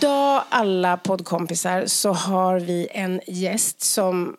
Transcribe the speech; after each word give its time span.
Idag, 0.00 0.42
alla 0.48 0.96
poddkompisar, 0.96 1.86
så 1.86 2.12
har 2.12 2.60
vi 2.60 2.88
en 2.90 3.20
gäst 3.26 3.80
som 3.80 4.36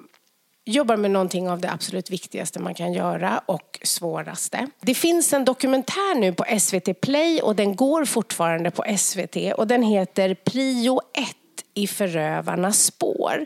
jobbar 0.65 0.97
med 0.97 1.11
någonting 1.11 1.49
av 1.49 1.59
det 1.59 1.71
absolut 1.71 2.09
viktigaste 2.09 2.59
man 2.59 2.73
kan 2.73 2.93
göra 2.93 3.41
och 3.45 3.79
svåraste. 3.83 4.67
Det 4.81 4.95
finns 4.95 5.33
en 5.33 5.45
dokumentär 5.45 6.19
nu 6.19 6.33
på 6.33 6.45
SVT 6.59 7.01
Play 7.01 7.41
och 7.41 7.55
den 7.55 7.75
går 7.75 8.05
fortfarande 8.05 8.71
på 8.71 8.83
SVT 8.97 9.35
och 9.57 9.67
den 9.67 9.83
heter 9.83 10.33
Prio 10.33 11.01
1 11.13 11.27
i 11.73 11.87
förövarnas 11.87 12.83
spår. 12.83 13.45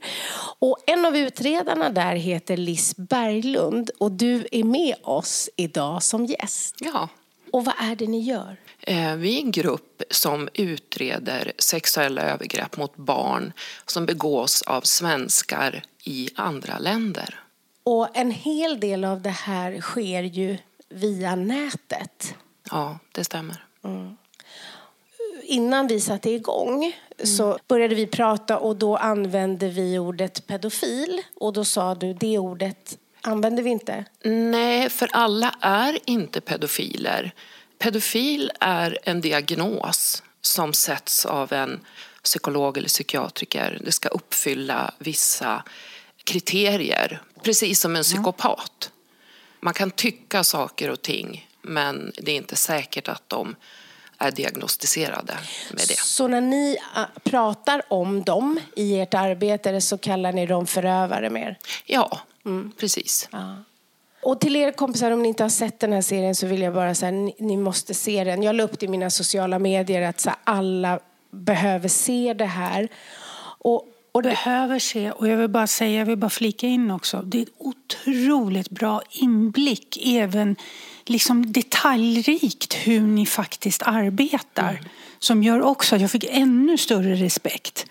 Och 0.60 0.78
en 0.88 1.06
av 1.06 1.18
utredarna 1.18 1.90
där 1.90 2.16
heter 2.16 2.58
Liss 2.58 2.96
Berglund 2.98 3.90
och 4.00 4.12
du 4.12 4.48
är 4.52 4.64
med 4.64 4.96
oss 5.04 5.50
idag 5.56 6.04
som 6.04 6.26
gäst. 6.26 6.76
Ja. 6.80 7.10
Och 7.52 7.66
vad 7.66 7.76
är 7.80 7.96
det 7.96 8.08
ni 8.08 8.20
gör? 8.20 8.58
Eh, 8.88 9.16
Vi 9.16 9.38
är 9.38 9.42
en 9.42 9.52
grupp 9.52 10.04
som 10.10 10.50
utreder 10.54 11.52
sexuella 11.58 12.22
övergrepp 12.22 12.78
mot 12.78 12.96
barn 12.96 13.54
som 13.86 14.06
begås 14.06 14.62
av 14.62 14.82
svenskar 14.82 15.84
i 16.04 16.30
andra 16.36 16.78
länder. 16.80 17.40
Och 17.84 18.18
en 18.18 18.32
hel 18.32 18.80
del 18.80 19.04
av 19.04 19.22
det 19.22 19.30
här 19.30 19.82
sker 19.82 20.24
ju 20.24 20.58
via 20.90 21.36
nätet. 21.36 22.36
Ja, 22.72 23.00
det 23.12 23.24
stämmer. 23.24 23.66
Innan 25.44 25.88
vi 25.88 26.02
satte 26.02 26.30
igång 26.30 26.96
så 27.24 27.60
började 27.68 27.96
vi 27.96 28.08
prata 28.08 28.58
och 28.58 28.76
då 28.76 28.98
använde 28.98 29.70
vi 29.70 30.00
ordet 30.00 30.48
pedofil. 30.48 31.22
Och 31.36 31.54
då 31.54 31.66
sa 31.66 31.96
du, 31.96 32.14
det 32.14 32.38
ordet 32.38 32.98
använder 33.22 33.64
vi 33.64 33.70
inte. 33.70 34.06
Nej, 34.24 34.90
för 34.90 35.10
alla 35.12 35.56
är 35.62 36.00
inte 36.06 36.42
pedofiler. 36.42 37.34
Pedofil 37.78 38.52
är 38.60 38.98
en 39.04 39.22
diagnos 39.22 40.24
som 40.42 40.74
sätts 40.74 41.26
av 41.26 41.54
en 41.54 41.80
psykolog 42.24 42.78
eller 42.78 42.88
psykiatriker. 42.88 43.80
Det 43.86 43.92
ska 43.92 44.10
uppfylla 44.10 44.94
vissa 44.98 45.64
kriterier, 46.24 47.22
precis 47.44 47.80
som 47.80 47.96
en 47.96 48.04
psykopat. 48.04 48.92
Man 49.60 49.74
kan 49.74 49.92
tycka 49.92 50.44
saker 50.44 50.90
och 50.90 51.02
ting, 51.02 51.50
men 51.62 52.12
det 52.18 52.32
är 52.32 52.36
inte 52.36 52.56
säkert 52.56 53.08
att 53.08 53.30
de 53.30 53.56
är 54.18 54.32
diagnostiserade 54.32 55.38
med 55.72 55.86
det. 55.88 56.00
Så 56.00 56.28
när 56.28 56.42
ni 56.42 56.78
äh, 56.96 57.04
pratar 57.24 57.82
om 57.94 58.24
dem 58.24 58.60
i 58.76 59.00
ert 59.00 59.14
arbete 59.14 59.82
så 59.82 59.98
kallar 59.98 60.32
ni 60.32 60.46
dem 60.46 60.68
förövare 60.68 61.30
mer? 61.30 61.58
Ja, 61.86 62.20
precis. 62.80 63.30
Och 64.26 64.40
till 64.40 64.56
er 64.56 64.72
kompisar, 64.72 65.12
om 65.12 65.22
ni 65.22 65.28
inte 65.28 65.44
har 65.44 65.50
sett 65.50 65.80
den 65.80 65.94
här 65.94 66.02
serien 66.02 66.36
så 66.36 66.48
vill 66.48 66.62
jag 66.62 66.74
bara 66.74 66.96
säga 66.96 67.12
ni, 67.12 67.36
ni 67.40 67.58
måste 67.58 67.94
se 67.94 68.24
den. 68.24 68.44
Jag 68.44 68.56
la 68.56 68.64
upp 68.64 68.80
det 68.80 68.86
i 68.86 68.90
mina 68.90 69.10
sociala 69.10 69.60
medier 69.60 70.02
att 70.02 70.20
så 70.20 70.30
här, 70.30 70.40
alla 70.44 71.00
behöver 71.32 71.88
se 71.88 72.34
det 72.34 72.46
här. 72.46 72.88
Och, 73.60 73.88
och 74.12 74.24
det, 74.24 74.30
behöver 74.30 74.80
se. 74.80 75.12
Och 75.12 75.28
jag 75.28 75.38
vill 75.38 75.48
bara 75.48 75.68
säga, 75.68 76.00
jag 76.00 76.06
vill 76.06 76.18
bara 76.18 76.30
flika 76.30 76.68
in 76.68 76.92
också. 76.92 77.22
Det 77.22 77.38
är 77.38 77.42
ett 77.42 77.50
otroligt 77.58 78.70
bra 78.70 79.02
inblick, 79.10 79.98
även 80.06 80.56
liksom 81.06 81.52
detaljrikt 81.52 82.74
hur 82.74 83.02
ni 83.02 83.26
faktiskt 83.26 83.82
arbetar. 83.86 84.82
Som 85.20 85.44
gör 85.44 85.62
också 85.62 85.96
att 85.96 86.02
jag 86.02 86.12
fick 86.12 86.26
ännu 86.30 86.78
större 86.78 87.16
respekt. 87.16 87.86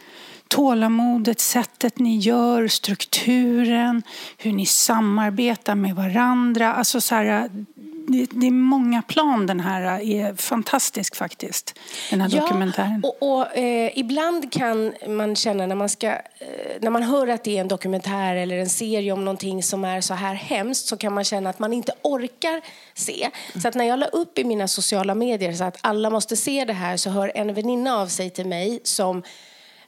Tålamodet, 0.54 1.40
sättet 1.40 1.98
ni 1.98 2.16
gör, 2.16 2.68
strukturen, 2.68 4.02
hur 4.38 4.52
ni 4.52 4.66
samarbetar 4.66 5.74
med 5.74 5.94
varandra. 5.94 6.74
Alltså 6.74 7.00
så 7.00 7.14
här, 7.14 7.50
det, 8.08 8.46
är 8.46 8.50
många 8.50 9.02
plan 9.02 9.46
den 9.46 9.60
här 9.60 10.00
är 10.00 10.34
fantastisk 10.34 11.16
faktiskt. 11.16 11.78
Den 12.10 12.20
här 12.20 12.28
dokumentären. 12.28 13.02
Och, 13.04 13.36
och, 13.36 13.56
eh, 13.56 13.98
ibland 13.98 14.52
kan 14.52 14.92
man 15.08 15.36
känna 15.36 15.66
när 15.66 15.74
man, 15.74 15.88
ska, 15.88 16.06
eh, 16.06 16.18
när 16.80 16.90
man 16.90 17.02
hör 17.02 17.28
att 17.28 17.44
det 17.44 17.56
är 17.56 17.60
en 17.60 17.68
dokumentär 17.68 18.36
eller 18.36 18.58
en 18.58 18.68
serie 18.68 19.12
om 19.12 19.24
någonting 19.24 19.62
som 19.62 19.84
är 19.84 20.00
så 20.00 20.14
här 20.14 20.34
hemskt 20.34 20.86
så 20.86 20.96
kan 20.96 21.12
man 21.12 21.24
känna 21.24 21.50
att 21.50 21.58
man 21.58 21.72
inte 21.72 21.92
orkar 22.02 22.60
se. 22.94 23.30
Så 23.62 23.68
att 23.68 23.74
när 23.74 23.84
jag 23.84 23.98
la 23.98 24.06
upp 24.06 24.38
i 24.38 24.44
mina 24.44 24.68
sociala 24.68 25.14
medier 25.14 25.52
så 25.52 25.64
att 25.64 25.78
alla 25.80 26.10
måste 26.10 26.36
se 26.36 26.64
det 26.64 26.72
här 26.72 26.96
så 26.96 27.10
hör 27.10 27.32
en 27.34 27.54
väninna 27.54 27.96
av 27.96 28.06
sig 28.06 28.30
till 28.30 28.46
mig 28.46 28.80
som 28.84 29.22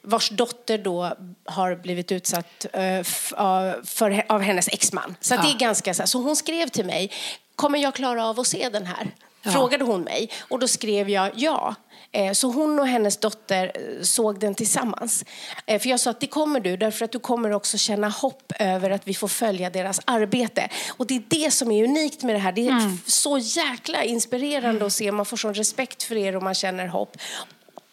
vars 0.07 0.29
dotter 0.31 0.79
då 0.79 1.13
har 1.45 1.75
blivit 1.75 2.13
utsatt 2.13 2.67
eh, 2.73 2.83
f- 2.99 3.33
av- 3.37 3.75
för, 3.85 4.25
av 4.29 4.41
hennes 4.41 4.69
exman. 4.69 5.17
Så 5.21 5.35
att 5.35 5.43
det 5.43 5.49
är 5.51 5.59
ganska 5.59 5.95
så, 5.95 6.03
här. 6.03 6.07
så 6.07 6.19
hon 6.23 6.37
skrev 6.37 6.69
till 6.69 6.85
mig, 6.87 7.11
kommer 7.57 7.79
jag 7.79 7.95
klara 7.95 8.27
av 8.27 8.41
att 8.41 8.47
se 8.47 8.69
den 8.69 8.87
här? 8.87 9.11
Frågade 9.53 9.85
hon 9.85 10.01
mig. 10.01 10.31
Och 10.51 10.59
då 10.59 10.69
skrev 10.69 11.11
jag 11.11 11.31
ja. 11.35 11.75
Eh, 12.13 12.33
Så 12.33 12.49
hon 12.51 12.79
och 12.79 12.87
hennes 12.89 13.17
dotter 13.17 13.73
eh, 13.75 14.03
såg 14.03 14.41
den 14.41 14.55
tillsammans. 14.55 15.25
För 15.67 15.87
jag 15.89 16.01
sa 16.01 16.11
att 16.11 16.21
det 16.21 16.27
kommer 16.27 16.61
du, 16.61 16.77
därför 16.77 17.05
att 17.05 17.13
du 17.13 17.19
kommer 17.19 17.53
också 17.53 17.79
känna 17.79 18.09
hopp 18.09 18.53
över 18.59 18.91
att 18.91 19.09
vi 19.09 19.15
får 19.15 19.29
följa 19.29 19.71
deras 19.71 20.01
arbete. 20.05 20.69
Och 20.97 21.07
det 21.07 21.17
är 21.17 21.23
det 21.29 21.51
som 21.51 21.71
är 21.73 21.85
unikt 21.85 22.23
med 22.23 22.35
det 22.35 22.39
här. 22.39 22.53
Det 22.53 22.69
är 22.69 22.77
f- 22.79 23.01
så 23.07 23.39
jäkla 23.39 24.05
inspirerande 24.05 24.87
att 24.87 24.93
se. 24.93 25.13
Man 25.13 25.27
får 25.27 25.37
sån 25.37 25.55
respekt 25.55 26.03
för 26.03 26.17
er 26.17 26.37
och 26.37 26.43
man 26.43 26.55
känner 26.55 26.87
hopp. 26.87 27.17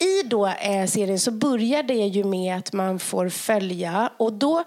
I 0.03 0.23
då 0.23 0.47
eh, 0.47 0.85
serien 0.87 1.19
så 1.19 1.31
börjar 1.31 1.83
det 1.83 1.93
ju 1.93 2.23
med 2.23 2.57
att 2.57 2.73
man 2.73 2.99
får 2.99 3.29
följa 3.29 4.11
och 4.17 4.33
då 4.33 4.63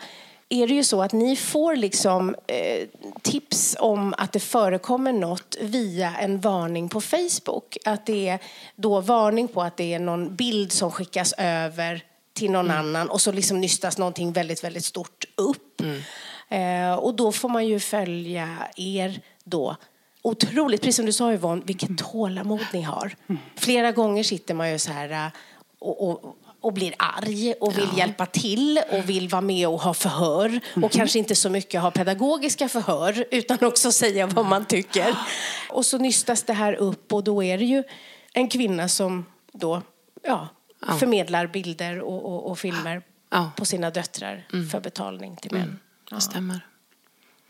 är 0.49 0.67
det 0.67 0.75
ju 0.75 0.85
så 0.85 1.03
att 1.03 1.13
ni 1.13 1.37
får 1.37 1.77
liksom 1.77 2.35
eh, 2.47 2.89
tips 3.23 3.77
om 3.81 4.15
att 4.19 4.33
det 4.33 4.41
förekommer 4.41 5.13
något 5.13 5.57
via 5.61 6.17
en 6.17 6.41
varning 6.41 6.89
på 6.89 7.01
Facebook. 7.01 7.77
Att 7.85 8.07
det 8.07 8.29
är 8.29 8.39
då 8.77 9.01
varning 9.01 9.49
på 9.49 9.63
att 9.63 9.77
det 9.77 9.95
är 9.95 9.99
någon 9.99 10.37
bild 10.37 10.73
som 10.73 10.91
skickas 10.91 11.35
över 11.39 12.05
till 12.33 12.51
någon 12.51 12.71
annan 12.71 13.11
och 13.11 13.21
så 13.21 13.33
liksom 13.33 13.61
nystas 13.61 13.99
någonting 13.99 14.33
väldigt, 14.33 14.65
väldigt 14.65 14.85
stort 14.85 15.25
upp. 15.35 15.81
Eh, 16.49 16.95
och 16.95 17.15
då 17.15 17.33
får 17.33 17.49
man 17.49 17.67
ju 17.67 17.81
följa 17.81 18.49
er 18.77 19.21
då 19.45 19.77
otroligt, 20.27 20.81
precis 20.81 20.97
som 20.97 21.07
du 21.07 21.13
sa 21.13 21.33
Yvonne, 21.33 21.63
vilket 21.67 21.99
tålamod 21.99 22.67
ni 22.73 22.83
har. 22.83 23.15
Flera 23.57 23.93
gånger 23.93 24.23
sitter 24.23 24.55
man 24.55 24.71
ju 24.71 24.79
så 24.79 24.93
här 24.93 25.11
äh, 25.11 25.33
och, 25.79 26.09
och, 26.11 26.37
och 26.61 26.73
blir 26.73 26.95
arg 26.99 27.53
och 27.53 27.79
vill 27.79 27.89
hjälpa 27.97 28.27
till 28.27 28.81
och 28.91 29.09
vill 29.09 29.29
vara 29.29 29.41
med 29.41 29.69
och 29.69 29.81
ha 29.81 29.95
förhör. 29.95 30.61
Och 30.83 30.93
kanske 30.93 31.19
inte 31.19 31.35
så 31.35 31.51
mycket 31.51 31.81
ha 31.81 31.91
pedagogiska 31.91 32.69
förhör 32.69 33.25
utan 33.31 33.59
också 33.61 33.93
säga 33.93 34.27
vad 34.27 34.47
man 34.47 34.65
tycker. 34.65 35.17
Och 35.71 35.87
så 35.87 35.99
nystas 35.99 36.43
det 36.43 36.53
här 36.53 36.73
upp 36.73 37.13
och 37.13 37.25
då 37.25 37.43
är 37.43 37.59
det 37.59 37.65
ju 37.65 37.83
en 38.33 38.49
kvinna 38.49 38.89
som 38.89 39.27
då 39.53 39.83
ja, 40.23 40.49
förmedlar 40.99 41.47
bilder 41.47 42.01
och, 42.01 42.25
och, 42.25 42.51
och 42.51 42.59
filmer 42.59 43.03
Ja. 43.31 43.51
på 43.57 43.65
sina 43.65 43.91
döttrar 43.91 44.47
för 44.73 44.81
betalning 44.81 45.37
till 45.37 45.53
män. 45.53 45.79
Det 46.11 46.21
stämmer. 46.21 46.67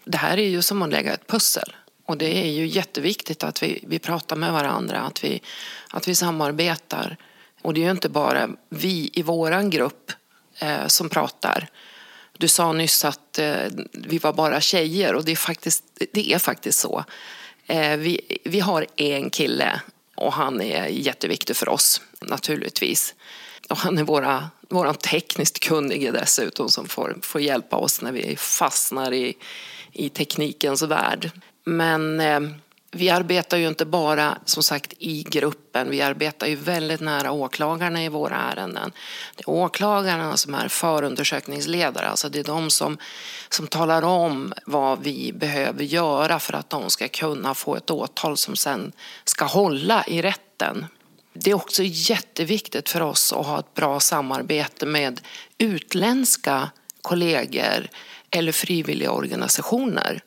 Det 0.04 0.18
här 0.18 0.36
är 0.38 0.48
ju 0.48 0.62
som 0.62 0.82
att 0.82 0.90
lägga 0.90 1.14
ett 1.14 1.26
pussel. 1.26 1.76
Och 2.06 2.16
det 2.16 2.38
är 2.38 2.50
ju 2.50 2.66
jätteviktigt 2.66 3.44
att 3.44 3.62
vi, 3.62 3.84
vi 3.86 3.98
pratar 3.98 4.36
med 4.36 4.52
varandra, 4.52 5.00
att 5.00 5.24
vi, 5.24 5.42
att 5.90 6.08
vi 6.08 6.14
samarbetar. 6.14 7.16
Och 7.62 7.74
det 7.74 7.80
är 7.80 7.84
ju 7.84 7.90
inte 7.90 8.08
bara 8.08 8.48
vi 8.68 9.10
i 9.14 9.22
våran 9.22 9.70
grupp 9.70 10.12
eh, 10.58 10.86
som 10.86 11.08
pratar. 11.08 11.68
Du 12.38 12.48
sa 12.48 12.72
nyss 12.72 13.04
att 13.04 13.38
eh, 13.38 13.66
vi 13.92 14.18
var 14.18 14.32
bara 14.32 14.60
tjejer 14.60 15.14
och 15.14 15.24
det 15.24 15.32
är 15.32 15.36
faktiskt, 15.36 15.84
det 16.12 16.32
är 16.32 16.38
faktiskt 16.38 16.78
så. 16.78 17.04
Eh, 17.66 17.96
vi, 17.96 18.38
vi 18.44 18.60
har 18.60 18.86
en 18.96 19.30
kille 19.30 19.80
och 20.14 20.32
han 20.32 20.60
är 20.60 20.86
jätteviktig 20.86 21.56
för 21.56 21.68
oss 21.68 22.00
naturligtvis. 22.20 23.14
Och 23.68 23.76
han 23.76 23.98
är 23.98 24.04
våra, 24.04 24.50
våran 24.68 24.94
tekniskt 24.94 25.60
kunnige 25.60 26.10
dessutom 26.10 26.68
som 26.68 26.88
får, 26.88 27.18
får 27.22 27.40
hjälpa 27.40 27.76
oss 27.76 28.02
när 28.02 28.12
vi 28.12 28.36
fastnar 28.36 29.12
i, 29.12 29.36
i 29.92 30.08
teknikens 30.08 30.82
värld. 30.82 31.30
Men 31.68 32.20
eh, 32.20 32.40
vi 32.90 33.10
arbetar 33.10 33.56
ju 33.56 33.68
inte 33.68 33.84
bara 33.84 34.38
som 34.44 34.62
sagt 34.62 34.92
i 34.98 35.22
gruppen, 35.22 35.90
vi 35.90 36.02
arbetar 36.02 36.46
ju 36.46 36.56
väldigt 36.56 37.00
nära 37.00 37.32
åklagarna 37.32 38.04
i 38.04 38.08
våra 38.08 38.36
ärenden. 38.36 38.92
Det 39.36 39.42
är 39.42 39.50
åklagarna 39.50 40.36
som 40.36 40.54
är 40.54 40.68
förundersökningsledare, 40.68 42.06
alltså 42.06 42.28
det 42.28 42.38
är 42.38 42.44
de 42.44 42.70
som, 42.70 42.98
som 43.48 43.66
talar 43.66 44.02
om 44.02 44.52
vad 44.66 45.02
vi 45.02 45.32
behöver 45.32 45.84
göra 45.84 46.38
för 46.38 46.52
att 46.52 46.70
de 46.70 46.90
ska 46.90 47.08
kunna 47.08 47.54
få 47.54 47.76
ett 47.76 47.90
åtal 47.90 48.36
som 48.36 48.56
sen 48.56 48.92
ska 49.24 49.44
hålla 49.44 50.04
i 50.06 50.22
rätten. 50.22 50.86
Det 51.32 51.50
är 51.50 51.54
också 51.54 51.82
jätteviktigt 51.84 52.88
för 52.88 53.00
oss 53.00 53.32
att 53.32 53.46
ha 53.46 53.58
ett 53.58 53.74
bra 53.74 54.00
samarbete 54.00 54.86
med 54.86 55.20
utländska 55.58 56.70
kollegor 57.02 57.88
eller 58.30 58.52
frivilliga 58.52 59.10
organisationer 59.10 60.22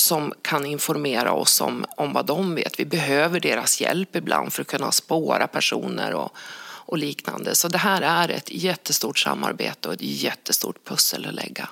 som 0.00 0.32
kan 0.42 0.66
informera 0.66 1.32
oss 1.32 1.60
om, 1.60 1.86
om 1.96 2.12
vad 2.12 2.26
de 2.26 2.54
vet. 2.54 2.80
Vi 2.80 2.84
behöver 2.84 3.40
deras 3.40 3.80
hjälp 3.80 4.16
ibland 4.16 4.52
för 4.52 4.62
att 4.62 4.68
kunna 4.68 4.92
spåra 4.92 5.46
personer 5.46 6.14
och, 6.14 6.30
och 6.62 6.98
liknande. 6.98 7.54
Så 7.54 7.68
det 7.68 7.78
här 7.78 8.02
är 8.02 8.28
ett 8.28 8.52
jättestort 8.52 9.18
samarbete 9.18 9.88
och 9.88 9.94
ett 9.94 10.02
jättestort 10.02 10.84
pussel 10.84 11.26
att 11.26 11.34
lägga. 11.34 11.68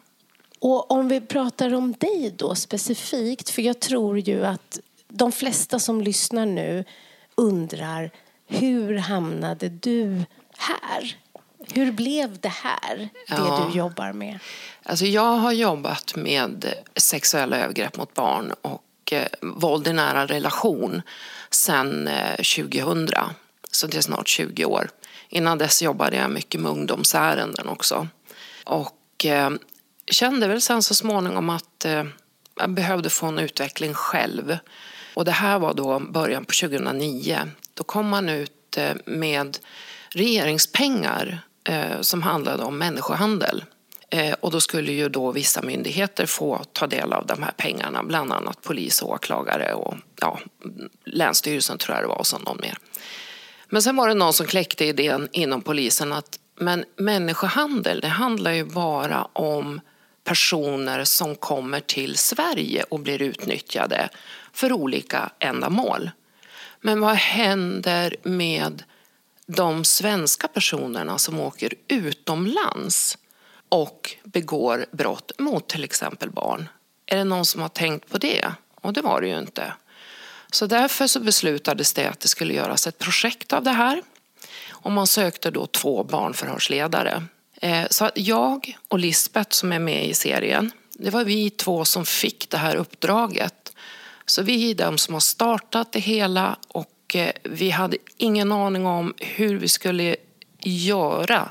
Och 0.59 0.91
om 0.91 1.09
vi 1.09 1.21
pratar 1.21 1.75
om 1.75 1.93
dig 1.93 2.35
då 2.37 2.55
specifikt, 2.55 3.51
för 3.51 3.63
jag 3.63 3.81
tror 3.81 4.19
ju 4.19 4.47
att 4.47 4.81
de 5.09 5.33
flesta 5.33 5.79
som 5.79 6.01
lyssnar 6.03 6.47
nu 6.47 6.85
undrar 7.35 8.11
hur 8.47 8.99
hamnade 8.99 9.69
du 9.69 10.25
här? 10.57 11.17
Hur 11.75 11.93
blev 11.93 12.39
det 12.41 12.49
här, 12.49 12.97
det 12.97 13.09
ja. 13.29 13.69
du 13.73 13.79
jobbar 13.79 14.13
med? 14.13 14.39
Alltså 14.83 15.07
jag 15.07 15.37
har 15.37 15.53
jobbat 15.53 16.17
med 16.17 16.75
sexuella 16.97 17.57
övergrepp 17.57 17.97
mot 17.97 18.15
barn 18.15 18.55
och 18.63 19.13
eh, 19.13 19.27
våld 19.41 19.89
i 19.89 19.93
nära 19.93 20.27
relation 20.27 21.03
sedan 21.51 22.09
eh, 22.09 22.37
2000, 22.37 23.09
så 23.71 23.87
det 23.87 23.97
är 23.97 24.01
snart 24.01 24.29
20 24.29 24.65
år. 24.65 24.91
Innan 25.29 25.59
dess 25.59 25.83
jobbade 25.83 26.17
jag 26.17 26.31
mycket 26.31 26.61
med 26.61 26.73
ungdomsärenden 26.73 27.69
också. 27.69 28.09
Och 28.65 29.25
eh, 29.25 29.51
kände 30.11 30.49
väl 30.49 30.61
sen 30.61 30.83
så 30.83 30.95
småningom 30.95 31.51
att 31.51 31.85
eh, 31.85 32.05
jag 32.57 32.71
behövde 32.71 33.11
få 33.11 33.27
en 33.27 33.39
utveckling 33.39 33.95
själv. 33.95 34.59
Och 35.15 35.25
det 35.25 35.33
här 35.33 35.59
var 35.59 35.75
då 35.75 36.01
början 36.01 36.45
på 36.45 36.53
2009. 36.53 37.39
Då 37.75 37.85
kom 37.85 38.09
man 38.09 38.29
ut 38.29 38.77
eh, 38.77 38.95
med 39.05 39.59
regeringspengar 40.11 41.41
eh, 41.69 42.01
som 42.01 42.23
handlade 42.23 42.63
om 42.63 42.79
människohandel. 42.79 43.65
Eh, 44.11 44.35
och 44.41 44.51
då 44.51 44.61
skulle 44.61 44.93
ju 44.93 45.09
då 45.09 45.33
vissa 45.33 45.63
myndigheter 45.63 46.27
få 46.27 46.65
ta 46.73 46.87
del 46.87 47.13
av 47.13 47.27
de 47.27 47.43
här 47.43 47.53
pengarna, 47.57 48.03
bland 48.03 48.33
annat 48.33 48.63
polis 48.63 49.03
och 49.03 49.11
åklagare 49.11 49.73
och 49.73 49.95
ja, 50.21 50.39
Länsstyrelsen 51.05 51.79
tror 51.79 51.97
jag 51.97 52.05
det 52.05 52.09
var 52.09 52.19
och 52.19 52.27
så 52.27 52.39
någon 52.39 52.59
mer. 52.61 52.79
Men 53.69 53.83
sen 53.83 53.97
var 53.97 54.09
det 54.09 54.15
någon 54.15 54.33
som 54.33 54.47
kläckte 54.47 54.85
idén 54.85 55.29
inom 55.33 55.63
polisen 55.63 56.13
att 56.13 56.39
men 56.61 56.85
människohandel, 56.97 58.01
det 58.01 58.09
handlar 58.09 58.53
ju 58.53 58.65
bara 58.65 59.25
om 59.33 59.81
personer 60.25 61.05
som 61.05 61.35
kommer 61.35 61.81
till 61.81 62.17
Sverige 62.17 62.85
och 62.89 63.01
blir 63.01 63.23
utnyttjade 63.23 64.09
för 64.53 64.73
olika 64.73 65.31
ändamål. 65.39 66.11
Men 66.81 67.01
vad 67.01 67.15
händer 67.15 68.17
med 68.23 68.83
de 69.49 69.85
svenska 69.85 70.49
personerna 70.49 71.19
som 71.19 71.41
åker 71.41 71.75
utomlands 71.89 73.19
och 73.69 74.17
begår 74.25 74.87
brott 74.93 75.33
mot 75.39 75.69
till 75.69 75.85
exempel 75.85 76.31
barn. 76.31 76.69
Är 77.07 77.17
det 77.17 77.25
någon 77.25 77.45
som 77.45 77.63
har 77.63 77.69
tänkt 77.69 78.11
på 78.11 78.19
det? 78.19 78.53
Och 78.75 78.93
det 78.93 79.03
var 79.03 79.21
det 79.21 79.29
ju 79.29 79.39
inte. 79.39 79.73
Så 80.53 80.67
därför 80.67 81.07
så 81.07 81.21
beslutades 81.21 81.93
det 81.93 82.07
att 82.07 82.21
det 82.21 82.29
skulle 82.29 82.55
göras 82.55 82.87
ett 82.87 82.99
projekt 82.99 83.53
av 83.53 83.63
det 83.63 83.71
här. 83.71 84.03
Och 84.69 84.93
man 84.93 85.07
sökte 85.07 85.51
då 85.51 85.67
två 85.67 86.05
barnförhörsledare. 86.05 87.23
Eh, 87.63 87.87
så 87.91 88.11
jag 88.15 88.79
och 88.89 88.99
Lisbeth 88.99 89.51
som 89.51 89.73
är 89.73 89.79
med 89.79 90.07
i 90.07 90.15
serien, 90.15 90.71
det 90.93 91.11
var 91.11 91.25
vi 91.25 91.51
två 91.51 91.85
som 91.85 92.07
fick 92.07 92.51
det 92.51 92.59
här 92.59 92.77
uppdraget. 92.77 93.73
Så 94.27 94.43
vi 94.43 94.71
är 94.71 94.75
de 94.75 94.99
som 94.99 95.15
har 95.15 95.21
startat 95.21 95.93
det 95.93 96.01
hela 96.01 96.57
och 96.69 96.87
och 97.09 97.17
eh, 97.17 97.33
vi 97.43 97.71
hade 97.71 97.97
ingen 98.17 98.53
aning 98.53 98.87
om 98.87 99.15
hur 99.19 99.59
vi 99.59 99.69
skulle 99.69 100.17
göra 100.63 101.51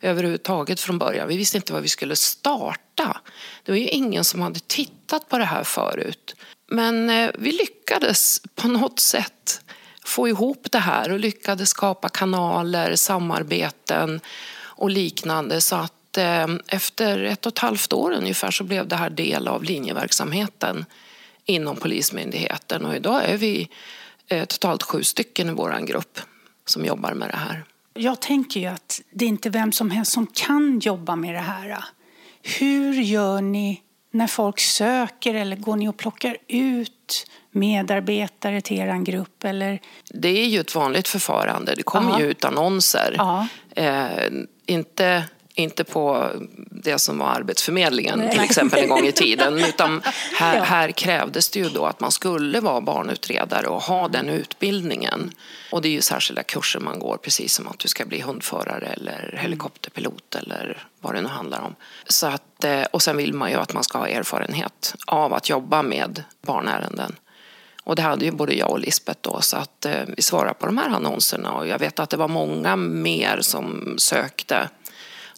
överhuvudtaget 0.00 0.80
från 0.80 0.98
början. 0.98 1.28
Vi 1.28 1.36
visste 1.36 1.56
inte 1.56 1.72
var 1.72 1.80
vi 1.80 1.88
skulle 1.88 2.16
starta. 2.16 3.20
Det 3.64 3.72
var 3.72 3.78
ju 3.78 3.88
ingen 3.88 4.24
som 4.24 4.40
hade 4.40 4.60
tittat 4.60 5.28
på 5.28 5.38
det 5.38 5.44
här 5.44 5.64
förut. 5.64 6.34
Men 6.68 7.10
eh, 7.10 7.30
vi 7.38 7.52
lyckades 7.52 8.40
på 8.54 8.68
något 8.68 9.00
sätt 9.00 9.60
få 10.04 10.28
ihop 10.28 10.66
det 10.70 10.78
här 10.78 11.12
och 11.12 11.18
lyckades 11.20 11.70
skapa 11.70 12.08
kanaler, 12.08 12.96
samarbeten 12.96 14.20
och 14.58 14.90
liknande. 14.90 15.60
Så 15.60 15.76
att 15.76 16.18
eh, 16.18 16.46
efter 16.68 17.22
ett 17.22 17.46
och 17.46 17.52
ett 17.52 17.58
halvt 17.58 17.92
år 17.92 18.12
ungefär 18.12 18.50
så 18.50 18.64
blev 18.64 18.88
det 18.88 18.96
här 18.96 19.10
del 19.10 19.48
av 19.48 19.64
linjeverksamheten 19.64 20.84
inom 21.44 21.76
Polismyndigheten. 21.76 22.84
Och 22.84 22.96
idag 22.96 23.24
är 23.24 23.36
vi 23.36 23.68
totalt 24.28 24.82
sju 24.82 25.02
stycken 25.02 25.48
i 25.48 25.52
vår 25.52 25.86
grupp 25.86 26.18
som 26.64 26.84
jobbar 26.84 27.14
med 27.14 27.30
det 27.30 27.36
här. 27.36 27.64
Jag 27.94 28.20
tänker 28.20 28.60
ju 28.60 28.66
att 28.66 29.00
det 29.10 29.24
är 29.24 29.28
inte 29.28 29.50
vem 29.50 29.72
som 29.72 29.90
helst 29.90 30.12
som 30.12 30.26
kan 30.26 30.78
jobba 30.78 31.16
med 31.16 31.34
det 31.34 31.40
här. 31.40 31.84
Hur 32.42 32.92
gör 32.92 33.40
ni 33.40 33.82
när 34.10 34.26
folk 34.26 34.60
söker 34.60 35.34
eller 35.34 35.56
går 35.56 35.76
ni 35.76 35.88
och 35.88 35.96
plockar 35.96 36.36
ut 36.48 37.26
medarbetare 37.50 38.60
till 38.60 38.78
er 38.78 39.04
grupp? 39.04 39.44
Eller? 39.44 39.80
Det 40.10 40.28
är 40.28 40.46
ju 40.46 40.60
ett 40.60 40.74
vanligt 40.74 41.08
förfarande. 41.08 41.74
Det 41.74 41.82
kommer 41.82 42.10
Aha. 42.10 42.20
ju 42.20 42.26
ut 42.26 42.44
annonser. 42.44 43.16
Eh, 43.70 44.08
inte 44.66 45.24
inte 45.56 45.84
på 45.84 46.30
det 46.70 46.98
som 46.98 47.18
var 47.18 47.26
Arbetsförmedlingen 47.26 48.18
Nej. 48.18 48.30
till 48.30 48.40
exempel 48.40 48.78
en 48.78 48.88
gång 48.88 49.06
i 49.06 49.12
tiden. 49.12 49.58
Utan 49.64 50.02
här, 50.34 50.60
här, 50.60 50.90
krävdes 50.90 51.50
det 51.50 51.58
ju 51.58 51.68
då 51.68 51.86
att 51.86 52.00
man 52.00 52.12
skulle 52.12 52.60
vara 52.60 52.80
barnutredare 52.80 53.66
och 53.66 53.82
ha 53.82 54.08
den 54.08 54.28
utbildningen. 54.28 55.32
Och 55.72 55.82
det 55.82 55.88
är 55.88 55.92
ju 55.92 56.00
särskilda 56.00 56.42
kurser 56.42 56.80
man 56.80 56.98
går, 56.98 57.16
precis 57.16 57.54
som 57.54 57.68
att 57.68 57.78
du 57.78 57.88
ska 57.88 58.04
bli 58.04 58.20
hundförare 58.20 58.86
eller 58.86 59.28
mm. 59.28 59.42
helikopterpilot 59.42 60.34
eller 60.34 60.86
vad 61.00 61.14
det 61.14 61.20
nu 61.20 61.28
handlar 61.28 61.60
om. 61.60 61.74
Så 62.06 62.26
att, 62.26 62.64
eh, 62.64 62.82
och 62.82 63.02
sen 63.02 63.16
vill 63.16 63.34
man 63.34 63.50
ju 63.50 63.56
att 63.56 63.72
man 63.72 63.84
ska 63.84 63.98
ha 63.98 64.08
erfarenhet 64.08 64.94
av 65.06 65.34
att 65.34 65.48
jobba 65.48 65.82
med 65.82 66.22
barnärenden. 66.42 67.16
Och 67.84 67.96
det 67.96 68.02
hade 68.02 68.24
ju 68.24 68.30
både 68.30 68.54
jag 68.54 68.70
och 68.70 68.80
Lisbeth 68.80 69.18
då, 69.20 69.40
så 69.40 69.56
att 69.56 69.84
eh, 69.84 70.02
vi 70.16 70.22
svarade 70.22 70.54
på 70.54 70.66
de 70.66 70.78
här 70.78 70.88
annonserna 70.88 71.52
och 71.52 71.66
jag 71.66 71.78
vet 71.78 71.98
att 71.98 72.10
det 72.10 72.16
var 72.16 72.28
många 72.28 72.76
mer 72.76 73.38
som 73.40 73.94
sökte 73.98 74.68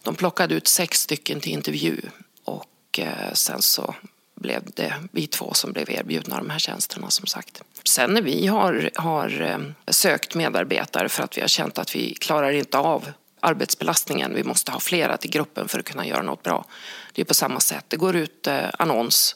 de 0.09 0.15
plockade 0.15 0.55
ut 0.55 0.67
sex 0.67 1.01
stycken 1.01 1.39
till 1.39 1.51
intervju 1.51 2.01
och 2.43 2.99
eh, 2.99 3.33
sen 3.33 3.61
så 3.61 3.95
blev 4.35 4.61
det 4.75 4.93
vi 5.11 5.27
två 5.27 5.53
som 5.53 5.71
blev 5.71 5.89
erbjudna 5.89 6.37
de 6.37 6.49
här 6.49 6.59
tjänsterna 6.59 7.09
som 7.09 7.25
sagt. 7.27 7.63
Sen 7.83 8.13
när 8.13 8.21
vi 8.21 8.47
har, 8.47 8.91
har 8.95 9.41
eh, 9.41 9.91
sökt 9.93 10.35
medarbetare 10.35 11.09
för 11.09 11.23
att 11.23 11.37
vi 11.37 11.41
har 11.41 11.47
känt 11.47 11.77
att 11.77 11.95
vi 11.95 12.13
klarar 12.13 12.51
inte 12.51 12.77
av 12.77 13.11
arbetsbelastningen, 13.39 14.35
vi 14.35 14.43
måste 14.43 14.71
ha 14.71 14.79
flera 14.79 15.17
till 15.17 15.31
gruppen 15.31 15.67
för 15.67 15.79
att 15.79 15.85
kunna 15.85 16.07
göra 16.07 16.21
något 16.21 16.43
bra. 16.43 16.65
Det 17.13 17.21
är 17.21 17.25
på 17.25 17.33
samma 17.33 17.59
sätt, 17.59 17.85
det 17.87 17.97
går 17.97 18.15
ut 18.15 18.47
eh, 18.47 18.69
annons 18.79 19.35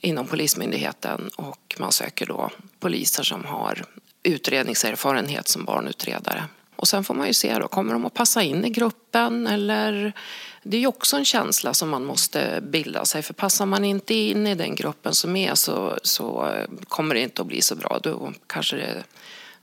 inom 0.00 0.26
Polismyndigheten 0.26 1.30
och 1.36 1.76
man 1.78 1.92
söker 1.92 2.26
då 2.26 2.50
poliser 2.80 3.22
som 3.22 3.44
har 3.44 3.84
utredningserfarenhet 4.22 5.48
som 5.48 5.64
barnutredare. 5.64 6.44
Och 6.76 6.88
sen 6.88 7.04
får 7.04 7.14
man 7.14 7.26
ju 7.26 7.32
se 7.32 7.58
då, 7.58 7.68
kommer 7.68 7.92
de 7.92 8.04
att 8.04 8.14
passa 8.14 8.42
in 8.42 8.64
i 8.64 8.70
gruppen 8.70 9.46
eller 9.46 10.12
det 10.62 10.76
är 10.76 10.80
ju 10.80 10.86
också 10.86 11.16
en 11.16 11.24
känsla 11.24 11.74
som 11.74 11.88
man 11.88 12.04
måste 12.04 12.60
bilda 12.62 13.04
sig 13.04 13.22
för 13.22 13.34
passar 13.34 13.66
man 13.66 13.84
inte 13.84 14.14
in 14.14 14.46
i 14.46 14.54
den 14.54 14.74
gruppen 14.74 15.14
som 15.14 15.36
är 15.36 15.54
så, 15.54 15.98
så 16.02 16.48
eh, 16.48 16.66
kommer 16.88 17.14
det 17.14 17.20
inte 17.20 17.42
att 17.42 17.48
bli 17.48 17.62
så 17.62 17.74
bra. 17.74 17.98
Då 18.02 18.32
kanske 18.46 18.76
det 18.76 19.04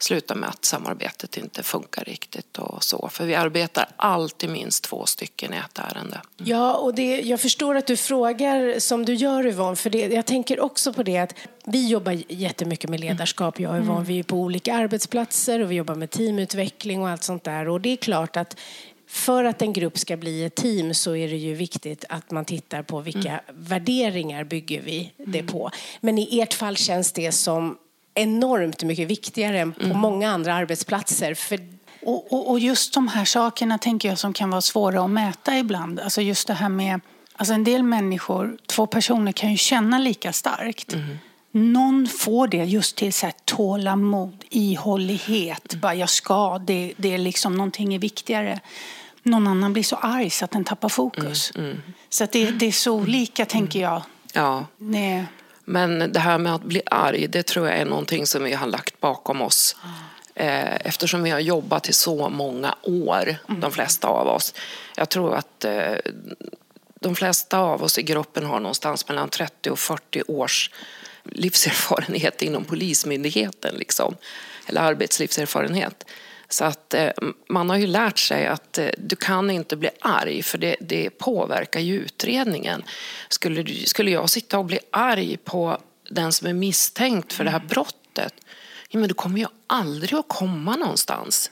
slutar 0.03 0.35
med 0.35 0.49
att 0.49 0.65
samarbetet 0.65 1.37
inte 1.37 1.63
funkar 1.63 2.03
riktigt 2.03 2.57
och 2.57 2.83
så. 2.83 3.09
För 3.11 3.25
vi 3.25 3.35
arbetar 3.35 3.89
alltid 3.95 4.49
minst 4.49 4.83
två 4.83 5.05
stycken 5.05 5.53
i 5.53 5.57
ett 5.57 5.79
ärende. 5.79 6.21
Ja, 6.37 6.75
och 6.75 6.95
det, 6.95 7.21
jag 7.21 7.39
förstår 7.39 7.75
att 7.75 7.87
du 7.87 7.97
frågar 7.97 8.79
som 8.79 9.05
du 9.05 9.13
gör 9.13 9.47
Yvonne, 9.47 9.75
för 9.75 9.89
det, 9.89 10.07
jag 10.07 10.25
tänker 10.25 10.59
också 10.59 10.93
på 10.93 11.03
det 11.03 11.17
att 11.17 11.35
vi 11.65 11.87
jobbar 11.87 12.23
jättemycket 12.29 12.89
med 12.89 12.99
ledarskap, 12.99 13.59
jag 13.59 13.71
och 13.71 13.77
Yvonne. 13.77 14.05
Vi 14.05 14.19
är 14.19 14.23
på 14.23 14.37
olika 14.37 14.75
arbetsplatser 14.75 15.59
och 15.59 15.71
vi 15.71 15.75
jobbar 15.75 15.95
med 15.95 16.09
teamutveckling 16.09 17.01
och 17.01 17.09
allt 17.09 17.23
sånt 17.23 17.43
där. 17.43 17.69
Och 17.69 17.81
det 17.81 17.89
är 17.89 17.97
klart 17.97 18.37
att 18.37 18.57
för 19.07 19.43
att 19.43 19.61
en 19.61 19.73
grupp 19.73 19.97
ska 19.97 20.17
bli 20.17 20.43
ett 20.43 20.55
team 20.55 20.93
så 20.93 21.15
är 21.15 21.27
det 21.27 21.35
ju 21.35 21.53
viktigt 21.53 22.05
att 22.09 22.31
man 22.31 22.45
tittar 22.45 22.83
på 22.83 22.99
vilka 22.99 23.29
mm. 23.29 23.41
värderingar 23.49 24.43
bygger 24.43 24.81
vi 24.81 25.11
det 25.17 25.39
mm. 25.39 25.51
på. 25.51 25.71
Men 26.01 26.17
i 26.17 26.39
ert 26.39 26.53
fall 26.53 26.77
känns 26.77 27.11
det 27.11 27.31
som 27.31 27.77
enormt 28.13 28.83
mycket 28.83 29.07
viktigare 29.07 29.59
än 29.59 29.73
på 29.73 29.83
mm. 29.83 29.97
många 29.97 30.31
andra 30.31 30.53
arbetsplatser. 30.53 31.33
För 31.33 31.59
och, 32.05 32.33
och, 32.33 32.49
och, 32.49 32.59
just 32.59 32.93
de 32.93 33.07
här 33.07 33.25
sakerna 33.25 33.77
tänker 33.77 34.09
jag 34.09 34.17
som 34.17 34.33
kan 34.33 34.49
vara 34.49 34.61
svåra 34.61 35.03
att 35.03 35.09
mäta 35.09 35.57
ibland. 35.57 35.99
Alltså 35.99 36.21
just 36.21 36.47
det 36.47 36.53
här 36.53 36.69
med, 36.69 37.01
alltså 37.35 37.53
en 37.53 37.63
del 37.63 37.83
människor, 37.83 38.57
två 38.67 38.87
personer 38.87 39.31
kan 39.31 39.51
ju 39.51 39.57
känna 39.57 39.99
lika 39.99 40.33
starkt. 40.33 40.93
Mm. 40.93 41.17
Någon 41.51 42.07
får 42.07 42.47
det 42.47 42.63
just 42.63 42.95
till 42.95 43.13
så 43.13 43.25
här 43.25 43.35
tålamod, 43.45 44.45
ihållighet, 44.49 45.73
mm. 45.73 45.81
bara 45.81 45.95
jag 45.95 46.09
ska, 46.09 46.57
det, 46.57 46.93
det 46.97 47.13
är 47.13 47.17
liksom 47.17 47.55
någonting 47.55 47.93
är 47.93 47.99
viktigare. 47.99 48.59
Någon 49.23 49.47
annan 49.47 49.73
blir 49.73 49.83
så 49.83 49.95
arg 49.95 50.29
så 50.29 50.45
att 50.45 50.51
den 50.51 50.63
tappar 50.63 50.89
fokus. 50.89 51.51
Mm, 51.55 51.69
mm. 51.69 51.81
Så 52.09 52.25
det, 52.31 52.51
det, 52.51 52.65
är 52.65 52.71
så 52.71 52.93
olika 52.93 53.45
tänker 53.45 53.81
jag. 53.81 54.01
Ja. 54.33 54.65
Nej. 54.77 55.25
Men 55.65 56.11
det 56.11 56.19
här 56.19 56.37
med 56.37 56.55
att 56.55 56.63
bli 56.63 56.81
arg, 56.85 57.27
det 57.27 57.43
tror 57.43 57.67
jag 57.67 57.77
är 57.77 57.85
någonting 57.85 58.27
som 58.27 58.43
vi 58.43 58.53
har 58.53 58.67
lagt 58.67 58.99
bakom 58.99 59.41
oss. 59.41 59.75
Eh, 60.35 60.75
eftersom 60.75 61.23
vi 61.23 61.29
har 61.29 61.39
jobbat 61.39 61.89
i 61.89 61.93
så 61.93 62.29
många 62.29 62.75
år, 62.81 63.35
mm. 63.49 63.61
de 63.61 63.71
flesta 63.71 64.07
av 64.07 64.27
oss. 64.27 64.53
Jag 64.95 65.09
tror 65.09 65.35
att 65.35 65.65
eh, 65.65 65.95
de 66.99 67.15
flesta 67.15 67.59
av 67.59 67.83
oss 67.83 67.97
i 67.97 68.03
gruppen 68.03 68.45
har 68.45 68.59
någonstans 68.59 69.07
mellan 69.07 69.29
30 69.29 69.69
och 69.69 69.79
40 69.79 70.23
års 70.27 70.69
livserfarenhet 71.23 72.41
inom 72.41 72.63
Polismyndigheten, 72.63 73.75
liksom. 73.75 74.15
eller 74.67 74.81
arbetslivserfarenhet. 74.81 76.05
Så 76.49 76.65
att 76.65 76.93
eh, 76.93 77.09
man 77.49 77.69
har 77.69 77.77
ju 77.77 77.87
lärt 77.87 78.19
sig 78.19 78.47
att 78.47 78.79
du 78.97 79.15
kan 79.15 79.49
inte 79.49 79.75
bli 79.75 79.89
arg 80.01 80.43
för 80.43 80.57
det, 80.57 80.75
det 80.79 81.09
påverkar 81.09 81.79
ju 81.79 81.95
utredningen. 81.95 82.83
Skulle, 83.29 83.65
skulle 83.85 84.11
jag 84.11 84.29
sitta 84.29 84.59
och 84.59 84.65
bli 84.65 84.79
arg 84.91 85.37
på 85.37 85.77
den 86.09 86.31
som 86.31 86.47
är 86.47 86.53
misstänkt 86.53 87.33
för 87.33 87.43
det 87.43 87.49
här 87.49 87.59
mm. 87.59 87.67
brottet 87.67 88.33
ja, 88.93 88.99
men 88.99 89.07
du 89.07 89.13
kommer 89.13 89.39
ju 89.39 89.45
aldrig 89.67 90.19
att 90.19 90.27
komma 90.27 90.75
någonstans. 90.75 91.51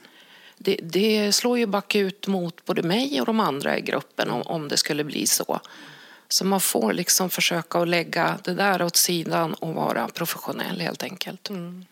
Det, 0.58 0.80
det 0.82 1.32
slår 1.32 1.58
ju 1.58 1.66
bakut 1.66 2.26
mot 2.26 2.64
både 2.64 2.82
mig 2.82 3.20
och 3.20 3.26
de 3.26 3.40
andra 3.40 3.78
i 3.78 3.80
gruppen 3.80 4.30
om, 4.30 4.42
om 4.42 4.68
det 4.68 4.76
skulle 4.76 5.04
bli 5.04 5.26
så. 5.26 5.60
Så 6.28 6.44
man 6.44 6.60
får 6.60 6.92
liksom 6.92 7.30
försöka 7.30 7.78
att 7.78 7.88
lägga 7.88 8.38
det 8.44 8.54
där 8.54 8.82
åt 8.82 8.96
sidan 8.96 9.54
och 9.54 9.74
vara 9.74 10.08
professionell 10.08 10.80
helt 10.80 11.02
enkelt. 11.02 11.50
Mm. 11.50 11.84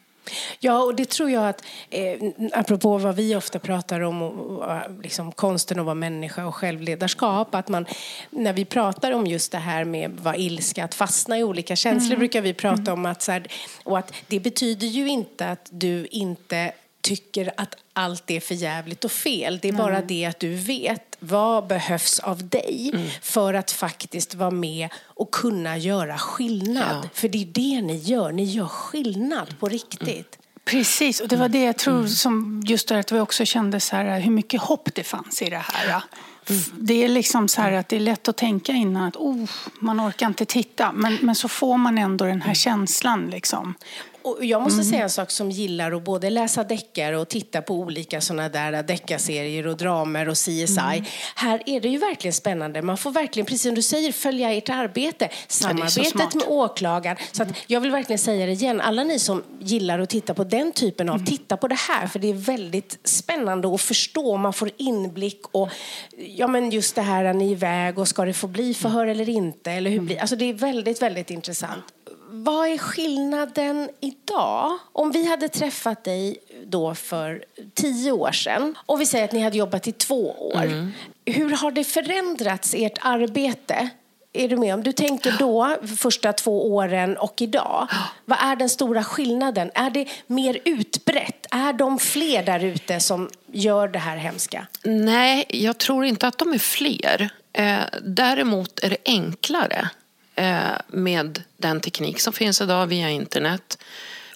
Ja, 0.59 0.83
och 0.83 0.95
det 0.95 1.09
tror 1.09 1.31
jag 1.31 1.49
att, 1.49 1.65
eh, 1.91 2.19
apropå 2.53 2.99
vad 2.99 3.17
vi 3.17 3.37
ofta 3.37 3.59
pratar 3.59 4.00
om, 4.00 4.23
och, 4.23 4.59
och, 4.59 5.03
liksom 5.03 5.33
konsten 5.33 5.79
att 5.79 5.85
vara 5.85 5.95
människa 5.95 6.47
och 6.47 6.55
självledarskap, 6.55 7.55
att 7.55 7.69
man, 7.69 7.87
när 8.31 8.53
vi 8.53 8.65
pratar 8.65 9.12
om 9.12 9.27
just 9.27 9.53
det 9.53 9.59
här 9.59 9.85
med 9.85 10.11
vad 10.23 10.37
ilska, 10.37 10.85
att 10.85 10.95
fastna 10.95 11.39
i 11.39 11.45
olika 11.45 11.77
känslor, 11.77 12.12
mm. 12.12 12.19
brukar 12.19 12.41
vi 12.41 12.55
prata 12.55 12.81
mm. 12.81 12.93
om 12.93 13.07
att, 13.07 13.23
så 13.23 13.33
här, 13.33 13.47
och 13.85 13.99
att 13.99 14.15
det 14.27 14.41
betyder 14.41 14.87
ju 14.87 15.09
inte 15.09 15.50
att 15.50 15.69
du 15.71 16.07
inte 16.07 16.73
tycker 17.00 17.53
att 17.57 17.77
allt 17.93 18.31
är 18.31 18.41
för 18.41 18.55
jävligt 18.55 19.05
och 19.05 19.12
fel. 19.12 19.59
Det 19.62 19.69
är 19.69 19.73
bara 19.73 19.97
mm. 19.97 20.07
det 20.07 20.25
att 20.25 20.41
du 20.41 20.55
vet 20.55 21.10
vad 21.21 21.67
behövs 21.67 22.19
av 22.19 22.49
dig 22.49 22.91
mm. 22.95 23.09
för 23.23 23.55
att 23.55 23.71
faktiskt 23.71 24.35
vara 24.35 24.50
med 24.50 24.89
och 25.05 25.31
kunna 25.31 25.79
göra 25.79 26.19
skillnad. 26.19 26.99
Ja. 27.03 27.09
För 27.15 27.29
det 27.29 27.43
är 27.43 27.47
det 27.47 27.83
ni 27.83 27.97
gör, 27.97 28.33
ni 28.33 28.45
gör 28.45 28.67
skillnad 28.67 29.59
på 29.61 29.69
riktigt. 29.69 30.09
Mm. 30.09 30.25
Precis, 30.65 31.21
och 31.21 31.29
det 31.29 31.37
var 31.37 31.49
det 31.49 31.65
jag 31.65 31.79
tror 31.79 31.99
mm. 31.99 32.09
som 32.09 32.62
just 32.67 32.89
det 32.89 32.99
att 32.99 33.12
vi 33.12 33.21
också 33.21 33.45
kände 33.45 33.81
så 33.81 33.97
här, 33.97 34.21
hur 34.21 34.31
mycket 34.31 34.61
hopp 34.61 34.89
det 34.95 35.05
fanns 35.05 35.43
i 35.43 35.50
det 35.50 35.59
här. 35.59 36.03
Mm. 36.49 36.62
Det 36.73 37.05
är 37.05 37.09
liksom 37.09 37.49
så 37.49 37.62
här 37.62 37.73
att 37.73 37.89
det 37.89 37.97
är 37.97 38.00
lätt 38.00 38.29
att 38.29 38.37
tänka 38.37 38.73
innan 38.73 39.05
att 39.05 39.17
oh, 39.17 39.50
man 39.81 40.09
orkar 40.09 40.27
inte 40.27 40.45
titta. 40.45 40.93
Men, 40.93 41.19
men 41.21 41.35
så 41.35 41.49
får 41.49 41.77
man 41.77 41.99
ändå 41.99 42.25
den 42.25 42.41
här 42.41 42.49
mm. 42.49 42.55
känslan. 42.55 43.31
Liksom. 43.31 43.75
Och 44.23 44.45
jag 44.45 44.62
måste 44.62 44.81
mm. 44.81 44.91
säga 44.91 45.03
en 45.03 45.11
sak 45.11 45.31
som 45.31 45.50
gillar 45.50 45.93
att 45.93 46.05
både 46.05 46.31
läsa 46.31 46.65
deckare 46.65 47.19
och 47.19 47.29
titta 47.29 47.62
på 47.62 47.75
olika 47.75 48.21
sådana 48.21 48.49
där 48.49 48.83
deckarserier 48.83 49.67
och 49.67 49.77
dramer 49.77 50.29
och 50.29 50.35
CSI. 50.35 50.79
Mm. 50.79 51.05
Här 51.35 51.62
är 51.67 51.81
det 51.81 51.89
ju 51.89 51.99
verkligen 51.99 52.33
spännande. 52.33 52.83
Man 52.83 52.97
får 52.97 53.11
verkligen, 53.11 53.47
precis 53.47 53.62
som 53.62 53.75
du 53.75 53.83
säger, 53.83 54.12
följa 54.12 54.53
ert 54.53 54.69
arbete. 54.69 55.29
Samarbetet 55.49 56.35
med 56.35 56.45
åklagaren. 56.49 57.17
Så 57.33 57.43
att 57.43 57.49
jag 57.67 57.81
vill 57.81 57.91
verkligen 57.91 58.19
säga 58.19 58.47
det 58.47 58.53
igen. 58.53 58.81
Alla 58.81 59.05
ni 59.05 59.19
som 59.19 59.43
gillar 59.61 59.99
att 59.99 60.11
titta 60.11 60.35
på 60.35 60.45
den 60.45 60.73
typen 60.73 61.09
av, 61.09 61.15
mm. 61.15 61.27
titta 61.27 61.57
på 61.57 61.69
det 61.69 61.79
här. 61.79 62.07
För 62.07 62.19
det 62.19 62.29
är 62.29 62.35
väldigt 62.35 62.99
spännande 63.05 63.75
att 63.75 63.81
förstå. 63.81 64.37
Man 64.37 64.53
får 64.53 64.71
inblick 64.77 65.41
och 65.53 65.69
ja 66.17 66.47
men 66.47 66.71
just 66.71 66.95
det 66.95 67.03
här, 67.03 67.25
är 67.25 67.35
ni 67.35 67.50
iväg 67.50 67.99
och 67.99 68.09
ska 68.09 68.25
det 68.25 68.35
få 68.35 68.47
bli 68.47 68.75
förhör 68.75 69.07
eller 69.07 69.29
inte? 69.29 69.71
Eller 69.71 69.91
hur 69.91 70.00
blir, 70.00 70.21
alltså 70.21 70.37
det 70.37 70.45
är 70.45 70.55
väldigt, 70.55 71.03
väldigt 71.03 71.31
intressant 71.31 71.85
vad 72.31 72.69
är 72.69 72.79
skillnaden 72.79 73.89
idag? 74.01 74.79
Om 74.93 75.11
vi 75.11 75.29
hade 75.29 75.49
träffat 75.49 76.05
dig 76.05 76.37
då 76.67 76.95
för 76.95 77.45
tio 77.75 78.13
år 78.13 78.33
sedan 78.33 78.75
och 78.87 79.01
vi 79.01 79.07
säger 79.07 79.25
att 79.25 79.33
ni 79.33 79.41
hade 79.41 79.59
jobbat 79.59 79.89
i 79.89 79.93
två 79.93 80.31
år. 80.31 80.63
Mm. 80.63 80.93
Hur 81.27 81.51
har 81.51 81.71
det 81.71 81.85
förändrats, 81.85 82.75
ert 82.75 82.99
arbete? 83.01 83.89
Är 84.33 84.49
du 84.49 84.57
med? 84.57 84.75
Om 84.75 84.83
du 84.83 84.93
tänker 84.93 85.35
då, 85.39 85.77
första 85.99 86.33
två 86.33 86.75
åren 86.75 87.17
och 87.17 87.43
idag. 87.43 87.89
Vad 88.25 88.39
är 88.43 88.57
den 88.57 88.69
stora 88.69 89.05
skillnaden? 89.05 89.71
Är 89.75 89.91
det 89.91 90.09
mer 90.27 90.59
utbrett? 90.65 91.47
Är 91.51 91.73
de 91.73 91.99
fler 91.99 92.43
där 92.43 92.65
ute 92.65 93.01
som 93.01 93.31
gör 93.53 93.89
det 93.89 93.99
här 93.99 94.17
hemska? 94.17 94.67
Nej, 94.85 95.45
jag 95.49 95.79
tror 95.79 96.05
inte 96.05 96.27
att 96.27 96.39
de 96.39 96.53
är 96.53 96.59
fler. 96.59 97.31
Eh, 97.53 97.79
däremot 98.03 98.81
är 98.81 98.91
det 98.91 98.97
enklare. 99.05 99.91
Eh, 100.40 100.76
med 100.87 101.42
den 101.56 101.80
teknik 101.80 102.20
som 102.20 102.32
finns 102.32 102.61
idag 102.61 102.87
via 102.87 103.11
internet. 103.11 103.78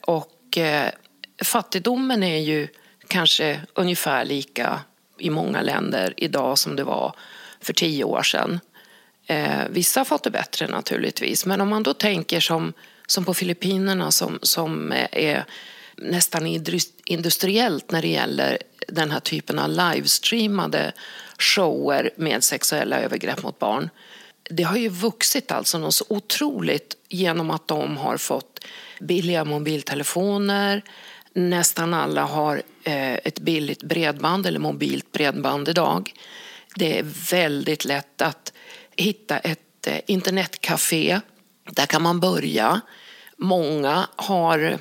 Och 0.00 0.58
eh, 0.58 0.90
fattigdomen 1.42 2.22
är 2.22 2.38
ju 2.38 2.68
kanske 3.08 3.60
ungefär 3.74 4.24
lika 4.24 4.80
i 5.18 5.30
många 5.30 5.62
länder 5.62 6.14
idag 6.16 6.58
som 6.58 6.76
det 6.76 6.84
var 6.84 7.16
för 7.60 7.72
tio 7.72 8.04
år 8.04 8.22
sedan. 8.22 8.60
Eh, 9.26 9.68
vissa 9.70 10.00
har 10.00 10.04
fått 10.04 10.22
det 10.22 10.30
bättre 10.30 10.66
naturligtvis, 10.66 11.46
men 11.46 11.60
om 11.60 11.68
man 11.68 11.82
då 11.82 11.94
tänker 11.94 12.40
som, 12.40 12.72
som 13.06 13.24
på 13.24 13.34
Filippinerna 13.34 14.10
som, 14.10 14.38
som 14.42 14.92
är 15.12 15.44
nästan 15.96 16.46
industriellt 17.04 17.90
när 17.90 18.02
det 18.02 18.08
gäller 18.08 18.58
den 18.88 19.10
här 19.10 19.20
typen 19.20 19.58
av 19.58 19.70
livestreamade 19.70 20.92
shower 21.38 22.10
med 22.16 22.44
sexuella 22.44 23.00
övergrepp 23.00 23.42
mot 23.42 23.58
barn 23.58 23.90
det 24.50 24.62
har 24.62 24.76
ju 24.76 24.88
vuxit 24.88 25.52
alltså 25.52 25.78
något 25.78 25.94
så 25.94 26.04
otroligt 26.08 26.96
genom 27.08 27.50
att 27.50 27.68
de 27.68 27.96
har 27.96 28.16
fått 28.16 28.64
billiga 29.00 29.44
mobiltelefoner. 29.44 30.82
Nästan 31.32 31.94
alla 31.94 32.24
har 32.24 32.62
eh, 32.84 33.14
ett 33.14 33.38
billigt 33.38 33.82
bredband 33.82 34.46
eller 34.46 34.58
mobilt 34.58 35.12
bredband 35.12 35.68
idag. 35.68 36.12
Det 36.76 36.98
är 36.98 37.02
väldigt 37.30 37.84
lätt 37.84 38.22
att 38.22 38.52
hitta 38.96 39.38
ett 39.38 39.86
eh, 39.86 39.98
internetcafé. 40.06 41.20
Där 41.70 41.86
kan 41.86 42.02
man 42.02 42.20
börja. 42.20 42.80
Många 43.36 44.08
har 44.16 44.78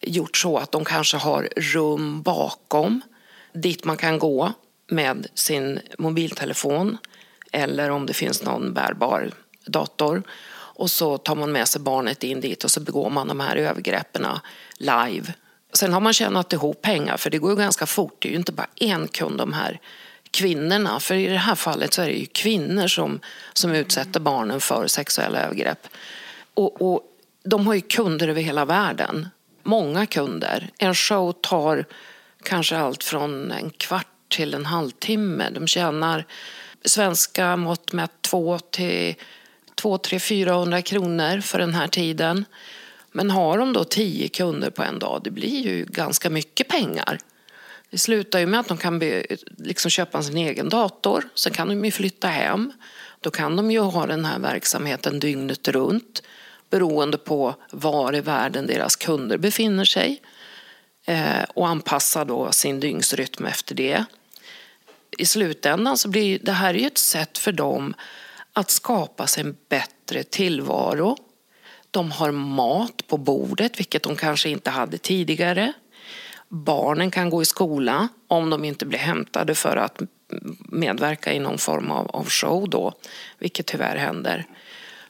gjort 0.00 0.36
så 0.36 0.58
att 0.58 0.72
de 0.72 0.84
kanske 0.84 1.16
har 1.16 1.48
rum 1.56 2.22
bakom 2.22 3.00
dit 3.52 3.84
man 3.84 3.96
kan 3.96 4.18
gå 4.18 4.52
med 4.90 5.26
sin 5.34 5.80
mobiltelefon 5.98 6.98
eller 7.52 7.90
om 7.90 8.06
det 8.06 8.14
finns 8.14 8.42
någon 8.42 8.72
bärbar 8.72 9.30
dator. 9.66 10.22
Och 10.78 10.90
så 10.90 11.18
tar 11.18 11.34
man 11.34 11.52
med 11.52 11.68
sig 11.68 11.80
barnet 11.80 12.24
in 12.24 12.40
dit 12.40 12.64
och 12.64 12.70
så 12.70 12.80
begår 12.80 13.10
man 13.10 13.28
de 13.28 13.40
här 13.40 13.56
övergreppen 13.56 14.26
live. 14.78 15.34
Sen 15.72 15.92
har 15.92 16.00
man 16.00 16.12
tjänat 16.12 16.52
ihop 16.52 16.82
pengar, 16.82 17.16
för 17.16 17.30
det 17.30 17.38
går 17.38 17.50
ju 17.50 17.56
ganska 17.56 17.86
fort. 17.86 18.16
Det 18.18 18.28
är 18.28 18.30
ju 18.30 18.36
inte 18.36 18.52
bara 18.52 18.66
en 18.74 19.08
kund, 19.08 19.38
de 19.38 19.52
här 19.52 19.80
kvinnorna. 20.30 21.00
För 21.00 21.14
i 21.14 21.26
det 21.26 21.38
här 21.38 21.54
fallet 21.54 21.94
så 21.94 22.02
är 22.02 22.06
det 22.06 22.12
ju 22.12 22.26
kvinnor 22.26 22.86
som, 22.86 23.20
som 23.52 23.72
utsätter 23.72 24.20
barnen 24.20 24.60
för 24.60 24.86
sexuella 24.86 25.38
övergrepp. 25.38 25.88
Och, 26.54 26.82
och 26.82 27.02
de 27.44 27.66
har 27.66 27.74
ju 27.74 27.80
kunder 27.80 28.28
över 28.28 28.42
hela 28.42 28.64
världen. 28.64 29.28
Många 29.62 30.06
kunder. 30.06 30.70
En 30.78 30.94
show 30.94 31.32
tar 31.32 31.84
kanske 32.42 32.76
allt 32.76 33.04
från 33.04 33.52
en 33.52 33.70
kvart 33.70 34.06
till 34.28 34.54
en 34.54 34.66
halvtimme. 34.66 35.50
De 35.50 35.66
tjänar 35.66 36.26
svenska 36.88 37.56
mått 37.56 37.92
mätt 37.92 38.22
2 38.22 38.58
till 38.58 39.14
2 39.74 39.98
3 39.98 40.20
400 40.20 40.82
kronor 40.82 41.40
för 41.40 41.58
den 41.58 41.74
här 41.74 41.88
tiden. 41.88 42.44
Men 43.12 43.30
har 43.30 43.58
de 43.58 43.72
då 43.72 43.84
10 43.84 44.28
kunder 44.28 44.70
på 44.70 44.82
en 44.82 44.98
dag, 44.98 45.20
det 45.24 45.30
blir 45.30 45.66
ju 45.66 45.84
ganska 45.84 46.30
mycket 46.30 46.68
pengar. 46.68 47.18
Det 47.90 47.98
slutar 47.98 48.38
ju 48.38 48.46
med 48.46 48.60
att 48.60 48.68
de 48.68 48.76
kan 48.76 48.98
be, 48.98 49.26
liksom 49.56 49.90
köpa 49.90 50.22
sin 50.22 50.36
egen 50.36 50.68
dator, 50.68 51.28
sen 51.34 51.52
kan 51.52 51.68
de 51.68 51.84
ju 51.84 51.90
flytta 51.90 52.28
hem. 52.28 52.72
Då 53.20 53.30
kan 53.30 53.56
de 53.56 53.70
ju 53.70 53.80
ha 53.80 54.06
den 54.06 54.24
här 54.24 54.38
verksamheten 54.38 55.20
dygnet 55.20 55.68
runt 55.68 56.22
beroende 56.70 57.18
på 57.18 57.54
var 57.70 58.16
i 58.16 58.20
världen 58.20 58.66
deras 58.66 58.96
kunder 58.96 59.38
befinner 59.38 59.84
sig 59.84 60.22
eh, 61.06 61.42
och 61.54 61.68
anpassa 61.68 62.24
då 62.24 62.52
sin 62.52 62.80
dygnsrytm 62.80 63.46
efter 63.46 63.74
det 63.74 64.04
i 65.18 65.26
slutändan 65.26 65.98
så 65.98 66.08
blir 66.08 66.38
det 66.42 66.52
här 66.52 66.74
ju 66.74 66.86
ett 66.86 66.98
sätt 66.98 67.38
för 67.38 67.52
dem 67.52 67.94
att 68.52 68.70
skapa 68.70 69.26
sig 69.26 69.44
en 69.44 69.56
bättre 69.68 70.22
tillvaro. 70.22 71.16
De 71.90 72.10
har 72.10 72.30
mat 72.30 73.06
på 73.06 73.16
bordet, 73.16 73.78
vilket 73.78 74.02
de 74.02 74.16
kanske 74.16 74.48
inte 74.48 74.70
hade 74.70 74.98
tidigare. 74.98 75.72
Barnen 76.48 77.10
kan 77.10 77.30
gå 77.30 77.42
i 77.42 77.44
skola 77.44 78.08
om 78.28 78.50
de 78.50 78.64
inte 78.64 78.86
blir 78.86 78.98
hämtade 78.98 79.54
för 79.54 79.76
att 79.76 80.02
medverka 80.58 81.32
i 81.32 81.38
någon 81.38 81.58
form 81.58 81.90
av, 81.90 82.10
av 82.10 82.28
show 82.28 82.68
då, 82.70 82.92
vilket 83.38 83.66
tyvärr 83.66 83.96
händer. 83.96 84.46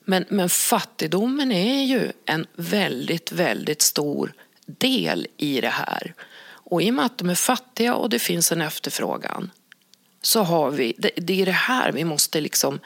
Men, 0.00 0.24
men 0.28 0.48
fattigdomen 0.48 1.52
är 1.52 1.84
ju 1.84 2.12
en 2.26 2.46
väldigt, 2.56 3.32
väldigt 3.32 3.82
stor 3.82 4.32
del 4.66 5.26
i 5.36 5.60
det 5.60 5.68
här. 5.68 6.14
Och 6.48 6.82
i 6.82 6.90
och 6.90 6.94
med 6.94 7.04
att 7.04 7.18
de 7.18 7.30
är 7.30 7.34
fattiga 7.34 7.94
och 7.94 8.10
det 8.10 8.18
finns 8.18 8.52
en 8.52 8.60
efterfrågan 8.60 9.50
så 10.22 10.42
har 10.42 10.70
vi, 10.70 10.94
det, 10.98 11.10
det 11.16 11.42
är 11.42 11.46
det 11.46 11.52
här 11.52 11.92
vi 11.92 12.04
måste 12.04 12.40
liksom 12.40 12.80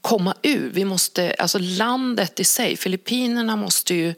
komma 0.00 0.34
ur. 0.42 0.70
Vi 0.70 0.84
måste, 0.84 1.34
alltså 1.38 1.58
landet 1.58 2.40
i 2.40 2.44
sig, 2.44 2.76
Filippinerna 2.76 3.56
måste 3.56 3.94
ju 3.94 4.14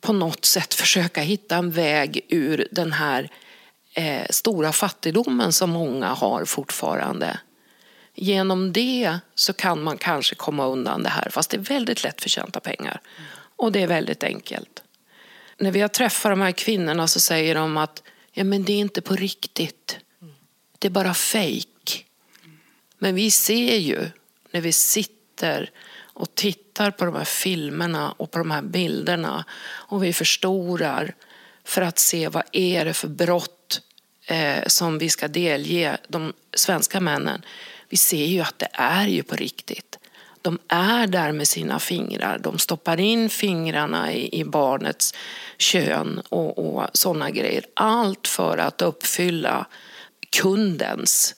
på 0.00 0.12
något 0.12 0.44
sätt 0.44 0.74
försöka 0.74 1.20
hitta 1.20 1.56
en 1.56 1.70
väg 1.70 2.20
ur 2.28 2.68
den 2.70 2.92
här 2.92 3.30
eh, 3.94 4.26
stora 4.30 4.72
fattigdomen 4.72 5.52
som 5.52 5.70
många 5.70 6.08
har 6.08 6.44
fortfarande. 6.44 7.38
Genom 8.14 8.72
det 8.72 9.18
så 9.34 9.52
kan 9.52 9.82
man 9.82 9.98
kanske 9.98 10.34
komma 10.34 10.66
undan 10.66 11.02
det 11.02 11.08
här, 11.08 11.28
fast 11.30 11.50
det 11.50 11.56
är 11.56 11.60
väldigt 11.60 12.04
lätt 12.04 12.22
förtjänta 12.22 12.60
pengar. 12.60 13.00
Och 13.56 13.72
det 13.72 13.82
är 13.82 13.86
väldigt 13.86 14.24
enkelt. 14.24 14.82
När 15.58 15.70
vi 15.70 15.80
har 15.80 15.88
träffat 15.88 16.32
de 16.32 16.40
här 16.40 16.52
kvinnorna 16.52 17.08
så 17.08 17.20
säger 17.20 17.54
de 17.54 17.76
att 17.76 18.02
ja, 18.32 18.44
men 18.44 18.64
det 18.64 18.72
är 18.72 18.78
inte 18.78 19.00
på 19.00 19.14
riktigt. 19.14 19.98
Det 20.78 20.88
är 20.88 20.90
bara 20.90 21.14
fejk. 21.14 22.06
Men 22.98 23.14
vi 23.14 23.30
ser 23.30 23.76
ju 23.76 24.10
när 24.50 24.60
vi 24.60 24.72
sitter 24.72 25.70
och 25.98 26.34
tittar 26.34 26.90
på 26.90 27.04
de 27.04 27.14
här 27.14 27.24
filmerna 27.24 28.12
och 28.12 28.30
på 28.30 28.38
de 28.38 28.50
här 28.50 28.62
bilderna 28.62 29.44
och 29.60 30.04
vi 30.04 30.12
förstorar 30.12 31.14
för 31.64 31.82
att 31.82 31.98
se 31.98 32.28
vad 32.28 32.42
är 32.52 32.84
det 32.84 32.94
för 32.94 33.08
brott 33.08 33.80
eh, 34.26 34.66
som 34.66 34.98
vi 34.98 35.08
ska 35.08 35.28
delge 35.28 35.96
de 36.08 36.32
svenska 36.54 37.00
männen. 37.00 37.42
Vi 37.88 37.96
ser 37.96 38.24
ju 38.24 38.40
att 38.40 38.58
det 38.58 38.68
är 38.72 39.06
ju 39.06 39.22
på 39.22 39.36
riktigt. 39.36 39.98
De 40.42 40.58
är 40.68 41.06
där 41.06 41.32
med 41.32 41.48
sina 41.48 41.78
fingrar. 41.78 42.38
De 42.38 42.58
stoppar 42.58 43.00
in 43.00 43.30
fingrarna 43.30 44.12
i, 44.12 44.40
i 44.40 44.44
barnets 44.44 45.14
kön 45.58 46.22
och, 46.28 46.58
och 46.58 46.86
sådana 46.92 47.30
grejer. 47.30 47.64
Allt 47.74 48.28
för 48.28 48.58
att 48.58 48.82
uppfylla 48.82 49.66
kundens 50.30 51.34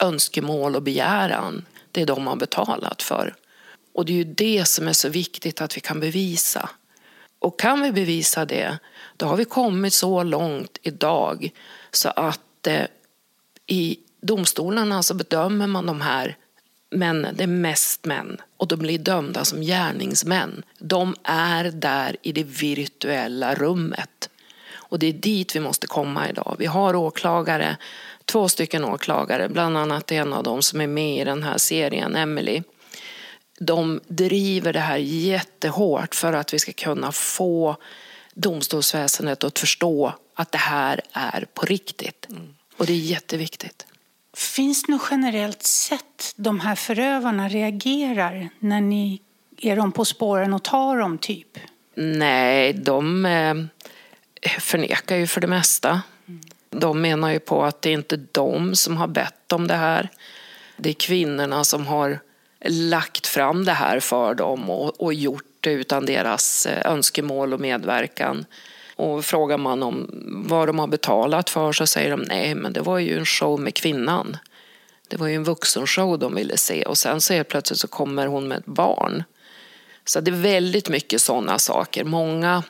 önskemål 0.00 0.76
och 0.76 0.82
begäran. 0.82 1.64
Det 1.92 2.04
de 2.04 2.26
har 2.26 2.36
betalat 2.36 3.02
för. 3.02 3.34
Och 3.94 4.04
det 4.04 4.12
är 4.12 4.16
ju 4.16 4.24
det 4.24 4.64
som 4.64 4.88
är 4.88 4.92
så 4.92 5.08
viktigt 5.08 5.60
att 5.60 5.76
vi 5.76 5.80
kan 5.80 6.00
bevisa. 6.00 6.70
Och 7.38 7.60
kan 7.60 7.82
vi 7.82 7.92
bevisa 7.92 8.44
det, 8.44 8.78
då 9.16 9.26
har 9.26 9.36
vi 9.36 9.44
kommit 9.44 9.94
så 9.94 10.22
långt 10.22 10.78
idag 10.82 11.50
så 11.90 12.08
att 12.08 12.66
eh, 12.66 12.86
i 13.66 13.98
domstolarna 14.20 15.02
så 15.02 15.14
bedömer 15.14 15.66
man 15.66 15.86
de 15.86 16.00
här 16.00 16.36
männen, 16.90 17.36
det 17.36 17.42
är 17.42 17.48
mest 17.48 18.04
män, 18.04 18.40
och 18.56 18.68
de 18.68 18.76
blir 18.76 18.98
dömda 18.98 19.44
som 19.44 19.60
gärningsmän. 19.60 20.62
De 20.78 21.14
är 21.22 21.64
där 21.64 22.16
i 22.22 22.32
det 22.32 22.42
virtuella 22.42 23.54
rummet. 23.54 24.30
Och 24.74 24.98
det 24.98 25.06
är 25.06 25.12
dit 25.12 25.56
vi 25.56 25.60
måste 25.60 25.86
komma 25.86 26.28
idag. 26.28 26.56
Vi 26.58 26.66
har 26.66 26.94
åklagare, 26.94 27.76
två 28.26 28.48
stycken 28.48 28.84
åklagare, 28.84 29.48
bland 29.48 29.78
annat 29.78 30.12
en 30.12 30.32
av 30.32 30.42
dem 30.42 30.62
som 30.62 30.80
är 30.80 30.86
med 30.86 31.20
i 31.20 31.24
den 31.24 31.42
här 31.42 31.58
serien, 31.58 32.16
Emily. 32.16 32.62
De 33.58 34.00
driver 34.08 34.72
det 34.72 34.80
här 34.80 34.96
jättehårt 34.96 36.14
för 36.14 36.32
att 36.32 36.54
vi 36.54 36.58
ska 36.58 36.72
kunna 36.72 37.12
få 37.12 37.76
domstolsväsendet 38.34 39.44
att 39.44 39.58
förstå 39.58 40.12
att 40.34 40.52
det 40.52 40.58
här 40.58 41.00
är 41.12 41.46
på 41.54 41.66
riktigt. 41.66 42.28
Och 42.76 42.86
det 42.86 42.92
är 42.92 42.96
jätteviktigt. 42.96 43.86
Finns 44.36 44.82
det 44.82 44.92
något 44.92 45.08
generellt 45.10 45.62
sätt 45.62 46.32
de 46.36 46.60
här 46.60 46.74
förövarna 46.74 47.48
reagerar 47.48 48.48
när 48.58 48.80
ni 48.80 49.20
är 49.60 49.76
dem 49.76 49.92
på 49.92 50.04
spåren 50.04 50.54
och 50.54 50.62
tar 50.62 50.96
dem, 50.96 51.18
typ? 51.18 51.58
Nej, 51.94 52.72
de 52.72 53.26
eh, 53.26 53.54
förnekar 54.60 55.16
ju 55.16 55.26
för 55.26 55.40
det 55.40 55.46
mesta. 55.46 56.02
De 56.80 57.00
menar 57.00 57.30
ju 57.30 57.38
på 57.38 57.64
att 57.64 57.82
det 57.82 57.90
är 57.90 57.94
inte 57.94 58.16
de 58.32 58.74
som 58.74 58.96
har 58.96 59.06
bett 59.06 59.52
om 59.52 59.66
det 59.66 59.74
här. 59.74 60.08
Det 60.76 60.88
är 60.88 60.94
kvinnorna 60.94 61.64
som 61.64 61.86
har 61.86 62.18
lagt 62.64 63.26
fram 63.26 63.64
det 63.64 63.72
här 63.72 64.00
för 64.00 64.34
dem 64.34 64.70
och, 64.70 65.00
och 65.00 65.14
gjort 65.14 65.44
det 65.60 65.70
utan 65.70 66.06
deras 66.06 66.66
eh, 66.66 66.92
önskemål 66.92 67.54
och 67.54 67.60
medverkan. 67.60 68.44
Och 68.96 69.24
frågar 69.24 69.58
man 69.58 69.82
om 69.82 70.10
vad 70.48 70.68
de 70.68 70.78
har 70.78 70.86
betalat 70.86 71.50
för 71.50 71.72
så 71.72 71.86
säger 71.86 72.10
de 72.10 72.20
nej, 72.20 72.54
men 72.54 72.72
det 72.72 72.80
var 72.80 72.98
ju 72.98 73.18
en 73.18 73.26
show 73.26 73.60
med 73.60 73.74
kvinnan. 73.74 74.36
Det 75.08 75.16
var 75.16 75.26
ju 75.26 75.34
en 75.34 75.44
vuxenshow 75.44 76.18
de 76.18 76.34
ville 76.34 76.56
se 76.56 76.84
och 76.84 76.98
sen 76.98 77.20
så 77.20 77.32
helt 77.34 77.48
plötsligt 77.48 77.80
så 77.80 77.88
kommer 77.88 78.26
hon 78.26 78.48
med 78.48 78.58
ett 78.58 78.66
barn. 78.66 79.24
Så 80.04 80.20
det 80.20 80.30
är 80.30 80.42
väldigt 80.42 80.88
mycket 80.88 81.22
sådana 81.22 81.58
saker. 81.58 82.04
Många 82.04 82.62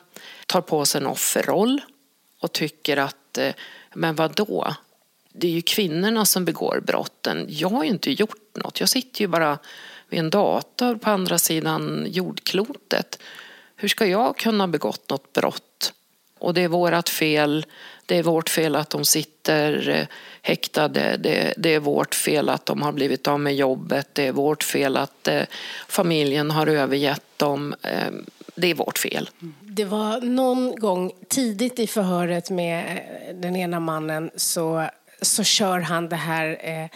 tar 0.45 0.61
på 0.61 0.85
sig 0.85 1.01
en 1.01 1.07
offerroll 1.07 1.81
och 2.41 2.51
tycker 2.51 2.97
att, 2.97 3.15
Eh, 3.37 3.53
men 3.93 4.15
vad 4.15 4.35
då? 4.35 4.75
Det 5.33 5.47
är 5.47 5.51
ju 5.51 5.61
kvinnorna 5.61 6.25
som 6.25 6.45
begår 6.45 6.81
brotten. 6.87 7.45
Jag 7.49 7.69
har 7.69 7.83
ju 7.83 7.89
inte 7.89 8.11
gjort 8.11 8.55
något. 8.55 8.79
Jag 8.79 8.89
sitter 8.89 9.21
ju 9.21 9.27
bara 9.27 9.57
vid 10.09 10.19
en 10.19 10.29
dator 10.29 10.95
på 10.95 11.09
andra 11.09 11.37
sidan 11.37 12.07
jordklotet. 12.09 13.19
Hur 13.75 13.87
ska 13.87 14.05
jag 14.05 14.37
kunna 14.37 14.63
ha 14.63 14.67
begått 14.67 15.09
något 15.09 15.33
brott? 15.33 15.93
Och 16.39 16.53
det 16.53 16.61
är 16.61 16.67
vårt 16.67 17.09
fel. 17.09 17.65
Det 18.05 18.15
är 18.15 18.23
vårt 18.23 18.49
fel 18.49 18.75
att 18.75 18.89
de 18.89 19.05
sitter 19.05 19.89
eh, 19.89 20.07
häktade. 20.41 21.17
Det, 21.17 21.53
det, 21.57 21.73
är 21.73 21.79
vårt 21.79 22.15
fel 22.15 22.49
att 22.49 22.65
de 22.65 22.81
har 22.81 22.91
blivit 22.91 23.27
av 23.27 23.39
med 23.39 23.55
jobbet. 23.55 24.09
Det 24.13 24.27
är 24.27 24.31
vårt 24.31 24.63
fel 24.63 24.97
att 24.97 25.27
eh, 25.27 25.43
familjen 25.87 26.51
har 26.51 26.67
övergett 26.67 27.37
dem. 27.37 27.75
Eh, 27.81 28.11
det 28.57 28.67
är 28.67 28.75
vårt 28.75 28.97
fel. 28.97 29.29
Det 29.61 29.85
var 29.85 30.21
någon 30.21 30.75
gång 30.75 31.11
tidigt 31.29 31.79
i 31.79 31.87
förhöret 31.87 32.49
med 32.49 32.97
eh, 32.97 33.35
den 33.35 33.55
ena 33.55 33.79
mannen 33.79 34.31
så, 34.35 34.89
så 35.21 35.43
kör 35.43 35.79
han 35.79 36.09
det 36.09 36.15
här 36.15 36.57
eh, 36.61 36.89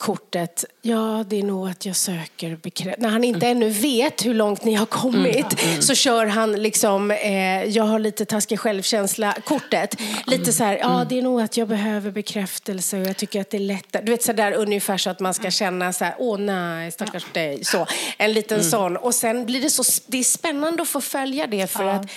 kortet, 0.00 0.64
ja 0.82 1.24
det 1.28 1.38
är 1.38 1.42
nog 1.42 1.68
att 1.68 1.86
jag 1.86 1.96
söker 1.96 2.56
bekräftelse. 2.56 3.00
När 3.02 3.08
han 3.08 3.24
inte 3.24 3.46
mm. 3.46 3.56
ännu 3.56 3.70
vet 3.70 4.26
hur 4.26 4.34
långt 4.34 4.64
ni 4.64 4.74
har 4.74 4.86
kommit 4.86 5.62
mm. 5.62 5.70
Mm. 5.70 5.82
så 5.82 5.94
kör 5.94 6.26
han 6.26 6.52
liksom, 6.52 7.10
eh, 7.10 7.64
jag 7.64 7.84
har 7.84 7.98
lite 7.98 8.24
taskig 8.24 8.60
självkänsla-kortet. 8.60 9.96
Lite 10.26 10.52
så 10.52 10.64
här, 10.64 10.78
ja 10.78 10.94
mm. 10.94 11.08
det 11.08 11.18
är 11.18 11.22
nog 11.22 11.40
att 11.40 11.56
jag 11.56 11.68
behöver 11.68 12.10
bekräftelse 12.10 13.00
och 13.00 13.06
jag 13.06 13.16
tycker 13.16 13.40
att 13.40 13.50
det 13.50 13.56
är 13.56 13.60
lättare. 13.60 14.02
Du 14.04 14.10
vet 14.12 14.22
så 14.22 14.32
där 14.32 14.52
ungefär 14.52 14.96
så 14.96 15.10
att 15.10 15.20
man 15.20 15.34
ska 15.34 15.50
känna 15.50 15.92
så 15.92 16.04
här, 16.04 16.14
åh 16.18 16.38
nej, 16.38 16.90
stackars 16.92 17.24
dig. 17.32 17.64
Så, 17.64 17.86
en 18.18 18.32
liten 18.32 18.58
mm. 18.58 18.70
sån. 18.70 18.96
Och 18.96 19.14
sen 19.14 19.46
blir 19.46 19.60
det 19.60 19.70
så, 19.70 19.82
det 20.06 20.18
är 20.18 20.24
spännande 20.24 20.82
att 20.82 20.88
få 20.88 21.00
följa 21.00 21.46
det 21.46 21.70
för 21.70 21.84
ja. 21.84 21.92
att 21.92 22.10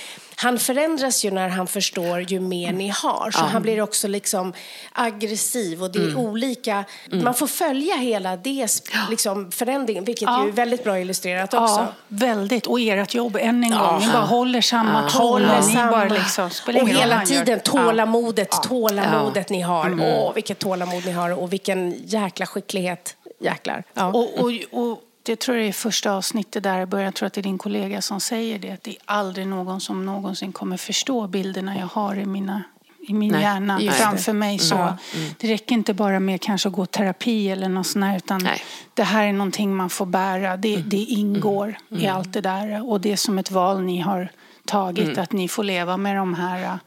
han 0.44 0.60
förändras 0.60 1.26
ju 1.26 1.32
när 1.32 1.50
han 1.50 1.68
förstår 1.68 2.20
ju 2.20 2.40
mer 2.40 2.74
ni 2.74 2.90
har. 2.90 3.32
Så 3.32 3.40
ja. 3.40 3.46
han 3.46 3.62
blir 3.62 3.82
också 3.82 4.08
liksom 4.08 4.54
aggressiv 4.92 5.84
och 5.84 5.92
det 5.92 6.00
är 6.00 6.04
mm. 6.04 6.18
olika. 6.18 6.84
Mm. 7.12 7.24
Man 7.24 7.34
får 7.34 7.48
följa 7.48 7.96
hela 7.96 8.38
det 8.38 8.68
liksom, 9.10 9.52
förändringen, 9.52 10.04
vilket 10.04 10.26
ja. 10.26 10.44
ju 10.44 10.50
är 10.50 10.54
väldigt 10.54 10.84
bra 10.84 11.00
illustrerat 11.00 11.54
också. 11.54 11.80
Ja, 11.80 11.88
väldigt. 12.08 12.68
Och 12.68 12.80
ert 12.80 13.14
jobb, 13.14 13.38
än 13.40 13.64
en 13.64 13.70
gång, 13.72 14.00
ni 14.00 14.08
bara 14.08 14.26
håller 14.26 14.62
samma 14.62 15.10
ja. 15.14 15.20
Håller 15.20 15.62
samma. 15.62 15.92
Bara 15.92 16.10
liksom, 16.10 16.50
och 16.68 16.90
hela 16.90 17.22
tiden 17.22 17.60
tålamodet, 17.60 18.52
tålamodet 18.52 19.50
ni 19.50 19.62
har. 19.62 19.86
Mm. 19.86 20.02
Åh, 20.02 20.34
vilket 20.34 20.60
tålamod 20.60 21.06
ni 21.06 21.12
har 21.12 21.40
och 21.40 21.54
vilken 21.54 21.96
jäkla 22.06 22.46
skicklighet. 22.46 23.16
Jäklar. 23.40 23.84
Och, 23.94 24.40
och, 24.40 24.52
och 24.72 25.00
det 25.24 25.40
tror 25.40 25.58
jag 25.58 25.68
är 25.68 25.74
första 25.74 26.12
avsnittet 26.12 26.64
där, 26.64 27.00
jag 27.00 27.14
tror 27.14 27.28
att 27.28 27.34
det 27.34 27.42
är 27.42 27.44
din 27.44 27.58
kollega 27.58 28.02
som 28.02 28.20
säger 28.20 28.60
det, 28.60 28.72
att 28.72 28.84
det 28.84 28.92
är 28.92 28.98
aldrig 29.06 29.48
någon 29.48 29.82
som 29.82 30.06
någonsin 30.06 30.52
kommer 30.52 30.78
förstå 30.78 31.28
bilderna 31.28 31.78
jag 31.78 31.88
har 31.88 32.16
i 32.16 32.26
mina 32.26 32.64
i 33.08 33.14
min 33.14 33.32
Nej, 33.32 33.42
hjärna 33.42 33.80
framför 33.92 34.34
mig. 34.34 34.60
Så 34.60 34.76
mm. 34.76 34.98
Det 35.38 35.48
räcker 35.48 35.76
inte 35.76 35.94
bara 35.94 36.20
med 36.20 36.42
kanske 36.42 36.70
att 36.70 36.76
gå 36.76 36.86
terapi 36.86 37.50
eller 37.50 37.70
något 37.70 37.88
sånt 37.88 38.06
här, 38.06 38.18
utan 38.18 38.44
Nej. 38.44 38.62
det 38.94 39.04
här 39.04 39.28
är 39.28 39.34
någonting 39.34 39.76
man 39.76 39.90
får 39.90 40.06
bära. 40.06 40.58
Det, 40.58 40.76
mm. 40.76 40.90
det 40.90 40.98
ingår 40.98 41.76
mm. 41.92 42.04
i 42.04 42.08
allt 42.08 42.34
det 42.34 42.42
där 42.42 42.90
och 42.90 43.02
det 43.02 43.12
är 43.12 43.16
som 43.16 43.40
ett 43.40 43.52
val 43.52 43.82
ni 43.82 44.00
har 44.00 44.30
tagit, 44.66 45.08
mm. 45.08 45.20
att 45.20 45.32
ni 45.32 45.48
får 45.48 45.64
leva 45.64 45.98
med 45.98 46.16
de 46.16 46.34
här. 46.34 46.80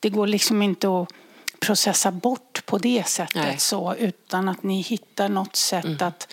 Det 0.00 0.10
går 0.10 0.26
liksom 0.26 0.62
inte 0.62 0.88
att 0.88 1.08
processa 1.60 2.10
bort 2.10 2.66
på 2.66 2.78
det 2.78 3.06
sättet 3.06 3.60
så, 3.60 3.94
utan 3.94 4.48
att 4.48 4.62
ni 4.62 4.80
hittar 4.80 5.28
något 5.28 5.56
sätt 5.56 5.84
mm. 5.84 5.98
att 6.00 6.28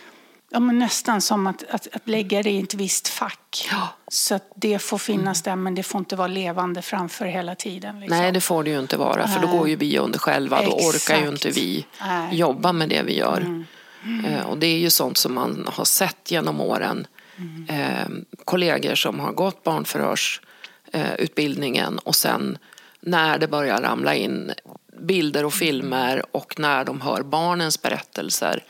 Ja, 0.54 0.60
men 0.60 0.80
nästan 0.80 1.22
som 1.22 1.48
att, 1.48 1.64
att, 1.70 1.88
att 1.96 2.08
lägga 2.08 2.44
det 2.44 2.50
i 2.50 2.60
ett 2.60 2.74
visst 2.74 3.08
fack. 3.08 3.68
Ja. 3.72 3.88
Så 4.08 4.36
att 4.36 4.52
det 4.56 4.80
får 4.80 4.98
finnas 4.98 5.42
där, 5.42 5.56
men 5.56 5.76
det 5.76 5.84
får 5.84 6.00
inte 6.00 6.16
vara 6.16 6.28
levande 6.28 6.82
framför 6.82 7.26
hela 7.26 7.56
tiden. 7.56 8.00
Liksom. 8.00 8.18
Nej, 8.18 8.32
det 8.32 8.42
får 8.42 8.64
det 8.64 8.70
ju 8.70 8.80
inte 8.80 8.98
vara, 8.98 9.28
för 9.28 9.40
då 9.42 9.48
går 9.48 9.70
ju 9.70 9.76
vi 9.76 9.98
under 9.98 10.20
själva. 10.20 10.62
Då 10.62 10.72
orkar 10.72 10.88
ju 10.88 10.96
Exakt. 10.96 11.28
inte 11.46 11.50
vi 11.50 11.86
Nej. 12.02 12.36
jobba 12.38 12.72
med 12.72 12.90
det 12.90 13.02
vi 13.04 13.18
gör. 13.18 13.66
Eh, 14.28 14.46
Och 14.46 14.58
det 14.58 14.68
är 14.68 14.78
ju 14.78 14.90
sånt 14.90 15.18
som 15.18 15.34
man 15.34 15.70
har 15.72 15.86
sett 15.86 16.32
genom 16.32 16.62
åren. 16.62 17.08
Eh, 17.70 18.08
kollegor 18.46 18.96
som 18.96 19.20
har 19.20 19.32
gått 19.32 19.64
barnförhörsutbildningen 19.64 22.00
och 22.00 22.16
sen 22.16 22.58
när 23.00 23.38
det 23.38 23.48
börjar 23.48 23.82
ramla 23.82 24.16
in 24.16 24.52
bilder 25.02 25.46
och 25.46 25.54
filmer 25.54 26.36
och 26.36 26.60
när 26.60 26.86
de 26.86 27.02
hör 27.02 27.22
barnens 27.24 27.82
berättelser 27.82 28.64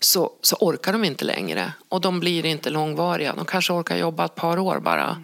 så, 0.00 0.30
så 0.42 0.56
orkar 0.60 0.92
de 0.92 1.04
inte 1.04 1.24
längre. 1.24 1.72
Och 1.88 2.00
de 2.00 2.20
blir 2.20 2.46
inte 2.46 2.70
långvariga. 2.70 3.34
De 3.36 3.44
kanske 3.44 3.72
orkar 3.72 3.96
jobba 3.96 4.24
ett 4.24 4.34
par 4.34 4.58
år 4.58 4.78
bara. 4.78 5.22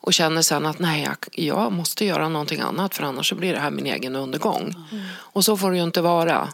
Och 0.00 0.12
känner 0.12 0.42
sen 0.42 0.66
att 0.66 0.78
nej, 0.78 1.02
jag, 1.02 1.16
jag 1.32 1.72
måste 1.72 2.04
göra 2.04 2.28
någonting 2.28 2.60
annat 2.60 2.94
för 2.94 3.04
annars 3.04 3.28
så 3.28 3.34
blir 3.34 3.52
det 3.52 3.58
här 3.58 3.70
min 3.70 3.86
egen 3.86 4.16
undergång. 4.16 4.74
Och 5.14 5.44
så 5.44 5.56
får 5.56 5.70
det 5.70 5.76
ju 5.76 5.82
inte 5.82 6.00
vara. 6.00 6.48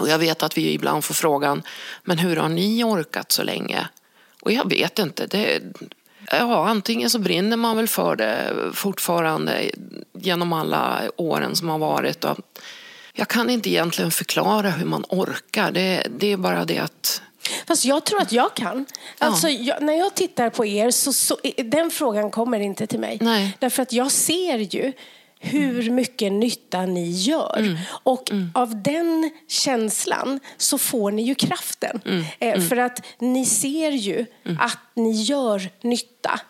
Och 0.00 0.08
jag 0.08 0.18
vet 0.18 0.42
att 0.42 0.58
vi 0.58 0.72
ibland 0.72 1.04
får 1.04 1.14
frågan, 1.14 1.62
men 2.04 2.18
hur 2.18 2.36
har 2.36 2.48
ni 2.48 2.84
orkat 2.84 3.32
så 3.32 3.42
länge? 3.42 3.88
Och 4.42 4.52
jag 4.52 4.70
vet 4.70 4.98
inte. 4.98 5.26
Det, 5.26 5.62
ja, 6.30 6.68
antingen 6.68 7.10
så 7.10 7.18
brinner 7.18 7.56
man 7.56 7.76
väl 7.76 7.88
för 7.88 8.16
det 8.16 8.52
fortfarande 8.72 9.70
genom 10.12 10.52
alla 10.52 11.02
åren 11.16 11.56
som 11.56 11.68
har 11.68 11.78
varit. 11.78 12.24
Och 12.24 12.38
jag 13.14 13.28
kan 13.28 13.50
inte 13.50 13.70
egentligen 13.70 14.10
förklara 14.10 14.70
hur 14.70 14.86
man 14.86 15.04
orkar. 15.08 15.72
Det, 15.72 16.06
det 16.18 16.32
är 16.32 16.36
bara 16.36 16.64
det 16.64 16.78
att 16.78 17.22
Fast 17.66 17.84
jag 17.84 18.04
tror 18.04 18.22
att 18.22 18.32
jag 18.32 18.54
kan. 18.54 18.86
Alltså, 19.18 19.48
jag, 19.48 19.82
när 19.82 19.92
jag 19.92 20.14
tittar 20.14 20.50
på 20.50 20.66
er 20.66 20.90
så, 20.90 21.12
så 21.12 21.36
den 21.64 21.90
frågan 21.90 22.30
kommer 22.30 22.60
inte 22.60 22.86
till 22.86 22.98
mig. 23.00 23.18
Nej. 23.20 23.56
Därför 23.58 23.82
att 23.82 23.92
jag 23.92 24.12
ser 24.12 24.58
ju 24.58 24.92
hur 25.42 25.90
mycket 25.90 26.32
nytta 26.32 26.86
ni 26.86 27.10
gör. 27.10 27.78
Och 28.02 28.30
av 28.54 28.82
den 28.82 29.30
känslan 29.48 30.40
så 30.56 30.78
får 30.78 31.12
ni 31.12 31.22
ju 31.22 31.34
kraften. 31.34 32.24
Eh, 32.38 32.60
För 32.60 32.76
att 32.76 33.06
ni 33.18 33.46
ser 33.46 33.90
ju 33.90 34.26
att 34.58 34.78
ni 34.94 35.12
gör 35.12 35.70
nytta. 35.80 36.40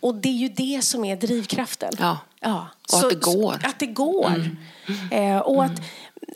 Och 0.00 0.14
det 0.14 0.28
är 0.28 0.32
ju 0.32 0.48
det 0.48 0.84
som 0.84 1.04
är 1.04 1.16
drivkraften. 1.16 1.92
Ja. 1.98 2.18
Ja. 2.40 2.66
Och 2.92 2.98
att 2.98 3.10
det 3.10 3.20
går. 3.20 3.60
Att 3.64 3.78
det 3.78 3.86
går. 3.86 4.56
Eh, 5.10 5.38
och 5.38 5.64
att 5.64 5.80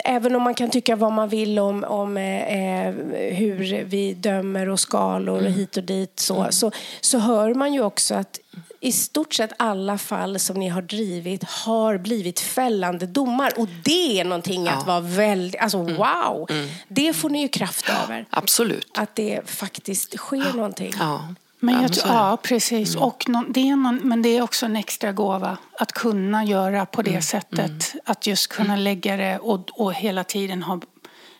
även 0.05 0.37
om 0.37 0.43
man 0.43 0.55
kan 0.55 0.71
tycka 0.71 0.97
vad 0.97 1.13
man 1.13 1.29
vill 1.29 1.59
om, 1.59 1.85
om 1.85 2.17
eh, 2.17 2.87
eh, 2.87 2.95
hur 3.35 3.85
vi 3.85 4.15
dömer 4.15 4.69
och 4.69 4.81
skalor 4.81 5.45
och 5.45 5.51
hit 5.51 5.77
och 5.77 5.83
dit 5.83 6.21
så, 6.21 6.47
så, 6.51 6.71
så 7.01 7.19
hör 7.19 7.55
man 7.55 7.75
ju 7.75 7.83
också 7.83 8.15
att 8.15 8.41
i 8.81 8.93
stort 8.93 9.35
sett 9.35 9.53
alla 9.57 9.99
fall 9.99 10.39
som 10.39 10.57
ni 10.57 10.69
har 10.69 10.83
drivit 10.83 11.45
har 11.45 11.99
blivit 11.99 12.41
fällande 12.41 13.07
domar. 13.07 13.53
Och 13.57 13.69
det 13.85 14.21
är 14.21 14.25
någonting 14.25 14.69
att 14.69 14.87
vara 14.87 15.01
väldigt... 15.01 15.61
Alltså 15.61 15.79
wow! 15.79 16.49
Det 16.89 17.13
får 17.13 17.31
ni 17.31 17.43
ju 17.43 17.49
kraft 17.49 17.91
över. 18.05 18.27
absolut. 18.31 18.91
Att 18.95 19.17
det 19.17 19.51
faktiskt 19.51 20.17
sker 20.17 20.53
någonting. 20.53 20.93
Ja. 20.99 21.35
Men 21.61 21.75
Ja, 21.75 21.83
jag, 21.83 21.93
tror- 21.93 22.15
ja, 22.15 22.39
precis. 22.43 22.97
Och 22.97 23.25
någon, 23.29 23.53
det 23.53 23.61
är 23.69 23.77
någon, 23.77 23.97
men 23.97 24.23
det 24.23 24.29
är 24.37 24.43
också 24.43 24.67
en 24.67 24.77
extra 24.77 25.13
gåva 25.13 25.59
att 25.79 25.93
kunna 25.93 26.45
göra 26.45 26.87
på 26.87 27.03
det 27.03 27.23
sättet. 27.23 27.95
Att 28.05 28.27
just 28.27 28.49
kunna 28.53 28.77
lägga 28.77 29.17
det 29.17 29.39
och, 29.39 29.81
och 29.81 29.95
hela 29.95 30.25
tiden 30.25 30.63
ha 30.63 30.81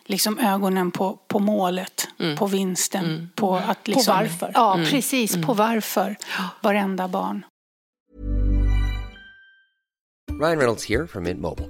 liksom 0.05 0.39
ögonen 0.39 0.91
på, 0.91 1.19
på 1.27 1.39
målet, 1.39 2.07
på 2.37 2.47
vinsten. 2.47 3.29
På, 3.35 3.55
att 3.55 3.87
liksom, 3.87 4.15
varför. 4.15 4.51
Ja, 4.53 4.79
precis. 4.89 5.35
På 5.45 5.53
varför. 5.53 6.15
Varenda 6.61 7.07
barn. 7.07 7.45
Ryan 10.41 10.57
Reynolds 10.57 10.85
here 10.89 11.07
from 11.07 11.23
Mint 11.23 11.39
Mobile. 11.41 11.69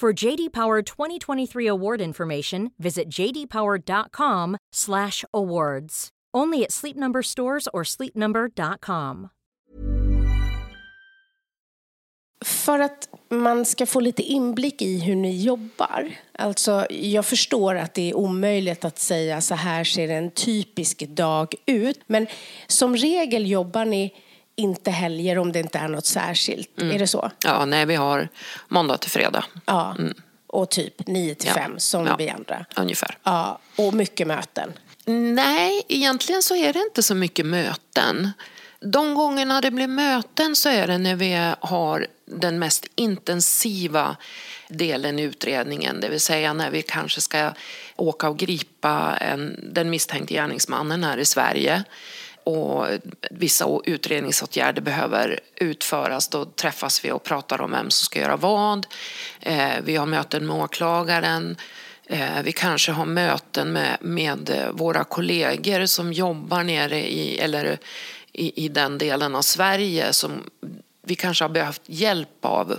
For 0.00 0.26
JD 0.26 0.52
Power 0.52 0.82
2023 0.82 1.66
award 1.66 2.00
information, 2.00 2.70
visit 2.78 3.08
jdpower.com/awards. 3.08 6.08
Only 6.36 6.64
at 6.64 6.72
Sleep 6.72 6.96
Number 6.96 7.22
stores 7.22 7.68
or 7.72 7.84
sleepnumber.com. 7.84 9.28
För 12.44 12.78
att 12.78 13.08
man 13.28 13.64
ska 13.64 13.86
få 13.86 14.00
lite 14.00 14.22
inblick 14.22 14.82
i 14.82 15.00
hur 15.00 15.16
ni 15.16 15.42
jobbar. 15.42 16.12
Alltså, 16.32 16.86
jag 16.90 17.26
förstår 17.26 17.74
att 17.74 17.94
det 17.94 18.10
är 18.10 18.16
omöjligt 18.16 18.84
att 18.84 18.98
säga 18.98 19.40
så 19.40 19.54
här 19.54 19.84
ser 19.84 20.08
en 20.08 20.30
typisk 20.30 21.08
dag 21.08 21.54
ut. 21.66 22.00
Men 22.06 22.26
som 22.66 22.96
regel 22.96 23.50
jobbar 23.50 23.84
ni 23.84 24.14
inte 24.60 24.90
helger 24.90 25.38
om 25.38 25.52
det 25.52 25.58
inte 25.58 25.78
är 25.78 25.88
något 25.88 26.06
särskilt. 26.06 26.82
Är 26.82 26.98
det 26.98 27.06
så? 27.06 27.30
Ja, 27.44 27.64
nej, 27.64 27.86
vi 27.86 27.94
har 27.94 28.28
måndag 28.68 28.96
till 28.96 29.10
fredag. 29.10 29.44
Ja. 29.66 29.96
Och 30.46 30.70
typ 30.70 31.06
9 31.06 31.34
till 31.34 31.48
Ja. 31.48 31.54
5 31.54 31.78
som 31.78 32.06
Ja. 32.06 32.16
vi 32.16 32.28
andra. 32.30 32.64
Ungefär. 32.76 33.18
Ja. 33.22 33.58
Och 33.76 33.94
mycket 33.94 34.26
möten. 34.26 34.72
Nej, 35.34 35.82
egentligen 35.88 36.42
så 36.42 36.56
är 36.56 36.72
det 36.72 36.78
inte 36.78 37.02
så 37.02 37.14
mycket 37.14 37.46
möten. 37.46 38.30
De 38.80 39.14
gångerna 39.14 39.60
det 39.60 39.70
blir 39.70 39.86
möten 39.88 40.56
så 40.56 40.68
är 40.68 40.86
det 40.86 40.98
när 40.98 41.16
vi 41.16 41.52
har 41.60 42.06
den 42.26 42.58
mest 42.58 42.86
intensiva 42.94 44.16
delen 44.68 45.18
i 45.18 45.22
utredningen. 45.22 46.00
Det 46.00 46.08
vill 46.08 46.20
säga 46.20 46.52
när 46.52 46.70
vi 46.70 46.82
kanske 46.82 47.20
ska 47.20 47.52
åka 47.96 48.28
och 48.28 48.38
gripa 48.38 49.16
en, 49.16 49.70
den 49.72 49.90
misstänkte 49.90 50.34
gärningsmannen 50.34 51.04
här 51.04 51.18
i 51.18 51.24
Sverige 51.24 51.84
och 52.50 52.86
vissa 53.30 53.80
utredningsåtgärder 53.84 54.82
behöver 54.82 55.40
utföras. 55.56 56.28
Då 56.28 56.44
träffas 56.44 57.04
vi 57.04 57.12
och 57.12 57.22
pratar 57.22 57.60
om 57.60 57.70
vem 57.70 57.90
som 57.90 58.04
ska 58.04 58.20
göra 58.20 58.36
vad. 58.36 58.86
Eh, 59.40 59.74
vi 59.84 59.96
har 59.96 60.06
möten 60.06 60.46
med 60.46 60.56
åklagaren. 60.56 61.56
Eh, 62.06 62.42
vi 62.44 62.52
kanske 62.52 62.92
har 62.92 63.06
möten 63.06 63.72
med, 63.72 63.96
med 64.00 64.68
våra 64.72 65.04
kollegor 65.04 65.86
som 65.86 66.12
jobbar 66.12 66.62
nere 66.62 67.10
i, 67.10 67.38
eller 67.38 67.78
i, 68.32 68.64
i 68.64 68.68
den 68.68 68.98
delen 68.98 69.34
av 69.34 69.42
Sverige 69.42 70.12
som 70.12 70.50
vi 71.02 71.14
kanske 71.14 71.44
har 71.44 71.48
behövt 71.48 71.82
hjälp 71.86 72.44
av 72.44 72.78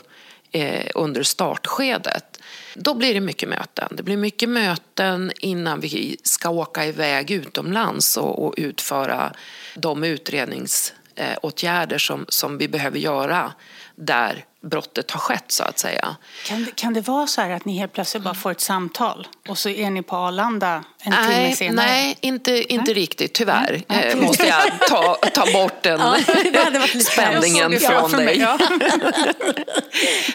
eh, 0.51 0.87
under 0.95 1.23
startskedet. 1.23 2.41
Då 2.75 2.93
blir 2.93 3.13
det 3.13 3.21
mycket 3.21 3.49
möten. 3.49 3.87
Det 3.91 4.03
blir 4.03 4.17
mycket 4.17 4.49
möten 4.49 5.31
innan 5.39 5.79
vi 5.79 6.17
ska 6.23 6.49
åka 6.49 6.85
iväg 6.85 7.31
utomlands 7.31 8.17
och, 8.17 8.45
och 8.45 8.53
utföra 8.57 9.33
de 9.75 10.03
utredningsåtgärder 10.03 11.97
som, 11.97 12.25
som 12.29 12.57
vi 12.57 12.67
behöver 12.67 12.99
göra 12.99 13.53
där 13.95 14.45
brottet 14.63 15.11
har 15.11 15.19
skett 15.19 15.45
så 15.47 15.63
att 15.63 15.79
säga. 15.79 16.15
Kan, 16.45 16.63
det- 16.65 16.71
kan 16.75 16.93
det 16.93 17.01
vara 17.01 17.27
så 17.27 17.41
här 17.41 17.49
att 17.49 17.65
ni 17.65 17.77
helt 17.77 17.93
plötsligt 17.93 18.23
bara 18.23 18.33
får 18.33 18.51
ett 18.51 18.61
samtal 18.61 19.27
och 19.49 19.57
så 19.57 19.69
är 19.69 19.89
ni 19.89 20.01
på 20.03 20.15
Arlanda 20.15 20.83
en 20.99 21.11
timme 21.11 21.27
Nej, 21.27 21.55
senare? 21.55 21.85
nej 21.85 22.17
inte, 22.21 22.73
inte 22.73 22.93
riktigt 22.93 23.33
tyvärr. 23.33 23.83
Nej. 23.87 24.07
Eh, 24.11 24.17
måste 24.17 24.47
jag 24.47 24.79
ta, 24.89 25.15
ta 25.33 25.51
bort 25.53 25.83
den 25.83 25.99
lite 26.17 26.99
spänningen 27.11 27.79
från 27.79 28.11
dig. 28.11 28.39
ja. 28.39 28.57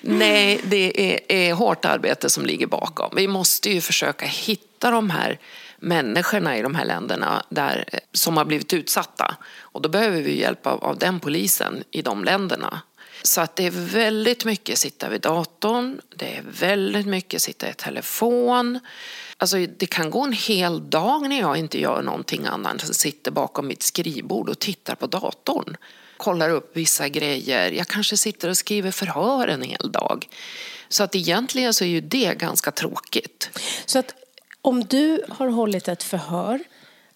Nej, 0.02 0.60
det 0.64 1.12
är, 1.14 1.32
är 1.48 1.52
hårt 1.54 1.84
arbete 1.84 2.30
som 2.30 2.46
ligger 2.46 2.66
bakom. 2.66 3.10
Vi 3.16 3.28
måste 3.28 3.70
ju 3.70 3.80
försöka 3.80 4.26
hitta 4.26 4.90
de 4.90 5.10
här 5.10 5.38
människorna 5.78 6.56
i 6.56 6.62
de 6.62 6.74
här 6.74 6.84
länderna 6.84 7.42
där, 7.48 7.84
eh, 7.92 7.98
som 8.12 8.36
har 8.36 8.44
blivit 8.44 8.72
utsatta. 8.72 9.36
Och 9.60 9.82
då 9.82 9.88
behöver 9.88 10.22
vi 10.22 10.40
hjälp 10.40 10.66
av, 10.66 10.84
av 10.84 10.98
den 10.98 11.20
polisen 11.20 11.84
i 11.90 12.02
de 12.02 12.24
länderna. 12.24 12.80
Så 13.26 13.40
att 13.40 13.56
det 13.56 13.66
är 13.66 13.70
väldigt 13.70 14.44
mycket 14.44 14.78
sitta 14.78 15.08
vid 15.08 15.20
datorn, 15.20 16.00
det 16.16 16.36
är 16.36 16.42
väldigt 16.60 17.06
mycket 17.06 17.42
sitta 17.42 17.70
i 17.70 17.74
telefon. 17.74 18.80
Alltså 19.36 19.56
det 19.76 19.86
kan 19.86 20.10
gå 20.10 20.20
en 20.20 20.32
hel 20.32 20.90
dag 20.90 21.28
när 21.28 21.40
jag 21.40 21.56
inte 21.56 21.80
gör 21.80 22.02
någonting 22.02 22.46
annat 22.46 22.82
än 22.82 22.94
sitter 22.94 23.30
bakom 23.30 23.66
mitt 23.66 23.82
skrivbord 23.82 24.48
och 24.48 24.58
tittar 24.58 24.94
på 24.94 25.06
datorn. 25.06 25.76
Kollar 26.16 26.50
upp 26.50 26.76
vissa 26.76 27.08
grejer. 27.08 27.72
Jag 27.72 27.86
kanske 27.86 28.16
sitter 28.16 28.48
och 28.48 28.56
skriver 28.56 28.90
förhör 28.90 29.48
en 29.48 29.62
hel 29.62 29.92
dag. 29.92 30.28
Så 30.88 31.02
att 31.02 31.14
egentligen 31.14 31.74
så 31.74 31.84
är 31.84 31.88
ju 31.88 32.00
det 32.00 32.38
ganska 32.38 32.70
tråkigt. 32.70 33.50
Så 33.86 33.98
att 33.98 34.14
om 34.60 34.84
du 34.84 35.24
har 35.28 35.48
hållit 35.48 35.88
ett 35.88 36.02
förhör 36.02 36.60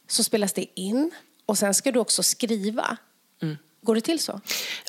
så 0.09 0.25
spelas 0.25 0.53
det 0.53 0.66
in 0.75 1.11
och 1.46 1.59
sen 1.59 1.75
ska 1.75 1.92
du 1.92 1.99
också 1.99 2.23
skriva. 2.23 2.96
Mm. 3.42 3.57
Går 3.83 3.95
det 3.95 4.01
till 4.01 4.21
så? 4.21 4.40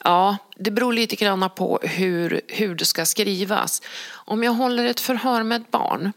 Ja, 0.04 0.38
det 0.56 0.72
beror 0.72 0.94
lite 0.94 1.16
grann 1.16 1.50
på 1.56 1.80
hur, 1.84 2.42
hur 2.48 2.76
det 2.76 2.86
ska 2.86 3.06
skrivas. 3.06 3.82
Om 4.12 4.44
jag 4.44 4.52
håller 4.52 4.86
ett 4.86 5.00
förhör 5.00 5.44
med 5.44 5.62
ett 5.62 5.72
barn, 5.72 6.12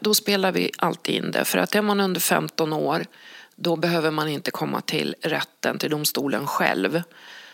då 0.00 0.14
spelar 0.14 0.52
vi 0.52 0.70
alltid 0.78 1.14
in 1.14 1.30
det. 1.30 1.44
För 1.44 1.58
att 1.58 1.74
är 1.74 1.82
man 1.82 2.00
under 2.00 2.20
15 2.20 2.72
år, 2.72 3.06
då 3.56 3.76
behöver 3.76 4.10
man 4.10 4.28
inte 4.28 4.50
komma 4.50 4.80
till 4.80 5.14
rätten, 5.20 5.78
till 5.78 5.90
domstolen 5.90 6.46
själv. 6.46 7.02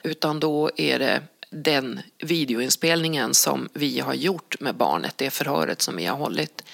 Utan 0.02 0.40
då 0.40 0.70
är 0.76 0.98
det 0.98 1.22
den 1.50 2.00
videoinspelningen 2.18 3.34
som 3.34 3.68
vi 3.72 4.00
har 4.00 4.14
gjort 4.14 4.60
med 4.60 4.74
barnet, 4.74 5.18
det 5.18 5.30
förhöret 5.30 5.82
som 5.82 5.96
vi 5.96 6.06
har 6.06 6.16
hållit. 6.16 6.64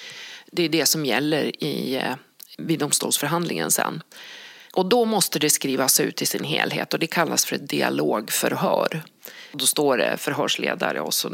Det 0.52 0.62
är 0.62 0.68
det 0.68 0.86
som 0.86 1.06
gäller 1.06 1.64
i, 1.64 1.96
eh, 1.96 2.14
vid 2.58 2.78
domstolsförhandlingen 2.78 3.70
sen. 3.70 4.02
Och 4.78 4.86
då 4.86 5.04
måste 5.04 5.38
det 5.38 5.50
skrivas 5.50 6.00
ut 6.00 6.22
i 6.22 6.26
sin 6.26 6.44
helhet 6.44 6.94
och 6.94 7.00
det 7.00 7.06
kallas 7.06 7.44
för 7.44 7.56
ett 7.56 7.68
dialogförhör. 7.68 9.02
Då 9.52 9.66
står 9.66 9.96
det 9.96 10.16
förhörsledare 10.16 11.00
och 11.00 11.14
så 11.14 11.28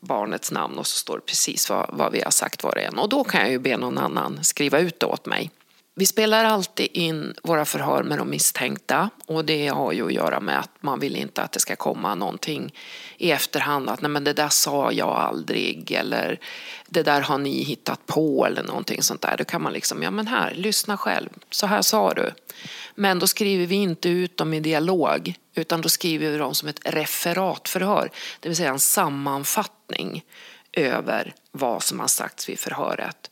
barnets 0.00 0.52
namn 0.52 0.78
och 0.78 0.86
så 0.86 0.96
står 0.96 1.14
det 1.14 1.26
precis 1.26 1.70
vad, 1.70 1.90
vad 1.92 2.12
vi 2.12 2.22
har 2.22 2.30
sagt 2.30 2.62
var 2.62 2.70
och 2.70 2.82
en. 2.82 2.98
Och 2.98 3.08
då 3.08 3.24
kan 3.24 3.40
jag 3.40 3.50
ju 3.50 3.58
be 3.58 3.76
någon 3.76 3.98
annan 3.98 4.44
skriva 4.44 4.78
ut 4.78 5.00
det 5.00 5.06
åt 5.06 5.26
mig. 5.26 5.50
Vi 5.98 6.06
spelar 6.06 6.44
alltid 6.44 6.88
in 6.92 7.34
våra 7.42 7.64
förhör 7.64 8.02
med 8.02 8.18
de 8.18 8.30
misstänkta 8.30 9.10
och 9.26 9.44
det 9.44 9.68
har 9.68 9.92
ju 9.92 10.06
att 10.06 10.12
göra 10.12 10.40
med 10.40 10.58
att 10.58 10.70
man 10.80 11.00
vill 11.00 11.16
inte 11.16 11.42
att 11.42 11.52
det 11.52 11.60
ska 11.60 11.76
komma 11.76 12.14
någonting 12.14 12.74
i 13.16 13.30
efterhand 13.30 13.88
att 13.88 14.00
nej 14.00 14.10
men 14.10 14.24
det 14.24 14.32
där 14.32 14.48
sa 14.48 14.92
jag 14.92 15.08
aldrig 15.08 15.92
eller 15.92 16.40
det 16.86 17.02
där 17.02 17.20
har 17.20 17.38
ni 17.38 17.62
hittat 17.62 18.06
på 18.06 18.46
eller 18.46 18.62
någonting 18.62 19.02
sånt 19.02 19.22
där. 19.22 19.36
Då 19.36 19.44
kan 19.44 19.62
man 19.62 19.72
liksom, 19.72 20.02
ja 20.02 20.10
men 20.10 20.26
här, 20.26 20.54
lyssna 20.54 20.96
själv, 20.96 21.28
så 21.50 21.66
här 21.66 21.82
sa 21.82 22.14
du. 22.14 22.30
Men 22.94 23.18
då 23.18 23.26
skriver 23.26 23.66
vi 23.66 23.76
inte 23.76 24.08
ut 24.08 24.36
dem 24.36 24.54
i 24.54 24.60
dialog 24.60 25.34
utan 25.54 25.80
då 25.80 25.88
skriver 25.88 26.30
vi 26.30 26.38
dem 26.38 26.54
som 26.54 26.68
ett 26.68 26.80
referatförhör, 26.84 28.10
det 28.40 28.48
vill 28.48 28.56
säga 28.56 28.70
en 28.70 28.78
sammanfattning 28.78 30.24
över 30.72 31.34
vad 31.52 31.82
som 31.82 32.00
har 32.00 32.08
sagts 32.08 32.48
vid 32.48 32.58
förhöret. 32.58 33.30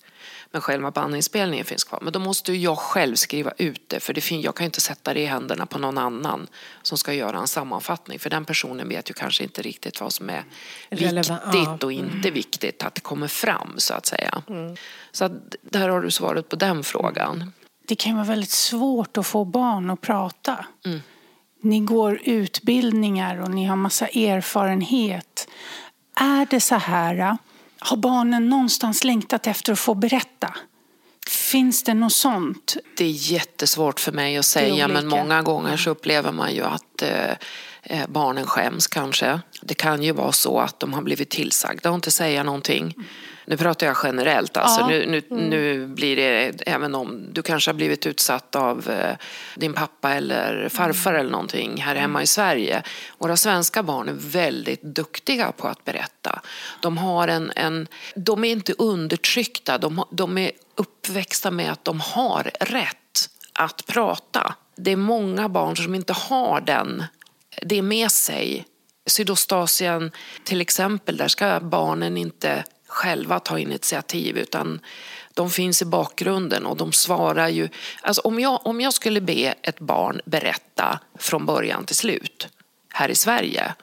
Men 0.55 0.61
själva 0.61 0.90
bandinspelningen 0.90 1.64
finns 1.64 1.85
kvar. 1.85 1.99
Men 2.03 2.12
då 2.12 2.19
måste 2.19 2.53
jag 2.53 2.79
själv 2.79 3.17
skriva 3.17 3.53
ut 3.59 3.88
det 3.88 4.01
för 4.01 4.14
det 4.14 4.31
jag 4.31 4.55
kan 4.55 4.64
inte 4.64 4.81
sätta 4.81 5.14
det 5.14 5.21
i 5.21 5.27
händerna 5.27 5.67
på 5.67 5.79
någon 5.79 5.99
annan 5.99 6.47
som 6.83 6.99
ska 6.99 7.12
göra 7.12 7.38
en 7.38 7.47
sammanfattning. 7.47 8.19
För 8.19 8.31
den 8.31 8.45
personen 8.45 8.88
vet 8.88 9.11
ju 9.11 9.14
kanske 9.14 9.45
inte 9.45 9.62
riktigt 9.62 10.01
vad 10.01 10.12
som 10.12 10.31
är 10.31 10.45
Relevant. 10.88 11.55
viktigt 11.55 11.83
och 11.83 11.93
inte 11.93 12.29
mm. 12.29 12.35
viktigt 12.35 12.83
att 12.83 12.95
det 12.95 13.01
kommer 13.01 13.29
fram 13.29 13.75
så 13.77 13.95
att 13.95 14.07
säga. 14.07 14.43
Mm. 14.49 14.77
Så 15.12 15.25
att, 15.25 15.33
där 15.62 15.88
har 15.88 16.01
du 16.01 16.11
svaret 16.11 16.49
på 16.49 16.57
den 16.57 16.85
frågan. 16.85 17.53
Det 17.88 17.97
kan 17.97 18.14
vara 18.14 18.27
väldigt 18.27 18.51
svårt 18.51 19.17
att 19.17 19.27
få 19.27 19.45
barn 19.45 19.90
att 19.90 20.01
prata. 20.01 20.67
Mm. 20.85 21.01
Ni 21.61 21.81
går 21.81 22.21
utbildningar 22.25 23.40
och 23.40 23.51
ni 23.51 23.64
har 23.64 23.77
massa 23.77 24.07
erfarenhet. 24.07 25.49
Är 26.14 26.47
det 26.51 26.61
så 26.61 26.75
här 26.75 27.37
har 27.79 27.97
barnen 27.97 28.49
någonstans 28.49 29.05
längtat 29.05 29.47
efter 29.47 29.73
att 29.73 29.79
få 29.79 29.95
berätta? 29.95 30.55
Finns 31.29 31.83
det 31.83 31.95
något 31.95 32.13
sånt? 32.13 32.77
Det 32.97 33.05
är 33.05 33.33
jättesvårt 33.33 34.01
för 34.01 34.13
mig 34.13 34.37
att 34.37 34.45
säga 34.45 34.89
men 34.89 35.07
många 35.07 35.43
gånger 35.43 35.77
så 35.77 35.91
upplever 35.91 36.33
man 36.33 36.55
ju 36.55 36.63
att 36.63 37.03
eh, 37.03 37.31
eh, 37.83 38.07
barnen 38.09 38.47
skäms 38.47 38.87
kanske. 38.87 39.41
Det 39.66 39.74
kan 39.74 40.03
ju 40.03 40.12
vara 40.12 40.33
så 40.33 40.59
att 40.61 40.81
de 40.81 40.94
har 40.94 41.03
blivit 41.03 41.31
tillsagda 41.31 41.90
att 41.90 41.94
inte 41.94 42.11
säga 42.11 42.42
någonting. 42.42 42.94
Nu 43.46 43.57
pratar 43.57 43.87
jag 43.87 43.96
generellt, 44.03 44.57
alltså 44.57 44.81
ja. 44.81 44.87
nu, 44.87 45.07
nu, 45.07 45.22
mm. 45.31 45.44
nu 45.50 45.87
blir 45.87 46.16
det, 46.16 46.62
även 46.66 46.94
om 46.94 47.33
du 47.33 47.42
kanske 47.42 47.70
har 47.70 47.74
blivit 47.74 48.07
utsatt 48.07 48.57
av 48.57 48.90
eh, 48.90 49.16
din 49.55 49.72
pappa 49.72 50.14
eller 50.14 50.68
farfar 50.68 51.11
mm. 51.11 51.20
eller 51.20 51.31
någonting 51.31 51.83
här 51.83 51.94
hemma 51.94 52.22
i 52.22 52.27
Sverige. 52.27 52.83
Våra 53.18 53.37
svenska 53.37 53.83
barn 53.83 54.09
är 54.09 54.12
väldigt 54.12 54.83
duktiga 54.83 55.53
på 55.53 55.68
att 55.68 55.85
berätta. 55.85 56.40
De, 56.81 56.98
har 56.98 57.29
en, 57.29 57.53
en, 57.57 57.88
de 58.14 58.44
är 58.44 58.53
inte 58.53 58.72
undertryckta, 58.72 59.79
de, 59.79 60.05
de 60.11 60.38
är 60.38 60.50
uppväxta 60.74 61.50
med 61.50 61.72
att 61.72 61.85
de 61.85 62.00
har 62.00 62.50
rätt 62.61 63.31
att 63.53 63.87
prata. 63.87 64.55
Det 64.77 64.92
är 64.92 64.96
många 64.96 65.48
barn 65.48 65.77
som 65.77 65.94
inte 65.94 66.12
har 66.12 66.61
den, 66.61 67.05
det 67.62 67.83
med 67.83 68.11
sig. 68.11 68.66
Sydostasien 69.07 70.11
till 70.45 70.61
exempel, 70.61 71.17
där 71.17 71.29
ska 71.29 71.61
barnen 71.61 72.17
inte 72.17 72.64
själva 72.87 73.40
ta 73.40 73.59
initiativ 73.59 74.38
utan 74.38 74.81
de 75.35 75.51
finns 75.51 75.83
i 75.83 75.85
bakgrunden 75.85 76.67
och 76.67 76.77
de 76.77 76.93
svarar 76.93 77.49
ju. 77.49 77.69
Alltså 78.03 78.21
om, 78.21 78.40
jag, 78.40 78.67
om 78.67 78.81
jag 78.81 78.93
skulle 78.93 79.21
be 79.21 79.55
ett 79.62 79.81
barn 79.81 80.21
berätta 80.25 81.01
från 81.19 81.47
början 81.47 81.85
till 81.85 81.97
slut 81.97 82.49
här 82.88 83.09
i 83.09 83.14
Sverige 83.14 83.75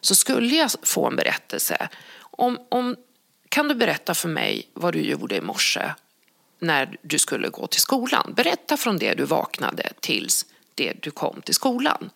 så 0.00 0.14
skulle 0.14 0.56
jag 0.56 0.70
få 0.82 1.06
en 1.06 1.16
berättelse. 1.16 1.88
Om, 2.20 2.58
om, 2.68 2.96
kan 3.48 3.68
du 3.68 3.74
berätta 3.74 4.14
för 4.14 4.28
mig 4.28 4.68
vad 4.74 4.92
du 4.92 5.00
gjorde 5.00 5.36
i 5.36 5.40
morse 5.40 5.92
när 6.58 6.96
du 7.02 7.18
skulle 7.18 7.48
gå 7.48 7.66
till 7.66 7.80
skolan? 7.80 8.32
Berätta 8.36 8.76
från 8.76 8.98
det 8.98 9.14
du 9.14 9.24
vaknade 9.24 9.92
tills 10.00 10.46
det 10.74 10.92
du 11.02 11.10
kom 11.10 11.42
till 11.42 11.54
skolan. 11.54 12.10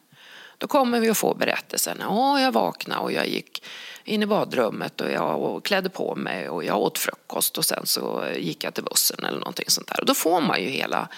Då 0.62 0.68
kommer 0.68 1.00
vi 1.00 1.10
att 1.10 1.18
få 1.18 1.34
berättelsen. 1.34 1.98
Ja, 2.00 2.40
jag 2.40 2.52
vaknade 2.52 3.00
och 3.00 3.12
jag 3.12 3.28
gick 3.28 3.64
in 4.04 4.22
i 4.22 4.26
badrummet 4.26 5.00
och 5.00 5.10
jag 5.10 5.60
klädde 5.64 5.88
på 5.88 6.14
mig 6.16 6.48
och 6.48 6.64
jag 6.64 6.78
åt 6.78 6.98
frukost 6.98 7.58
och 7.58 7.64
sen 7.64 7.86
så 7.86 8.24
gick 8.36 8.64
jag 8.64 8.74
till 8.74 8.84
bussen 8.84 9.24
eller 9.24 9.38
någonting 9.38 9.64
sånt 9.68 9.88
där. 9.88 10.00
Och 10.00 10.06
då 10.06 10.14
får 10.14 10.40
man 10.40 10.62
ju 10.62 10.68
hela 10.68 11.08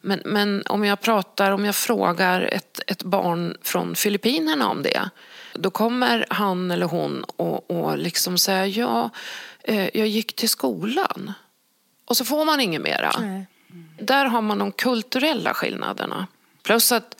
men, 0.00 0.22
men 0.24 0.62
om 0.66 0.84
jag 0.84 1.00
pratar, 1.00 1.50
om 1.50 1.64
jag 1.64 1.74
frågar 1.74 2.40
ett, 2.40 2.80
ett 2.86 3.02
barn 3.02 3.56
från 3.62 3.94
Filippinerna 3.94 4.68
om 4.68 4.82
det 4.82 5.10
då 5.54 5.70
kommer 5.70 6.26
han 6.30 6.70
eller 6.70 6.86
hon 6.86 7.24
och, 7.24 7.70
och 7.70 7.98
liksom 7.98 8.38
säga 8.38 8.66
ja, 8.66 9.10
eh, 9.62 9.96
jag 9.98 10.08
gick 10.08 10.36
till 10.36 10.48
skolan. 10.48 11.32
Och 12.04 12.16
så 12.16 12.24
får 12.24 12.44
man 12.44 12.60
inget 12.60 12.82
mera. 12.82 13.10
Mm. 13.10 13.46
Där 14.00 14.24
har 14.24 14.42
man 14.42 14.58
de 14.58 14.72
kulturella 14.72 15.54
skillnaderna. 15.54 16.26
Plus 16.62 16.92
att 16.92 17.16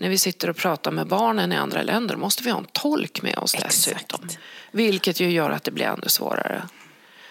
när 0.00 0.08
vi 0.08 0.18
sitter 0.18 0.50
och 0.50 0.56
pratar 0.56 0.90
med 0.90 1.06
barnen 1.06 1.52
i 1.52 1.56
andra 1.56 1.82
länder 1.82 2.16
måste 2.16 2.42
vi 2.42 2.50
ha 2.50 2.58
en 2.58 2.66
tolk 2.72 3.22
med 3.22 3.38
oss 3.38 3.52
dessutom. 3.52 4.28
Vilket 4.70 5.20
ju 5.20 5.30
gör 5.30 5.50
att 5.50 5.64
det 5.64 5.70
blir 5.70 5.84
ännu 5.84 6.08
svårare. 6.08 6.62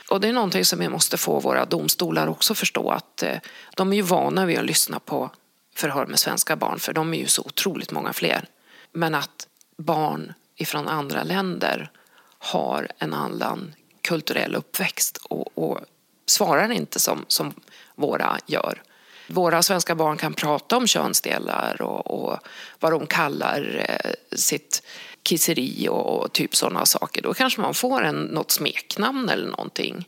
Och 0.10 0.22
det 0.22 0.28
är 0.28 0.34
någonting 0.34 0.66
som 0.66 0.80
vi 0.80 0.90
måste 0.90 1.18
få 1.18 1.40
våra 1.40 1.66
domstolar 1.66 2.28
också 2.28 2.56
förstå 2.56 2.92
att 2.92 3.24
eh, 3.24 3.38
de 3.76 3.94
är 3.94 3.96
ju 3.96 4.02
vana 4.02 4.46
vid 4.46 4.60
att 4.60 4.66
lyssna 4.66 5.00
på 5.00 5.32
förhör 5.76 6.06
med 6.06 6.20
svenska 6.20 6.56
barn 6.56 6.80
för 6.80 6.94
de 6.94 7.14
är 7.14 7.18
ju 7.18 7.28
så 7.28 7.42
otroligt 7.42 7.92
många 7.92 8.14
fler. 8.14 8.48
Men 8.92 9.16
att 9.16 9.48
barn 9.78 10.34
ifrån 10.56 10.88
andra 10.88 11.24
länder 11.24 11.92
har 12.40 12.88
en 12.98 13.14
annan 13.14 13.74
kulturell 14.02 14.56
uppväxt 14.56 15.18
och, 15.18 15.58
och 15.58 15.80
svarar 16.26 16.72
inte 16.72 17.00
som, 17.00 17.26
som 17.28 17.54
våra 17.96 18.38
gör. 18.46 18.82
Våra 19.32 19.64
svenska 19.64 19.96
barn 19.96 20.18
kan 20.18 20.34
prata 20.34 20.78
om 20.78 20.88
könsdelar 20.88 21.82
och, 21.82 22.30
och 22.30 22.40
vad 22.80 22.92
de 22.92 23.08
kallar 23.08 23.86
eh, 23.90 24.12
sitt 24.38 24.84
kisseri 25.24 25.88
och, 25.90 26.22
och 26.22 26.34
typ 26.34 26.56
sådana 26.56 26.86
saker. 26.86 27.22
Då 27.22 27.34
kanske 27.34 27.62
man 27.62 27.74
får 27.74 28.04
en, 28.04 28.16
något 28.16 28.52
smeknamn 28.52 29.30
eller 29.30 29.48
någonting. 29.48 30.08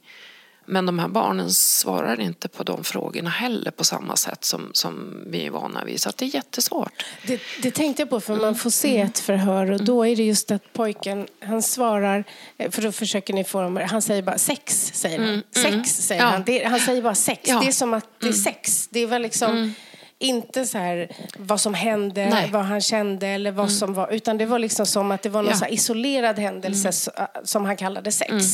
Men 0.65 0.85
de 0.85 0.99
här 0.99 1.07
barnen 1.07 1.51
svarar 1.51 2.19
inte 2.19 2.47
på 2.47 2.63
de 2.63 2.83
frågorna 2.83 3.29
heller 3.29 3.71
på 3.71 3.83
samma 3.83 4.15
sätt 4.15 4.43
som, 4.43 4.69
som 4.73 5.23
vi 5.27 5.45
är 5.45 5.51
vana 5.51 5.83
vid. 5.83 6.01
Så 6.01 6.11
det 6.15 6.25
är 6.25 6.35
jättesvårt. 6.35 7.05
Det, 7.27 7.41
det 7.61 7.71
tänkte 7.71 8.01
jag 8.01 8.09
på, 8.09 8.19
för 8.19 8.35
man 8.35 8.55
får 8.55 8.69
se 8.69 9.01
ett 9.01 9.19
förhör 9.19 9.71
och 9.71 9.85
då 9.85 10.07
är 10.07 10.15
det 10.15 10.23
just 10.23 10.51
att 10.51 10.73
pojken, 10.73 11.27
han 11.39 11.61
svarar, 11.61 12.23
för 12.69 12.81
då 12.81 12.91
försöker 12.91 13.33
ni 13.33 13.43
få 13.43 13.61
dem, 13.61 13.81
han 13.89 14.01
säger 14.01 14.21
bara 14.21 14.37
sex, 14.37 14.91
säger 14.93 15.19
han. 15.19 15.27
Mm, 15.27 15.41
sex, 15.51 15.65
mm. 15.67 15.85
säger 15.85 16.21
ja. 16.21 16.27
han. 16.27 16.43
Det, 16.45 16.63
han 16.63 16.79
säger 16.79 17.01
bara 17.01 17.15
sex. 17.15 17.41
Ja. 17.49 17.59
Det 17.59 17.67
är 17.67 17.71
som 17.71 17.93
att 17.93 18.07
det 18.19 18.25
är 18.25 18.31
mm. 18.31 18.43
sex. 18.43 18.87
Det 18.91 18.99
är 18.99 19.07
väl 19.07 19.21
liksom 19.21 19.73
inte 20.21 20.65
så 20.65 20.77
här 20.77 21.11
vad 21.37 21.61
som 21.61 21.73
hände, 21.73 22.29
Nej. 22.29 22.49
vad 22.51 22.65
han 22.65 22.81
kände 22.81 23.27
eller 23.27 23.51
vad 23.51 23.65
mm. 23.65 23.75
som 23.75 23.93
var, 23.93 24.11
utan 24.11 24.37
det 24.37 24.45
var 24.45 24.59
liksom 24.59 24.85
som 24.85 25.11
att 25.11 25.21
det 25.21 25.29
var 25.29 25.43
någon 25.43 25.53
ja. 25.61 25.67
isolerad 25.67 26.39
händelse 26.39 27.11
mm. 27.17 27.29
som 27.43 27.65
han 27.65 27.77
kallade 27.77 28.11
sex. 28.11 28.31
Mm. 28.31 28.45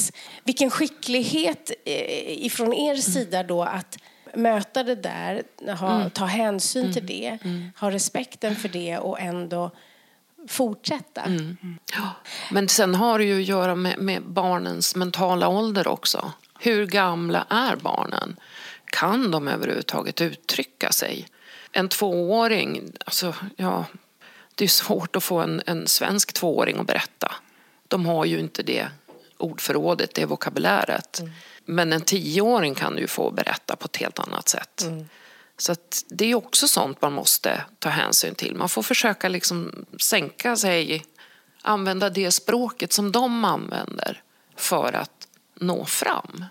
Vilken 0.44 0.70
skicklighet 0.70 1.72
eh, 1.86 2.46
ifrån 2.46 2.74
er 2.74 2.92
mm. 2.92 3.02
sida 3.02 3.44
då 3.44 3.64
att 3.64 3.98
möta 4.34 4.84
det 4.84 4.96
där, 4.96 5.44
ha, 5.80 6.10
ta 6.10 6.26
hänsyn 6.26 6.94
till 6.94 7.06
det, 7.06 7.38
ha 7.80 7.92
respekten 7.92 8.56
för 8.56 8.70
det 8.70 8.98
och 8.98 9.20
ändå 9.20 9.72
fortsätta. 10.48 11.22
Ja. 11.94 12.10
Men 12.52 12.68
sen 12.68 12.96
har 12.96 13.20
det 13.20 13.26
ju 13.26 13.42
att 13.42 13.48
göra 13.48 13.76
med, 13.76 14.00
med 14.00 14.24
barnens 14.24 14.96
mentala 14.96 15.48
ålder 15.48 15.88
också. 15.88 16.32
Hur 16.60 16.86
gamla 16.86 17.46
är 17.50 17.76
barnen? 17.76 18.36
Kan 18.86 19.32
de 19.32 19.48
överhuvudtaget 19.48 20.22
uttrycka 20.22 20.92
sig? 20.92 21.28
En 21.72 21.90
tvååring, 21.90 22.92
alltså, 23.06 23.36
ja, 23.56 23.86
det 24.56 24.64
är 24.64 24.70
svårt 24.70 25.16
att 25.16 25.24
få 25.24 25.40
en, 25.40 25.62
en 25.66 25.88
svensk 25.88 26.34
tvååring 26.34 26.78
att 26.78 26.88
berätta. 26.88 27.36
De 27.88 28.06
har 28.06 28.26
ju 28.26 28.40
inte 28.40 28.64
det 28.64 28.88
ordförrådet, 29.38 30.14
det 30.14 30.26
vokabuläret. 30.26 31.22
Men 31.66 31.94
en 31.94 32.02
tioåring 32.02 32.76
kan 32.76 32.98
ju 32.98 33.08
få 33.08 33.32
berätta 33.32 33.76
på 33.76 33.86
ett 33.86 33.98
helt 33.98 34.20
annat 34.20 34.50
sätt. 34.50 34.86
Så 35.58 35.72
att 35.72 36.04
det 36.08 36.32
är 36.32 36.36
också 36.36 36.68
sånt 36.68 37.02
man 37.02 37.14
måste 37.14 37.62
ta 37.80 37.90
hänsyn 37.90 38.36
till. 38.36 38.56
Man 38.56 38.70
får 38.70 38.84
försöka 38.84 39.30
liksom 39.30 39.86
sänka 40.00 40.56
sig, 40.56 41.06
använda 41.62 42.10
det 42.10 42.32
språket 42.32 42.94
som 42.94 43.12
de 43.12 43.46
använder 43.46 44.22
för 44.56 44.94
att 44.94 45.28
nå 45.56 45.86
fram. 45.86 46.46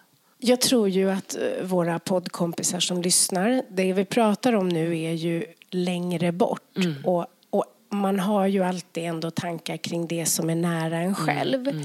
Jag 0.47 0.61
tror 0.61 0.89
ju 0.89 1.11
att 1.11 1.37
eh, 1.37 1.65
våra 1.67 1.99
poddkompisar 1.99 2.81
som 2.81 3.03
lyssnar, 3.03 3.63
det 3.69 3.93
vi 3.93 4.05
pratar 4.05 4.53
om 4.53 4.69
nu 4.69 4.99
är 5.03 5.13
ju 5.13 5.45
längre 5.71 6.33
bort. 6.33 6.77
Och, 7.05 7.27
och 7.51 7.65
man 7.91 8.21
har 8.21 8.47
ju 8.47 8.65
alltid 8.65 9.05
ändå 9.05 9.31
tankar 9.31 9.77
kring 9.77 10.07
det 10.07 10.27
som 10.27 10.51
är 10.51 10.55
nära 10.55 10.97
en 10.99 11.15
själv. 11.15 11.83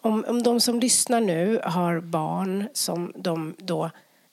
Om, 0.00 0.24
om 0.28 0.42
de 0.42 0.60
som 0.60 0.80
lyssnar 0.80 1.20
nu 1.20 1.60
har 1.64 2.00
barn 2.00 2.68
som 2.72 3.12
de 3.16 3.54
då 3.58 3.90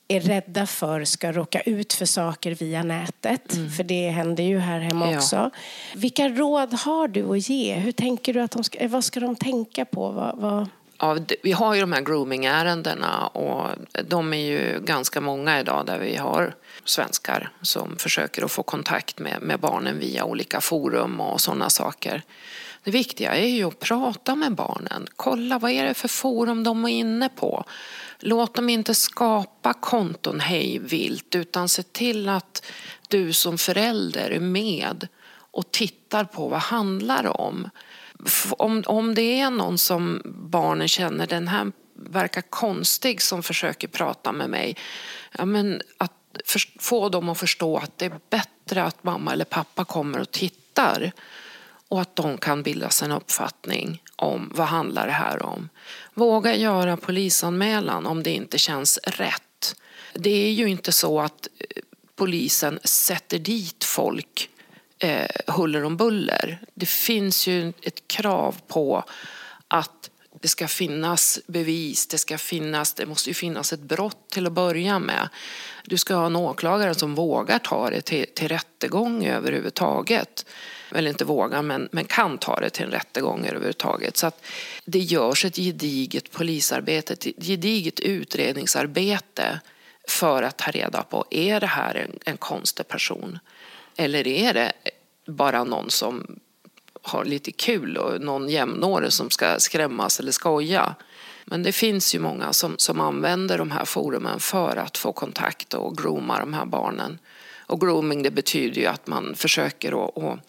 är 0.08 0.19
rädda 0.19 0.65
för 0.65 1.03
ska 1.05 1.32
råka 1.32 1.62
ut 1.62 1.93
för 1.93 2.05
saker 2.05 2.55
via 2.55 2.84
nätet, 2.84 3.53
för 3.77 3.84
det 3.84 4.10
händer 4.10 4.43
ju 4.43 4.60
här 4.60 4.79
hemma 4.79 5.12
Ja. 5.12 5.17
också. 5.17 5.49
Vilka 5.95 6.29
råd 6.29 6.73
har 6.73 7.08
du 7.08 7.32
att 7.32 7.49
ge? 7.49 7.73
Hur 7.75 7.91
tänker 7.91 8.34
du 8.34 8.41
att 8.41 8.51
de 8.51 8.63
ska, 8.63 8.88
vad 8.88 9.03
ska 9.03 9.19
de 9.19 9.36
tänka 9.36 9.86
på? 9.86 10.12
Vad, 10.12 10.38
vad... 10.38 10.67
Ja, 11.01 11.17
vi 11.43 11.51
har 11.51 11.73
ju 11.73 11.81
de 11.81 11.93
här 11.93 12.01
grooming-ärendena 12.01 13.27
och 13.27 13.67
de 14.07 14.33
är 14.33 14.38
ju 14.38 14.79
ganska 14.79 15.21
många 15.21 15.59
idag 15.59 15.85
där 15.85 15.99
vi 15.99 16.15
har 16.15 16.55
svenskar 16.83 17.51
som 17.62 17.97
försöker 17.97 18.43
att 18.45 18.51
få 18.51 18.63
kontakt 18.63 19.19
med, 19.19 19.41
med 19.41 19.59
barnen 19.59 19.99
via 19.99 20.23
olika 20.23 20.62
forum 20.62 21.19
och 21.19 21.41
sådana 21.41 21.69
saker. 21.69 22.23
Det 22.83 22.91
viktiga 22.91 23.35
är 23.35 23.47
ju 23.47 23.63
att 23.63 23.79
prata 23.79 24.35
med 24.35 24.55
barnen. 24.55 25.07
Kolla 25.15 25.59
vad 25.59 25.71
är 25.71 25.83
det 25.83 25.93
för 25.93 26.07
forum 26.07 26.63
de 26.63 26.85
är 26.85 26.89
inne 26.89 27.29
på. 27.29 27.63
Låt 28.19 28.55
dem 28.55 28.69
inte 28.69 28.95
skapa 28.95 29.73
konton 29.73 30.39
hej 30.39 30.79
vilt 30.79 31.35
utan 31.35 31.69
se 31.69 31.83
till 31.83 32.29
att 32.29 32.65
du 33.07 33.33
som 33.33 33.57
förälder 33.57 34.29
är 34.29 34.39
med 34.39 35.07
och 35.51 35.71
tittar 35.71 36.23
på 36.23 36.47
vad 36.47 36.59
handlar 36.59 37.23
det 37.23 37.29
om. 37.29 37.69
Om, 38.51 38.84
om 38.86 39.15
det 39.15 39.39
är 39.39 39.49
någon 39.49 39.77
som 39.77 40.21
barnen 40.25 40.88
känner, 40.88 41.27
den 41.27 41.47
här 41.47 41.71
verkar 41.93 42.41
konstig 42.41 43.21
som 43.21 43.43
försöker 43.43 43.88
prata 43.88 44.32
med 44.32 44.49
mig. 44.49 44.75
Ja, 45.38 45.45
men 45.45 45.82
att 45.97 46.13
för, 46.45 46.62
få 46.79 47.10
dem 47.10 47.29
att 47.29 47.39
förstå 47.39 47.77
att 47.77 47.97
det 47.97 48.05
är 48.05 48.19
bättre 48.29 48.84
att 48.84 49.03
mamma 49.03 49.34
eller 49.34 49.45
pappa 49.45 49.86
kommer 49.86 50.19
och 50.19 50.32
tittar 50.32 51.12
och 51.88 52.01
att 52.01 52.15
de 52.15 52.38
kan 52.38 52.63
bilda 52.63 52.89
sig 52.89 53.05
en 53.05 53.12
uppfattning 53.12 54.03
om 54.15 54.51
vad 54.55 54.67
handlar 54.67 55.08
det 55.08 55.13
här 55.13 55.45
om. 55.45 55.69
Våga 56.13 56.55
göra 56.55 56.97
polisanmälan 56.97 58.05
om 58.05 58.23
det 58.23 58.32
inte 58.32 58.58
känns 58.58 58.99
rätt. 59.03 59.75
Det 60.13 60.47
är 60.47 60.51
ju 60.51 60.69
inte 60.69 60.91
så 60.91 61.19
att 61.19 61.47
eh, 61.60 61.82
polisen 62.15 62.79
sätter 62.84 63.39
dit 63.39 63.84
folk 63.84 64.49
eh, 64.99 65.27
huller 65.47 65.83
om 65.83 65.97
buller. 65.97 66.59
Det 66.73 66.85
finns 66.85 67.47
ju 67.47 67.73
ett 67.81 68.07
krav 68.07 68.55
på 68.67 69.03
att 69.67 70.09
det 70.41 70.47
ska 70.47 70.67
finnas 70.67 71.39
bevis, 71.47 72.07
det, 72.07 72.17
ska 72.17 72.38
finnas, 72.38 72.93
det 72.93 73.05
måste 73.05 73.29
ju 73.29 73.33
finnas 73.33 73.73
ett 73.73 73.79
brott 73.79 74.29
till 74.29 74.45
att 74.45 74.53
börja 74.53 74.99
med. 74.99 75.29
Du 75.85 75.97
ska 75.97 76.15
ha 76.15 76.25
en 76.25 76.35
åklagare 76.35 76.95
som 76.95 77.15
vågar 77.15 77.59
ta 77.59 77.89
det 77.89 78.01
till, 78.01 78.25
till 78.35 78.47
rättegång 78.47 79.25
överhuvudtaget. 79.25 80.45
Eller 80.91 81.09
inte 81.09 81.25
vågar, 81.25 81.62
men, 81.62 81.89
men 81.91 82.05
kan 82.05 82.38
ta 82.38 82.59
det 82.59 82.69
till 82.69 82.85
en 82.85 82.91
rättegång 82.91 83.45
överhuvudtaget. 83.45 84.17
Så 84.17 84.27
att 84.27 84.45
det 84.85 84.99
görs 84.99 85.45
ett 85.45 85.55
gediget 85.55 86.31
polisarbete, 86.31 87.13
ett 87.13 87.45
gediget 87.45 87.99
utredningsarbete 87.99 89.59
för 90.07 90.43
att 90.43 90.57
ta 90.57 90.71
reda 90.71 91.03
på, 91.03 91.25
är 91.29 91.59
det 91.59 91.67
här 91.67 91.95
en, 91.95 92.19
en 92.25 92.38
konstig 92.38 92.88
person? 92.88 93.39
Eller 93.99 94.27
är 94.27 94.53
det 94.53 94.71
bara 95.27 95.63
någon 95.63 95.89
som 95.89 96.39
har 97.01 97.25
lite 97.25 97.51
kul 97.51 97.97
och 97.97 98.21
någon 98.21 98.49
jämnårig 98.49 99.13
som 99.13 99.29
ska 99.29 99.59
skrämmas 99.59 100.19
eller 100.19 100.31
skoja? 100.31 100.95
Men 101.45 101.63
det 101.63 101.71
finns 101.71 102.15
ju 102.15 102.19
många 102.19 102.53
som, 102.53 102.77
som 102.77 103.01
använder 103.01 103.57
de 103.57 103.71
här 103.71 103.85
forumen 103.85 104.39
för 104.39 104.75
att 104.77 104.97
få 104.97 105.12
kontakt 105.12 105.73
och 105.73 105.97
grooma 105.97 106.39
de 106.39 106.53
här 106.53 106.65
barnen. 106.65 107.19
Och 107.59 107.81
grooming 107.81 108.23
det 108.23 108.31
betyder 108.31 108.81
ju 108.81 108.88
att 108.88 109.07
man 109.07 109.35
försöker 109.35 110.05
att, 110.05 110.17
att, 110.17 110.39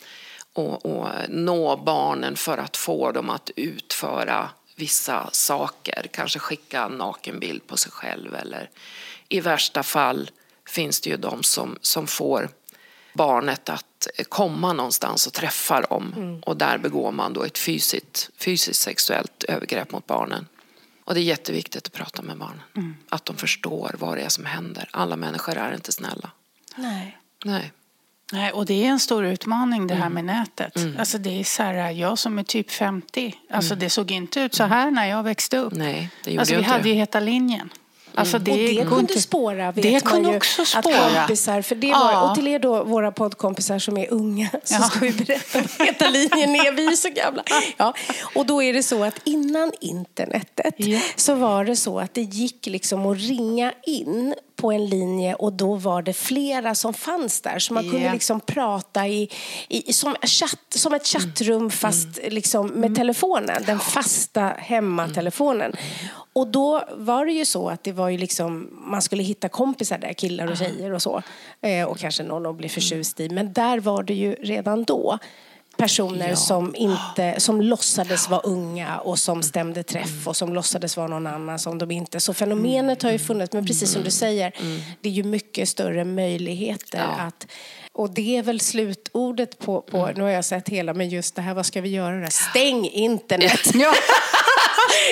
att, 0.58 0.86
att 0.86 1.28
nå 1.28 1.76
barnen 1.76 2.36
för 2.36 2.58
att 2.58 2.76
få 2.76 3.12
dem 3.12 3.30
att 3.30 3.50
utföra 3.56 4.48
vissa 4.76 5.28
saker. 5.32 6.06
Kanske 6.12 6.38
skicka 6.38 6.82
en 6.82 6.92
nakenbild 6.92 7.66
på 7.66 7.76
sig 7.76 7.92
själv 7.92 8.34
eller 8.34 8.70
i 9.28 9.40
värsta 9.40 9.82
fall 9.82 10.30
finns 10.68 11.00
det 11.00 11.10
ju 11.10 11.16
de 11.16 11.42
som, 11.42 11.78
som 11.80 12.06
får 12.06 12.48
barnet 13.12 13.68
att 13.68 14.08
komma 14.28 14.72
någonstans 14.72 15.26
och 15.26 15.32
träffa 15.32 15.80
dem. 15.80 16.42
Och 16.46 16.56
där 16.56 16.78
begår 16.78 17.12
man 17.12 17.32
då 17.32 17.44
ett 17.44 17.58
fysiskt, 17.58 18.30
fysiskt 18.36 18.80
sexuellt 18.80 19.44
övergrepp 19.44 19.92
mot 19.92 20.06
barnen. 20.06 20.46
Och 21.04 21.14
det 21.14 21.20
är 21.20 21.24
jätteviktigt 21.24 21.86
att 21.86 21.92
prata 21.92 22.22
med 22.22 22.38
barnen. 22.38 22.96
Att 23.08 23.24
de 23.24 23.36
förstår 23.36 23.94
vad 23.98 24.16
det 24.16 24.22
är 24.22 24.28
som 24.28 24.44
händer. 24.44 24.88
Alla 24.92 25.16
människor 25.16 25.56
är 25.56 25.74
inte 25.74 25.92
snälla. 25.92 26.30
Nej. 26.76 27.18
Nej. 27.44 27.72
Nej, 28.32 28.52
och 28.52 28.66
det 28.66 28.86
är 28.86 28.88
en 28.88 29.00
stor 29.00 29.24
utmaning 29.26 29.86
det 29.86 29.94
här 29.94 30.08
med 30.08 30.24
nätet. 30.24 30.76
Alltså 30.98 31.18
det 31.18 31.40
är 31.40 31.44
så 31.44 31.62
här, 31.62 31.90
jag 31.90 32.18
som 32.18 32.38
är 32.38 32.42
typ 32.42 32.70
50, 32.70 33.34
alltså 33.50 33.74
det 33.74 33.90
såg 33.90 34.10
inte 34.10 34.40
ut 34.40 34.54
så 34.54 34.64
här 34.64 34.90
när 34.90 35.06
jag 35.06 35.22
växte 35.22 35.58
upp. 35.58 35.72
Nej, 35.72 36.10
det 36.24 36.30
gjorde 36.30 36.40
alltså 36.40 36.56
vi 36.56 36.62
hade 36.62 36.82
det. 36.82 36.88
ju 36.88 36.94
Heta 36.94 37.20
linjen. 37.20 37.70
Alltså 38.14 38.38
det, 38.38 38.52
och 38.52 38.58
det 38.58 38.84
kunde 38.88 39.20
spåra, 39.20 39.72
vet 39.72 39.82
Det 39.82 39.90
man 39.92 40.00
kunde 40.00 40.30
ju. 40.30 40.36
också 40.36 40.62
Att 40.62 40.68
spåra. 40.68 41.20
kompisar, 41.20 41.62
för 41.62 41.74
det 41.74 41.92
var, 41.92 42.12
Ja. 42.12 42.28
och 42.30 42.34
till 42.36 42.48
er 42.48 42.58
då, 42.58 42.84
våra 42.84 43.12
poddkompisar 43.12 43.78
som 43.78 43.96
är 43.98 44.12
unga, 44.12 44.48
så 44.64 44.74
Ja. 44.74 44.80
ska 44.82 44.98
vi 44.98 45.12
berätta 45.12 45.58
vad 45.78 45.86
heta 45.88 46.08
linjen 46.08 46.50
är. 46.54 46.72
Vi 46.72 46.86
är 46.86 46.96
så 46.96 47.08
gamla. 47.10 47.42
Ja. 47.76 47.94
Och 48.34 48.46
då 48.46 48.62
är 48.62 48.72
det 48.72 48.82
så 48.82 49.04
att 49.04 49.20
innan 49.24 49.72
internetet 49.80 50.74
Ja. 50.76 51.00
så 51.16 51.34
var 51.34 51.64
det 51.64 51.76
så 51.76 51.98
att 52.00 52.14
det 52.14 52.22
gick 52.22 52.66
liksom 52.66 53.06
att 53.06 53.18
ringa 53.18 53.72
in 53.86 54.34
på 54.60 54.72
en 54.72 54.86
linje 54.86 55.34
och 55.34 55.52
då 55.52 55.74
var 55.74 56.02
det 56.02 56.12
flera 56.12 56.74
som 56.74 56.94
fanns 56.94 57.40
där. 57.40 57.58
Så 57.58 57.74
man 57.74 57.82
kunde 57.82 58.06
Ja. 58.06 58.12
liksom 58.12 58.40
prata 58.40 59.08
i, 59.08 59.28
i, 59.68 59.92
som, 59.92 60.14
chatt, 60.22 60.58
som 60.68 60.94
ett 60.94 61.14
Mm. 61.14 61.26
chattrum 61.30 61.70
fast 61.70 62.08
liksom 62.28 62.66
med 62.68 62.96
telefonen. 62.96 63.62
Den 63.66 63.78
fasta 63.78 64.54
hemmatelefonen. 64.58 65.72
Mm. 65.72 66.08
Och 66.32 66.46
då 66.48 66.84
var 66.96 67.26
det 67.26 67.32
ju 67.32 67.44
så 67.44 67.68
att 67.68 67.84
det 67.84 67.92
var 67.92 68.08
ju 68.08 68.18
liksom, 68.18 68.68
man 68.72 69.02
skulle 69.02 69.22
hitta 69.22 69.48
kompisar 69.48 69.98
där, 69.98 70.12
killar 70.12 70.50
och 70.50 70.56
tjejer 70.56 70.92
och 70.92 71.02
så. 71.02 71.22
Eh, 71.62 71.84
och 71.86 71.98
kanske 71.98 72.22
någon 72.22 72.46
att 72.46 72.56
bli 72.56 72.68
förtjust 72.68 73.20
i. 73.20 73.28
Men 73.28 73.52
där 73.52 73.80
var 73.80 74.02
det 74.02 74.14
ju 74.14 74.34
redan 74.34 74.84
då 74.84 75.18
personer 75.76 76.34
som, 76.34 76.74
inte, 76.76 77.40
som 77.40 77.60
låtsades 77.60 78.28
vara 78.28 78.40
unga 78.40 78.98
och 78.98 79.18
som 79.18 79.42
stämde 79.42 79.82
träff 79.82 80.26
och 80.26 80.36
som 80.36 80.54
låtsades 80.54 80.96
vara 80.96 81.06
någon 81.08 81.26
annan 81.26 81.58
som 81.58 81.78
de 81.78 81.90
inte. 81.90 82.20
Så 82.20 82.34
fenomenet 82.34 83.02
har 83.02 83.10
ju 83.10 83.18
funnits, 83.18 83.52
men 83.52 83.66
precis 83.66 83.92
som 83.92 84.02
du 84.02 84.10
säger, 84.10 84.52
det 85.00 85.08
är 85.08 85.12
ju 85.12 85.22
mycket 85.22 85.68
större 85.68 86.04
möjligheter 86.04 86.98
Ja. 86.98 87.22
att 87.22 87.46
och 87.92 88.10
det 88.10 88.36
är 88.36 88.42
väl 88.42 88.60
slutordet 88.60 89.58
på, 89.58 89.80
på 89.80 90.10
nu 90.16 90.22
har 90.22 90.30
jag 90.30 90.44
sett 90.44 90.68
hela, 90.68 90.94
men 90.94 91.08
just 91.08 91.34
det 91.34 91.42
här, 91.42 91.54
vad 91.54 91.66
ska 91.66 91.80
vi 91.80 91.88
göra? 91.88 92.30
Stäng 92.30 92.86
internet! 92.88 93.60
Ja. 93.74 93.94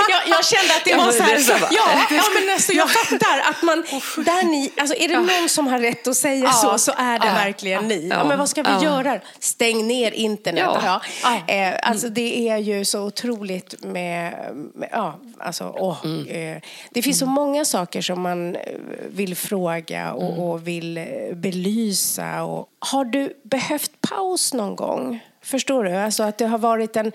Jag, 0.09 0.37
jag 0.37 0.45
kände 0.45 0.75
att 0.77 0.85
det 0.85 0.91
Ja, 0.91 0.97
var 0.97 1.13
så 1.13 1.23
här, 1.23 1.69
ja, 1.71 2.07
ja 2.11 2.23
men 2.41 2.51
alltså, 2.55 2.73
jag 2.73 2.91
fattar 2.91 3.39
att 3.51 3.63
man, 3.63 3.79
där 4.17 4.43
ni, 4.45 4.73
alltså 4.77 4.95
är 4.97 5.09
det 5.09 5.17
någon 5.21 5.49
som 5.49 5.67
har 5.67 5.79
rätt 5.79 6.07
att 6.07 6.17
säga 6.17 6.53
så, 6.53 6.79
så 6.79 6.93
är 6.97 7.19
det 7.19 7.27
verkligen 7.27 7.89
ni. 7.89 8.09
Ja, 8.09 8.25
men 8.25 8.39
vad 8.39 8.49
ska 8.49 8.63
vi 8.63 8.69
Ja. 8.71 8.83
göra? 8.85 9.21
Stäng 9.39 9.87
ner 9.87 10.11
internet. 10.13 10.65
Ja. 10.85 11.01
Ja. 11.23 11.55
Eh, 11.55 11.75
alltså 11.83 12.09
det 12.09 12.49
är 12.49 12.57
ju 12.59 12.85
så 12.85 13.01
otroligt 13.03 13.75
med, 13.85 14.35
med 14.75 14.89
ja, 14.93 15.19
alltså, 15.39 15.75
åh, 15.79 15.97
Mm. 16.05 16.27
eh, 16.57 16.63
det 16.91 17.03
finns 17.03 17.19
så 17.19 17.27
många 17.27 17.65
saker 17.65 18.03
som 18.03 18.21
man 18.23 18.57
eh, 18.57 18.61
vill 19.09 19.37
fråga 19.37 20.13
och, 20.13 20.29
Mm. 20.29 20.39
och 20.41 20.69
vill 20.69 20.99
eh, 20.99 21.05
belysa. 21.35 22.43
Och, 22.45 22.69
har 22.79 23.05
du 23.05 23.33
behövt 23.45 23.91
paus 24.11 24.55
någon 24.55 24.77
gång? 24.77 25.21
Förstår 25.45 25.85
du? 25.85 25.97
Alltså 25.97 26.23
att 26.23 26.39
det 26.39 26.47
har 26.47 26.59
varit 26.59 26.97
en, 26.97 27.13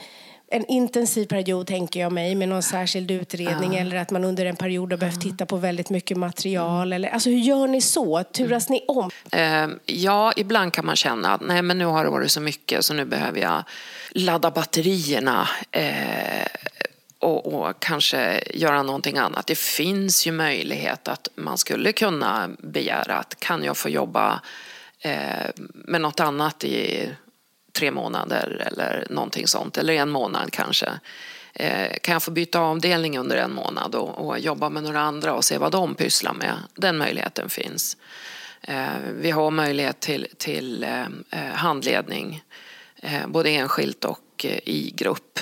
en 0.53 0.65
intensiv 0.65 1.25
period, 1.25 1.67
tänker 1.67 1.99
jag 1.99 2.11
mig, 2.11 2.35
med 2.35 2.49
någon 2.49 2.63
särskild 2.63 3.11
utredning 3.11 3.75
eller 3.75 3.95
att 3.95 4.11
man 4.11 4.23
under 4.23 4.45
en 4.45 4.55
period 4.55 4.91
har 4.91 4.97
behövt 4.97 5.21
titta 5.21 5.45
på 5.45 5.57
väldigt 5.57 5.89
mycket 5.89 6.17
material. 6.17 6.93
Eller, 6.93 7.09
alltså 7.09 7.29
hur 7.29 7.37
gör 7.37 7.67
ni 7.67 7.81
så? 7.81 8.23
Turas 8.23 8.69
ni 8.69 8.85
om? 8.87 9.09
Eh, 9.31 9.67
ja, 9.85 10.33
ibland 10.35 10.73
kan 10.73 10.85
man 10.85 10.95
känna 10.95 11.33
att 11.33 11.41
nej, 11.41 11.61
men 11.61 11.77
nu 11.77 11.85
har 11.85 12.03
det 12.03 12.09
varit 12.09 12.31
så 12.31 12.41
mycket 12.41 12.85
så 12.85 12.93
nu 12.93 13.05
behöver 13.05 13.39
jag 13.39 13.63
ladda 14.11 14.51
batterierna 14.51 15.47
eh, 15.71 16.47
och, 17.19 17.53
och, 17.53 17.79
kanske 17.79 18.43
göra 18.53 18.83
någonting 18.83 19.17
annat. 19.17 19.47
Det 19.47 19.57
finns 19.57 20.27
ju 20.27 20.31
möjlighet 20.31 21.07
att 21.07 21.27
man 21.35 21.57
skulle 21.57 21.91
kunna 21.91 22.49
begära 22.59 23.15
att 23.15 23.39
kan 23.39 23.63
jag 23.63 23.77
få 23.77 23.89
jobba 23.89 24.41
eh, 24.99 25.49
med 25.73 26.01
något 26.01 26.19
annat 26.19 26.63
i 26.63 27.09
tre 27.73 27.91
månader 27.91 28.67
eller 28.67 29.07
någonting 29.09 29.47
sånt, 29.47 29.77
eller 29.77 29.93
en 29.93 30.09
månad 30.09 30.51
kanske. 30.51 30.89
Eh, 31.53 31.97
kan 32.01 32.13
jag 32.13 32.23
få 32.23 32.31
byta 32.31 32.59
avdelning 32.59 33.19
under 33.19 33.37
en 33.37 33.53
månad 33.53 33.95
och, 33.95 34.27
och, 34.27 34.39
jobba 34.39 34.69
med 34.69 34.83
några 34.83 35.01
andra 35.01 35.33
och 35.33 35.45
se 35.45 35.57
vad 35.57 35.71
de 35.71 35.95
pysslar 35.95 36.33
med? 36.33 36.55
Den 36.75 36.97
möjligheten 36.97 37.49
finns. 37.49 37.97
Eh, 38.61 38.87
vi 39.19 39.31
har 39.31 39.51
möjlighet 39.51 39.99
till, 39.99 40.27
till 40.37 40.83
eh, 40.83 41.01
eh 41.31 41.53
handledning, 41.53 42.43
eh, 42.95 43.27
både 43.27 43.49
enskilt 43.49 44.05
och 44.05 44.45
eh, 44.45 44.59
i 44.65 44.93
grupp. 44.95 45.39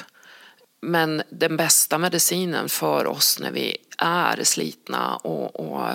Men 0.81 1.21
den 1.29 1.57
bästa 1.57 1.97
medicinen 1.97 2.69
för 2.69 3.07
oss 3.07 3.39
när 3.39 3.51
vi 3.51 3.77
är 3.97 4.43
slitna 4.43 5.15
och, 5.15 5.59
och 5.59 5.87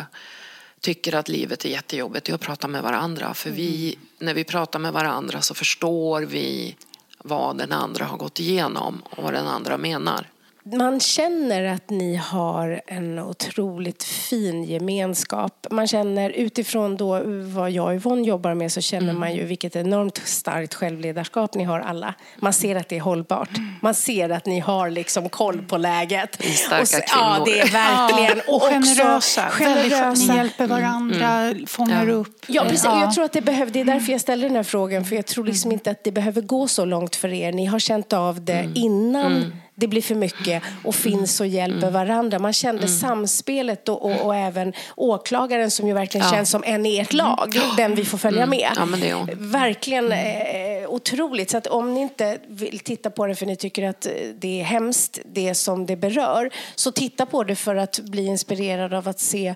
tycker 0.87 1.15
att 1.15 1.29
livet 1.29 1.65
är 1.65 1.69
jättejobbigt 1.69 2.29
är 2.29 2.35
att 2.35 2.41
prata 2.41 2.69
med 2.69 2.83
varandra. 2.83 3.35
För 3.35 3.51
vi, 3.51 3.99
när 4.19 4.35
vi 4.35 4.45
pratar 4.45 4.79
med 4.79 4.93
varandra 4.93 5.41
så 5.41 5.55
förstår 5.55 6.23
vi 6.23 6.77
vad 7.19 7.59
den 7.59 7.73
andra 7.73 8.05
har 8.05 8.17
gått 8.19 8.41
igenom 8.41 9.03
och 9.05 9.23
vad 9.23 9.33
den 9.33 9.47
andra 9.47 9.79
menar 9.79 10.27
man 10.73 11.01
känner 11.01 11.65
att 11.65 11.91
ni 11.91 12.17
har 12.17 12.81
en 12.87 13.19
otroligt 13.19 14.05
fin 14.05 14.65
gemenskap. 14.65 15.67
Man 15.71 15.87
känner 15.87 16.31
utifrån 16.31 16.97
då 16.97 17.23
vad 17.55 17.71
jag 17.71 17.87
och 17.87 17.95
Yvonne 17.95 18.27
jobbar 18.27 18.55
med 18.55 18.73
så 18.73 18.81
känner 18.81 19.09
mm. 19.09 19.21
man 19.21 19.35
ju 19.35 19.45
vilket 19.45 19.77
enormt 19.77 20.17
starkt 20.25 20.75
självledarskap 20.75 21.55
ni 21.55 21.65
har 21.65 21.81
alla. 21.81 22.15
Man 22.37 22.53
ser 22.53 22.77
att 22.77 22.89
det 22.89 22.97
är 22.97 23.01
hållbart. 23.01 23.51
Man 23.83 23.95
ser 23.95 24.31
att 24.31 24.47
ni 24.47 24.61
har 24.61 24.91
liksom 24.91 25.29
koll 25.29 25.63
på 25.63 25.77
läget. 25.77 26.45
Starka 26.57 26.81
och 26.81 26.89
så, 26.89 26.97
kvinnor. 26.97 27.37
Ja, 27.39 27.43
det 27.45 27.61
är 27.61 27.73
verkligen. 27.73 28.43
Ja, 28.47 28.55
och, 28.55 28.63
och 28.63 28.69
generösa. 28.69 29.51
generösa. 29.51 30.33
Ni 30.33 30.39
hjälper 30.39 30.67
varandra, 30.67 31.29
mm. 31.29 31.67
fångar 31.67 32.07
ja. 32.07 32.13
upp. 32.13 32.45
Ja, 32.47 32.63
precis. 32.63 32.85
Ja. 32.85 33.01
Jag 33.01 33.15
tror 33.15 33.25
att 33.25 33.33
det 33.33 33.43
behöver, 33.43 33.73
det 33.73 33.81
är 33.81 33.85
därför 33.85 34.13
jag 34.13 34.21
ställer 34.21 34.49
den 34.49 34.57
här 34.57 34.63
frågan. 34.63 35.05
För 35.05 35.17
jag 35.17 35.27
tror 35.27 35.45
liksom 35.45 35.73
inte 35.73 35.91
att 35.91 36.05
det 36.05 36.13
behöver 36.13 36.43
gå 36.43 36.69
så 36.69 36.85
långt 36.85 37.17
för 37.17 37.33
er. 37.33 37.53
Ni 37.53 37.67
har 37.67 37.79
känt 37.79 38.13
av 38.13 38.45
det 38.45 38.53
mm. 38.53 38.73
innan 38.75 39.37
mm 39.37 39.53
det 39.79 39.87
blir 39.87 40.03
för 40.03 40.15
mycket 40.15 40.63
och 40.85 40.95
finns 40.95 41.41
och 41.41 41.47
hjälper 41.47 41.89
mm. 41.89 41.93
varandra. 41.93 42.39
Man 42.39 42.53
kände 42.53 42.83
mm. 42.83 42.99
samspelet 42.99 43.89
och, 43.89 44.05
och, 44.05 44.27
och, 44.27 44.37
även 44.37 44.73
åklagaren 44.97 45.71
som 45.71 45.89
ju 45.89 45.95
verkligen 45.95 46.27
ja. 46.27 46.33
känns 46.33 46.51
som 46.51 46.65
en 46.67 46.87
i 46.87 46.99
ert 46.99 47.13
lag, 47.13 47.57
mm. 47.57 47.77
den 47.77 47.95
vi 47.95 48.05
får 48.05 48.19
följa 48.19 48.43
mm. 48.43 48.59
med. 48.59 49.03
Ja, 49.03 49.27
verkligen 49.37 50.13
eh, 50.13 50.89
otroligt. 50.89 51.51
Så 51.51 51.57
att 51.57 51.67
om 51.67 51.95
ni 51.95 52.01
inte 52.01 52.39
vill 52.49 52.79
titta 52.79 53.11
på 53.11 53.27
det 53.27 53.35
för 53.35 53.47
ni 53.47 53.57
tycker 53.57 53.89
att 53.89 54.07
det 54.35 54.61
är 54.61 54.65
hemskt, 54.65 55.19
det 55.25 55.55
som 55.55 55.87
det 55.87 55.97
berör, 55.97 56.51
så 56.75 56.93
titta 56.93 57.27
på 57.27 57.45
det 57.45 57.57
för 57.57 57.77
att 57.77 57.99
bli 57.99 58.27
inspirerad 58.27 58.95
av 58.95 59.09
att 59.09 59.21
se 59.21 59.55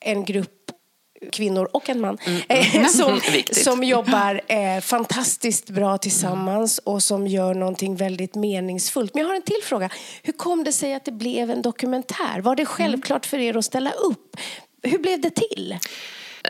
en 0.00 0.24
grupp 0.24 0.61
kvinnor 1.32 1.68
och 1.72 1.88
en 1.88 2.00
man 2.00 2.18
mm. 2.24 2.42
mm. 2.48 2.88
som, 2.88 3.20
som 3.52 3.84
jobbar 3.84 4.40
eh, 4.52 4.80
fantastiskt 4.80 5.70
bra 5.70 5.98
tillsammans 5.98 6.78
och 6.78 7.02
som 7.02 7.26
gör 7.26 7.54
någonting 7.54 7.96
väldigt 7.96 8.34
meningsfullt. 8.34 9.14
Men 9.14 9.20
jag 9.22 9.28
har 9.28 9.36
en 9.36 9.42
till 9.42 9.62
fråga. 9.64 9.90
Hur 10.22 10.32
kom 10.32 10.64
det 10.64 10.72
sig 10.72 10.94
att 10.94 11.04
det 11.04 11.12
blev 11.12 11.50
en 11.50 11.62
dokumentär? 11.62 12.40
Var 12.40 12.56
det 12.56 12.66
självklart 12.66 13.26
för 13.26 13.38
er 13.38 13.56
att 13.56 13.64
ställa 13.64 13.90
upp? 13.90 14.36
Hur 14.82 14.98
blev 14.98 15.20
det 15.20 15.30
till? 15.30 15.78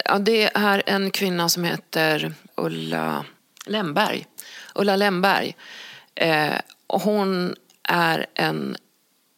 Ja, 0.05 0.19
det 0.19 0.51
är 0.55 0.83
en 0.87 1.11
kvinna 1.11 1.49
som 1.49 1.65
heter 1.65 2.35
Ulla 2.55 3.25
Lemberg. 3.67 4.27
Ulla 4.75 4.97
Lemberg. 4.97 5.57
Eh, 6.15 6.55
hon 6.89 7.55
är 7.89 8.27
en 8.35 8.77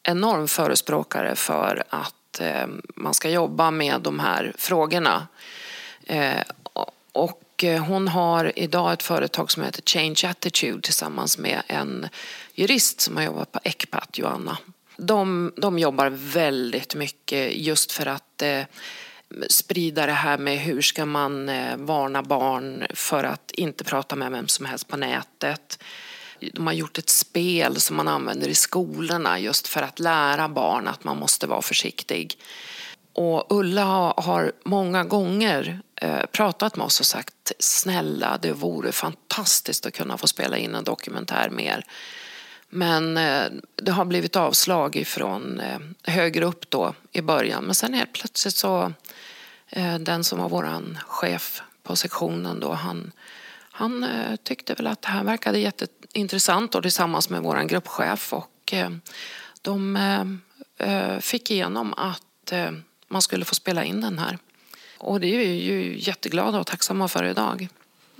enorm 0.02 0.48
förespråkare 0.48 1.36
för 1.36 1.84
att 1.88 2.14
Eh, 2.40 2.66
man 2.96 3.14
ska 3.14 3.30
jobba 3.30 3.70
med 3.70 4.00
de 4.00 4.20
här 4.20 4.52
frågorna. 4.58 5.26
Eh, 6.06 6.42
och 7.12 7.64
eh, 7.64 7.84
hon 7.84 8.08
har 8.08 8.52
idag 8.58 8.92
ett 8.92 9.02
företag 9.02 9.50
som 9.50 9.62
heter 9.62 9.82
Change 9.82 10.30
Attitude 10.30 10.80
tillsammans 10.80 11.38
med 11.38 11.62
en 11.66 12.08
jurist 12.54 13.00
som 13.00 13.16
har 13.16 13.24
jobbat 13.24 13.52
på 13.52 13.60
Ecpat, 13.64 14.18
Joanna. 14.18 14.58
De, 14.96 15.52
de 15.56 15.78
jobbar 15.78 16.10
väldigt 16.10 16.94
mycket 16.94 17.56
just 17.56 17.92
för 17.92 18.06
att 18.06 18.42
eh, 18.42 18.62
sprida 19.48 20.06
det 20.06 20.12
här 20.12 20.38
med 20.38 20.58
hur 20.58 20.82
ska 20.82 21.06
man 21.06 21.48
eh, 21.48 21.76
varna 21.76 22.22
barn 22.22 22.86
för 22.90 23.24
att 23.24 23.50
inte 23.50 23.84
prata 23.84 24.16
med 24.16 24.30
vem 24.30 24.48
som 24.48 24.66
helst 24.66 24.88
på 24.88 24.96
nätet 24.96 25.78
de 26.52 26.66
har 26.66 26.74
gjort 26.74 26.98
ett 26.98 27.10
spel 27.10 27.80
som 27.80 27.96
man 27.96 28.08
använder 28.08 28.48
i 28.48 28.54
skolorna 28.54 29.38
just 29.38 29.68
för 29.68 29.82
att 29.82 29.98
lära 29.98 30.48
barn 30.48 30.88
att 30.88 31.04
man 31.04 31.18
måste 31.18 31.46
vara 31.46 31.62
försiktig. 31.62 32.38
Och 33.12 33.46
Ulla 33.48 33.84
har 34.16 34.52
många 34.64 35.04
gånger 35.04 35.80
eh, 35.96 36.26
pratat 36.32 36.76
med 36.76 36.86
oss 36.86 37.00
och 37.00 37.06
sagt 37.06 37.52
snälla, 37.58 38.38
det 38.42 38.52
vore 38.52 38.92
fantastiskt 38.92 39.86
att 39.86 39.94
kunna 39.94 40.18
få 40.18 40.26
spela 40.26 40.56
in 40.56 40.74
en 40.74 40.84
dokumentär 40.84 41.50
mer. 41.50 41.84
Men 42.68 43.16
eh, 43.16 43.44
det 43.76 43.92
har 43.92 44.04
blivit 44.04 44.36
avslag 44.36 44.96
ifrån 44.96 45.60
eh, 45.60 45.78
högre 46.02 46.44
upp 46.44 46.70
då 46.70 46.94
i 47.12 47.20
början. 47.20 47.64
Men 47.64 47.74
sen 47.74 47.94
helt 47.94 48.12
plötsligt 48.12 48.54
så, 48.54 48.92
den 50.00 50.24
som 50.24 50.38
var 50.38 50.48
vår 50.48 50.98
chef 51.06 51.62
på 51.82 51.96
sektionen 51.96 52.60
då, 52.60 52.72
han, 52.72 53.12
han 53.76 54.06
tyckte 54.42 54.74
väl 54.74 54.86
att 54.86 55.02
det 55.02 55.08
här 55.08 55.24
verkade 55.24 55.58
jätte, 55.58 55.86
intressant 56.12 56.74
och 56.74 56.82
tillsammans 56.82 57.30
med 57.30 57.42
vår 57.42 57.62
gruppchef 57.62 58.32
och 58.32 58.72
eh, 58.72 58.90
de 59.62 59.96
eh, 59.96 60.88
eh, 60.88 61.18
fick 61.18 61.50
igenom 61.50 61.94
att 61.94 62.52
man 63.08 63.22
skulle 63.22 63.44
få 63.44 63.54
spela 63.54 63.84
in 63.84 64.00
den 64.00 64.18
här. 64.18 64.38
Och 64.98 65.20
det 65.20 65.34
är 65.34 65.38
vi 65.38 65.62
ju 65.62 65.98
jätteglada 65.98 66.58
och 66.58 66.66
tacksamma 66.66 67.08
för 67.08 67.24
idag. 67.24 67.68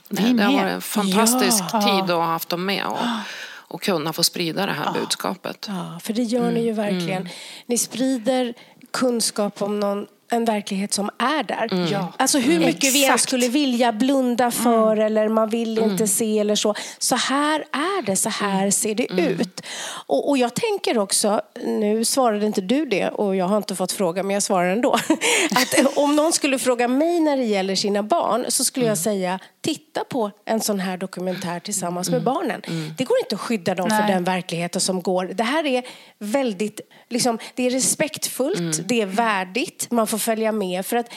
Vi 0.08 0.32
det 0.32 0.42
har 0.42 0.52
varit 0.52 0.72
en 0.72 0.82
fantastisk 0.82 1.64
ja. 1.72 1.82
tid 1.82 2.02
att 2.02 2.08
ha 2.08 2.24
haft 2.24 2.48
dem 2.48 2.64
med 2.64 2.86
och, 2.86 2.98
och 3.46 3.82
kunna 3.82 4.12
få 4.12 4.22
sprida 4.22 4.66
det 4.66 4.72
här 4.72 4.84
ja. 4.84 5.00
budskapet. 5.00 5.66
Ja, 5.68 6.00
för 6.02 6.12
det 6.12 6.22
gör 6.22 6.50
ni 6.50 6.60
ju 6.60 6.70
mm. 6.70 6.76
verkligen. 6.76 7.20
Mm. 7.20 7.32
Ni 7.66 7.78
sprider 7.78 8.54
kunskap 8.90 9.62
om 9.62 9.80
någon 9.80 10.06
en 10.34 10.44
verklighet 10.44 10.94
som 10.94 11.10
är 11.18 11.42
där. 11.42 11.72
Mm. 11.72 11.86
Ja. 11.92 12.12
Alltså 12.16 12.38
hur 12.38 12.56
mm. 12.56 12.66
mycket 12.66 12.94
vi 12.94 13.06
än 13.06 13.18
skulle 13.18 13.48
vilja 13.48 13.92
blunda 13.92 14.50
för 14.50 14.92
mm. 14.92 15.06
eller 15.06 15.28
man 15.28 15.48
vill 15.48 15.78
inte 15.78 15.84
mm. 15.84 16.06
se 16.06 16.38
eller 16.38 16.54
så. 16.54 16.74
Så 16.98 17.16
här 17.16 17.60
är 17.72 18.02
det, 18.02 18.16
så 18.16 18.28
här 18.28 18.58
mm. 18.58 18.72
ser 18.72 18.94
det 18.94 19.10
mm. 19.10 19.24
ut. 19.24 19.60
Och, 20.06 20.28
och, 20.28 20.38
jag 20.38 20.54
tänker 20.54 20.98
också, 20.98 21.40
nu 21.64 22.04
svarade 22.04 22.46
inte 22.46 22.60
du 22.60 22.86
det 22.86 23.08
och 23.08 23.36
jag 23.36 23.46
har 23.46 23.56
inte 23.56 23.76
fått 23.76 23.92
fråga 23.92 24.22
men 24.22 24.34
jag 24.34 24.42
svarar 24.42 24.72
ändå. 24.72 24.92
Att 25.50 25.96
om 25.96 26.16
någon 26.16 26.32
skulle 26.32 26.58
fråga 26.58 26.88
mig 26.88 27.20
när 27.20 27.36
det 27.36 27.44
gäller 27.44 27.74
sina 27.74 28.02
barn 28.02 28.44
så 28.48 28.64
skulle 28.64 28.86
jag 28.86 28.98
säga 28.98 29.38
titta 29.64 30.04
på 30.04 30.30
en 30.44 30.60
sån 30.60 30.80
här 30.80 30.96
dokumentär 30.96 31.60
tillsammans 31.60 32.10
med 32.10 32.22
barnen. 32.22 32.62
Det 32.98 33.04
går 33.04 33.18
inte 33.18 33.34
att 33.34 33.40
skydda 33.40 33.74
dem 33.74 33.88
Nej. 33.88 34.00
för 34.00 34.12
den 34.12 34.24
verkligheten 34.24 34.80
som 34.80 35.02
går. 35.02 35.24
Det 35.24 35.42
här 35.42 35.66
är 35.66 35.84
väldigt, 36.18 36.80
liksom, 37.10 37.38
det 37.54 37.66
är 37.66 37.70
respektfullt, 37.70 38.88
det 38.88 39.00
är 39.00 39.06
värdigt, 39.06 39.86
man 39.90 40.06
får 40.06 40.18
följa 40.24 40.52
med. 40.52 40.86
För 40.86 40.96
att 40.96 41.12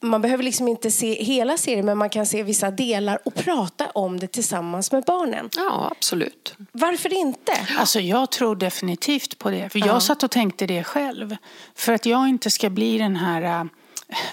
man 0.00 0.22
behöver 0.22 0.42
liksom 0.44 0.68
inte 0.68 0.90
se 0.90 1.22
hela 1.24 1.56
serien 1.56 1.86
men 1.86 1.98
man 1.98 2.10
kan 2.10 2.26
se 2.26 2.42
vissa 2.42 2.70
delar 2.70 3.18
och 3.24 3.34
prata 3.34 3.90
om 3.90 4.20
det 4.20 4.26
tillsammans 4.26 4.92
med 4.92 5.04
barnen. 5.04 5.48
Ja, 5.56 5.88
absolut. 5.90 6.54
Varför 6.72 7.12
inte? 7.14 7.52
Alltså 7.78 8.00
jag 8.00 8.30
tror 8.30 8.56
definitivt 8.56 9.38
på 9.38 9.50
det. 9.50 9.68
För 9.68 9.78
jag 9.78 9.88
ja. 9.88 10.00
satt 10.00 10.22
och 10.22 10.30
tänkte 10.30 10.66
det 10.66 10.84
själv. 10.84 11.36
För 11.74 11.92
att 11.92 12.06
jag 12.06 12.28
inte 12.28 12.50
ska 12.50 12.70
bli 12.70 12.98
den 12.98 13.16
här 13.16 13.42
äh, 13.42 13.64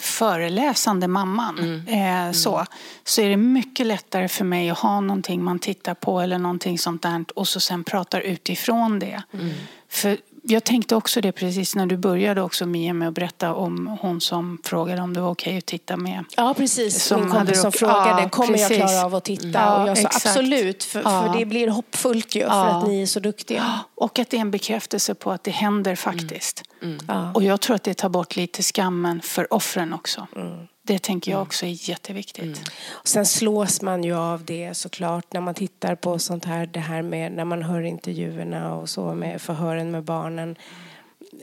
föreläsande 0.02 1.08
mamman 1.08 1.60
mm. 1.60 1.88
Eh, 1.88 2.22
mm. 2.22 2.34
så, 2.34 2.66
så 3.04 3.22
är 3.22 3.30
det 3.30 3.38
mycket 3.38 3.88
lättare 3.88 4.28
för 4.28 4.46
mig 4.46 4.70
att 4.70 4.80
ha 4.80 5.02
någonting 5.02 5.44
man 5.44 5.60
tittar 5.60 5.94
på 5.94 6.20
eller 6.20 6.38
någonting 6.38 6.80
sånt 6.80 7.02
där 7.02 7.26
och 7.36 7.48
så 7.48 7.60
sen 7.60 7.84
pratar 7.84 8.22
utifrån 8.22 9.00
det. 9.00 9.24
Mm. 9.34 9.54
För 9.90 10.18
jag 10.50 10.64
tänkte 10.64 10.96
också 10.96 11.22
det 11.22 11.32
precis 11.32 11.76
när 11.76 11.86
du 11.86 11.98
började 11.98 12.42
också 12.42 12.66
Mia 12.66 12.94
med 12.94 13.08
att 13.08 13.14
berätta 13.14 13.54
om 13.54 13.98
hon 14.02 14.22
som 14.22 14.60
frågade 14.64 15.02
om 15.02 15.14
det 15.14 15.22
var 15.22 15.30
okej 15.30 15.58
att 15.58 15.66
titta 15.66 15.98
med. 15.98 16.26
Ja 16.38 16.54
precis, 16.58 17.04
som 17.04 17.22
min 17.22 17.30
kompis 17.32 17.62
som 17.62 17.72
frågade 17.72 18.22
ja, 18.22 18.30
kommer 18.30 18.54
precis. 18.54 18.78
jag 18.78 18.90
klara 18.90 19.06
av 19.06 19.16
att 19.16 19.24
titta? 19.24 19.48
Ja, 19.48 19.82
och 19.82 19.90
jag 19.90 19.98
sa 19.98 20.08
exakt. 20.08 20.26
absolut, 20.26 20.84
för, 20.84 21.02
ja. 21.02 21.34
för, 21.34 21.40
det 21.40 21.46
blir 21.46 21.68
hoppfullt 21.68 22.36
ju 22.36 22.42
för 22.42 22.68
att 22.68 22.88
ni 22.88 23.02
är 23.02 23.06
så 23.06 23.20
duktiga. 23.20 23.80
Och 23.96 24.20
att 24.20 24.30
det 24.30 24.38
är 24.38 24.42
en 24.42 24.52
bekräftelse 24.52 25.16
på 25.16 25.32
att 25.32 25.44
det 25.44 25.52
händer 25.52 25.96
faktiskt. 25.96 26.64
Mm. 26.82 27.00
Mm. 27.10 27.32
Och 27.32 27.44
jag 27.44 27.62
tror 27.62 27.76
att 27.76 27.84
det 27.84 27.94
tar 27.94 28.10
bort 28.10 28.36
lite 28.36 28.64
skammen 28.64 29.22
för 29.22 29.54
offren 29.54 29.94
också. 29.94 30.28
Mm. 30.36 30.68
Det 30.88 31.00
tänker 31.00 31.32
jag 31.32 31.42
också 31.42 31.66
är 31.66 31.90
jätteviktigt. 31.90 32.72
Och 32.90 33.08
sen 33.08 33.26
slås 33.26 33.82
man 33.82 34.04
ju 34.04 34.16
av 34.16 34.46
det 34.46 34.74
såklart 34.74 35.34
när 35.34 35.42
man 35.42 35.54
tittar 35.54 35.96
på 35.96 36.20
sånt 36.20 36.46
här, 36.46 36.66
det 36.66 36.80
här 36.80 37.02
med 37.02 37.32
när 37.32 37.46
man 37.46 37.64
hör 37.64 37.82
intervjuerna 37.82 38.76
och 38.76 38.90
så 38.90 39.14
med 39.14 39.42
förhören 39.42 39.92
med 39.92 40.04
barnen. 40.04 40.56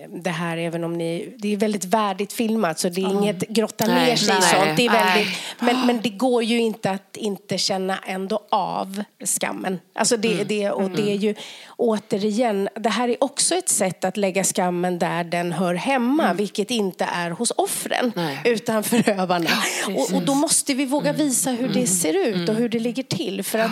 Det 0.09 0.30
här 0.30 0.57
även 0.57 0.84
om 0.84 0.92
ni, 0.99 1.34
det 1.38 1.53
är 1.53 1.57
väldigt 1.57 1.84
värdigt 1.84 2.32
filmat 2.32 2.78
så 2.78 2.88
det 2.88 3.01
är 3.01 3.09
inget 3.11 3.49
grotta 3.49 3.86
Nej, 3.86 4.07
ner 4.09 4.16
sig 4.16 4.34
nej. 4.40 4.42
sånt. 4.42 4.76
Det 4.76 4.86
är 4.86 4.90
väldigt, 4.90 5.34
men, 5.61 5.86
men 5.86 6.01
det 6.03 6.09
går 6.09 6.42
ju 6.42 6.59
inte 6.61 6.90
att 6.90 7.16
inte 7.16 7.59
känna 7.59 7.99
ändå 8.07 8.40
av 8.51 9.03
skammen. 9.24 9.78
Alltså 9.95 10.16
det, 10.16 10.32
Mm. 10.32 10.47
det, 10.49 10.70
och 10.70 10.90
det 10.90 11.11
är 11.11 11.14
ju 11.16 11.34
återigen, 11.76 12.68
det 12.74 12.88
här 12.88 13.09
är 13.09 13.24
också 13.24 13.55
ett 13.55 13.68
sätt 13.68 14.05
att 14.05 14.16
lägga 14.16 14.45
skammen 14.45 14.99
där 14.99 15.24
den 15.24 15.53
hör 15.53 15.74
hemma, 15.74 16.32
vilket 16.34 16.70
inte 16.70 17.05
är 17.05 17.30
hos 17.30 17.53
offren 17.57 18.12
Mm. 18.16 18.26
Nej. 18.26 18.40
utan 18.45 18.84
förövarna. 18.84 19.51
Och, 19.86 20.14
och 20.16 20.22
då 20.22 20.34
måste 20.34 20.74
vi 20.74 20.84
våga 20.84 21.12
visa 21.12 21.51
hur 21.51 21.68
det 21.68 21.86
ser 21.86 22.26
ut 22.28 22.49
och 22.49 22.55
hur 22.55 22.68
det 22.68 22.78
ligger 22.78 23.03
till. 23.03 23.42
För 23.42 23.59
att 23.59 23.70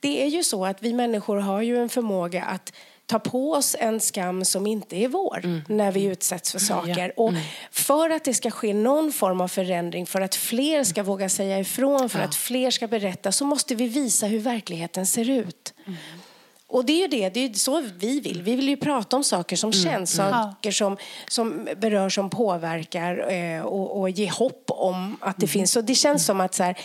det 0.00 0.22
är 0.22 0.26
ju 0.26 0.44
så 0.44 0.66
att 0.66 0.82
vi 0.82 0.92
människor 0.92 1.36
har 1.36 1.62
ju 1.62 1.78
en 1.82 1.88
förmåga 1.88 2.42
att 2.44 2.72
ta 3.10 3.18
på 3.18 3.52
oss 3.52 3.76
en 3.78 4.00
skam 4.00 4.44
som 4.44 4.66
inte 4.66 4.96
är 4.96 5.08
vår 5.08 5.40
när 5.68 5.92
vi 5.92 6.04
utsätts 6.04 6.52
för 6.52 6.58
saker. 6.58 7.12
Och 7.16 7.32
för 7.70 8.10
att 8.10 8.24
det 8.24 8.34
ska 8.34 8.50
ske 8.50 8.74
någon 8.74 9.12
form 9.12 9.40
av 9.40 9.48
förändring, 9.48 10.06
för 10.06 10.20
att 10.20 10.34
fler 10.34 10.84
ska 10.84 11.02
våga 11.02 11.28
säga 11.28 11.58
ifrån, 11.58 12.08
för 12.08 12.18
att 12.18 12.34
fler 12.34 12.70
ska 12.70 12.88
berätta, 12.88 13.32
så 13.32 13.44
måste 13.44 13.74
vi 13.74 13.88
visa 13.88 14.26
hur 14.26 14.38
verkligheten 14.38 15.06
ser 15.06 15.30
ut. 15.30 15.74
Och 16.66 16.84
det 16.84 16.92
är 16.92 16.98
ju 16.98 17.08
det, 17.08 17.28
det 17.28 17.44
är 17.44 17.52
så 17.52 17.80
vi 17.98 18.20
vill. 18.20 18.42
Vi 18.42 18.56
vill 18.56 18.68
ju 18.68 18.76
prata 18.76 19.16
om 19.16 19.24
saker 19.24 19.56
som 19.56 19.72
känns, 19.72 20.16
saker 20.16 20.70
som, 20.70 20.96
som 21.28 21.68
berör, 21.76 22.08
som 22.08 22.30
påverkar 22.30 23.32
eh, 23.32 23.62
och, 23.62 24.00
och 24.00 24.10
ge 24.10 24.30
hopp 24.30 24.64
om 24.68 25.16
att 25.20 25.36
det 25.36 25.46
finns. 25.46 25.72
Så 25.72 25.80
det 25.80 25.94
känns 25.94 26.26
som 26.26 26.40
att 26.40 26.54
så 26.54 26.62
här, 26.62 26.78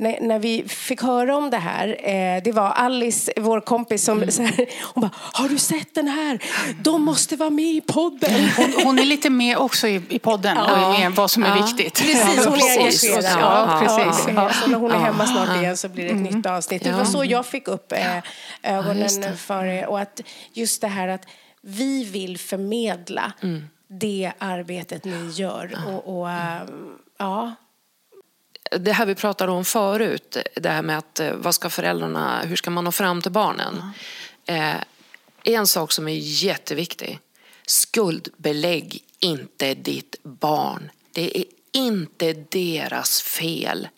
när, 0.00 0.20
när 0.20 0.38
vi 0.38 0.68
fick 0.68 1.02
höra 1.02 1.36
om 1.36 1.50
det 1.50 1.56
här, 1.56 1.88
eh, 2.08 2.42
det 2.42 2.52
var 2.52 2.70
Alice, 2.70 3.32
vår 3.36 3.60
kompis, 3.60 4.04
som 4.04 4.30
så 4.30 4.42
här, 4.42 4.66
hon 4.94 5.00
bara, 5.00 5.10
har 5.14 5.48
du 5.48 5.58
sett 5.58 5.94
den 5.94 6.08
här? 6.08 6.38
De 6.82 7.02
måste 7.02 7.36
vara 7.36 7.50
med 7.50 7.64
i 7.74 7.80
podden. 7.80 8.48
Hon, 8.56 8.74
hon 8.84 8.98
är 8.98 9.04
lite 9.04 9.30
med 9.30 9.56
också 9.58 9.88
i, 9.88 10.02
i 10.08 10.18
podden 10.18 10.58
och 10.58 10.68
är 10.70 10.98
med 10.98 11.12
vad 11.12 11.30
som 11.30 11.42
är 11.44 11.62
viktigt. 11.62 11.94
Precis, 11.94 12.44
hon 12.46 12.54
är 12.54 12.78
engagerad. 12.78 13.24
Ja, 13.40 13.80
precis. 13.82 14.26
Ja, 14.36 14.50
Så 14.52 14.70
när 14.70 14.78
hon 14.78 14.90
är 14.92 14.98
hemma 14.98 15.26
snart 15.26 15.56
igen 15.56 15.76
så 15.76 15.88
blir 15.88 16.04
det 16.04 16.10
ett 16.10 16.34
nytt 16.34 16.46
avsnitt. 16.46 16.84
Det 16.84 16.92
var 16.92 16.98
Ja. 16.98 17.04
så 17.04 17.24
jag 17.24 17.46
fick 17.46 17.68
upp 17.68 17.92
eh, 17.92 17.98
Ja, 18.16 18.22
ögonen 18.62 19.20
det. 19.20 19.36
för 19.36 19.64
er. 19.64 19.86
Och 19.86 20.00
att 20.00 20.20
just 20.52 20.80
det 20.80 20.88
här 20.88 21.08
att 21.08 21.26
vi 21.60 22.04
vill 22.04 22.38
förmedla 22.38 23.32
det 23.88 24.32
arbetet 24.38 25.04
ni 25.04 25.30
gör. 25.30 25.78
Och, 25.88 26.18
och 26.20 26.30
ehm, 26.30 26.66
ja, 27.18 27.54
det 28.70 28.92
här 28.92 29.06
vi 29.06 29.14
pratade 29.14 29.52
om 29.52 29.64
förut, 29.64 30.36
det 30.56 30.68
här 30.68 30.82
med 30.82 30.98
att 30.98 31.20
eh, 31.20 31.32
vad 31.32 31.54
ska 31.54 31.70
föräldrarna, 31.70 32.40
hur 32.40 32.56
ska 32.56 32.70
man 32.70 32.84
nå 32.84 32.92
fram 32.92 33.22
till 33.22 33.32
barnen? 33.32 33.82
Eh, 34.46 34.76
en 35.44 35.66
sak 35.66 35.92
som 35.92 36.08
är 36.08 36.18
jätteviktig, 36.18 37.18
skuldbelägg 37.66 39.02
inte 39.20 39.74
ditt 39.74 40.16
barn. 40.22 40.90
Det 41.12 41.38
är 41.38 41.44
inte 41.72 42.32
deras 42.32 43.22
fel. 43.22 43.88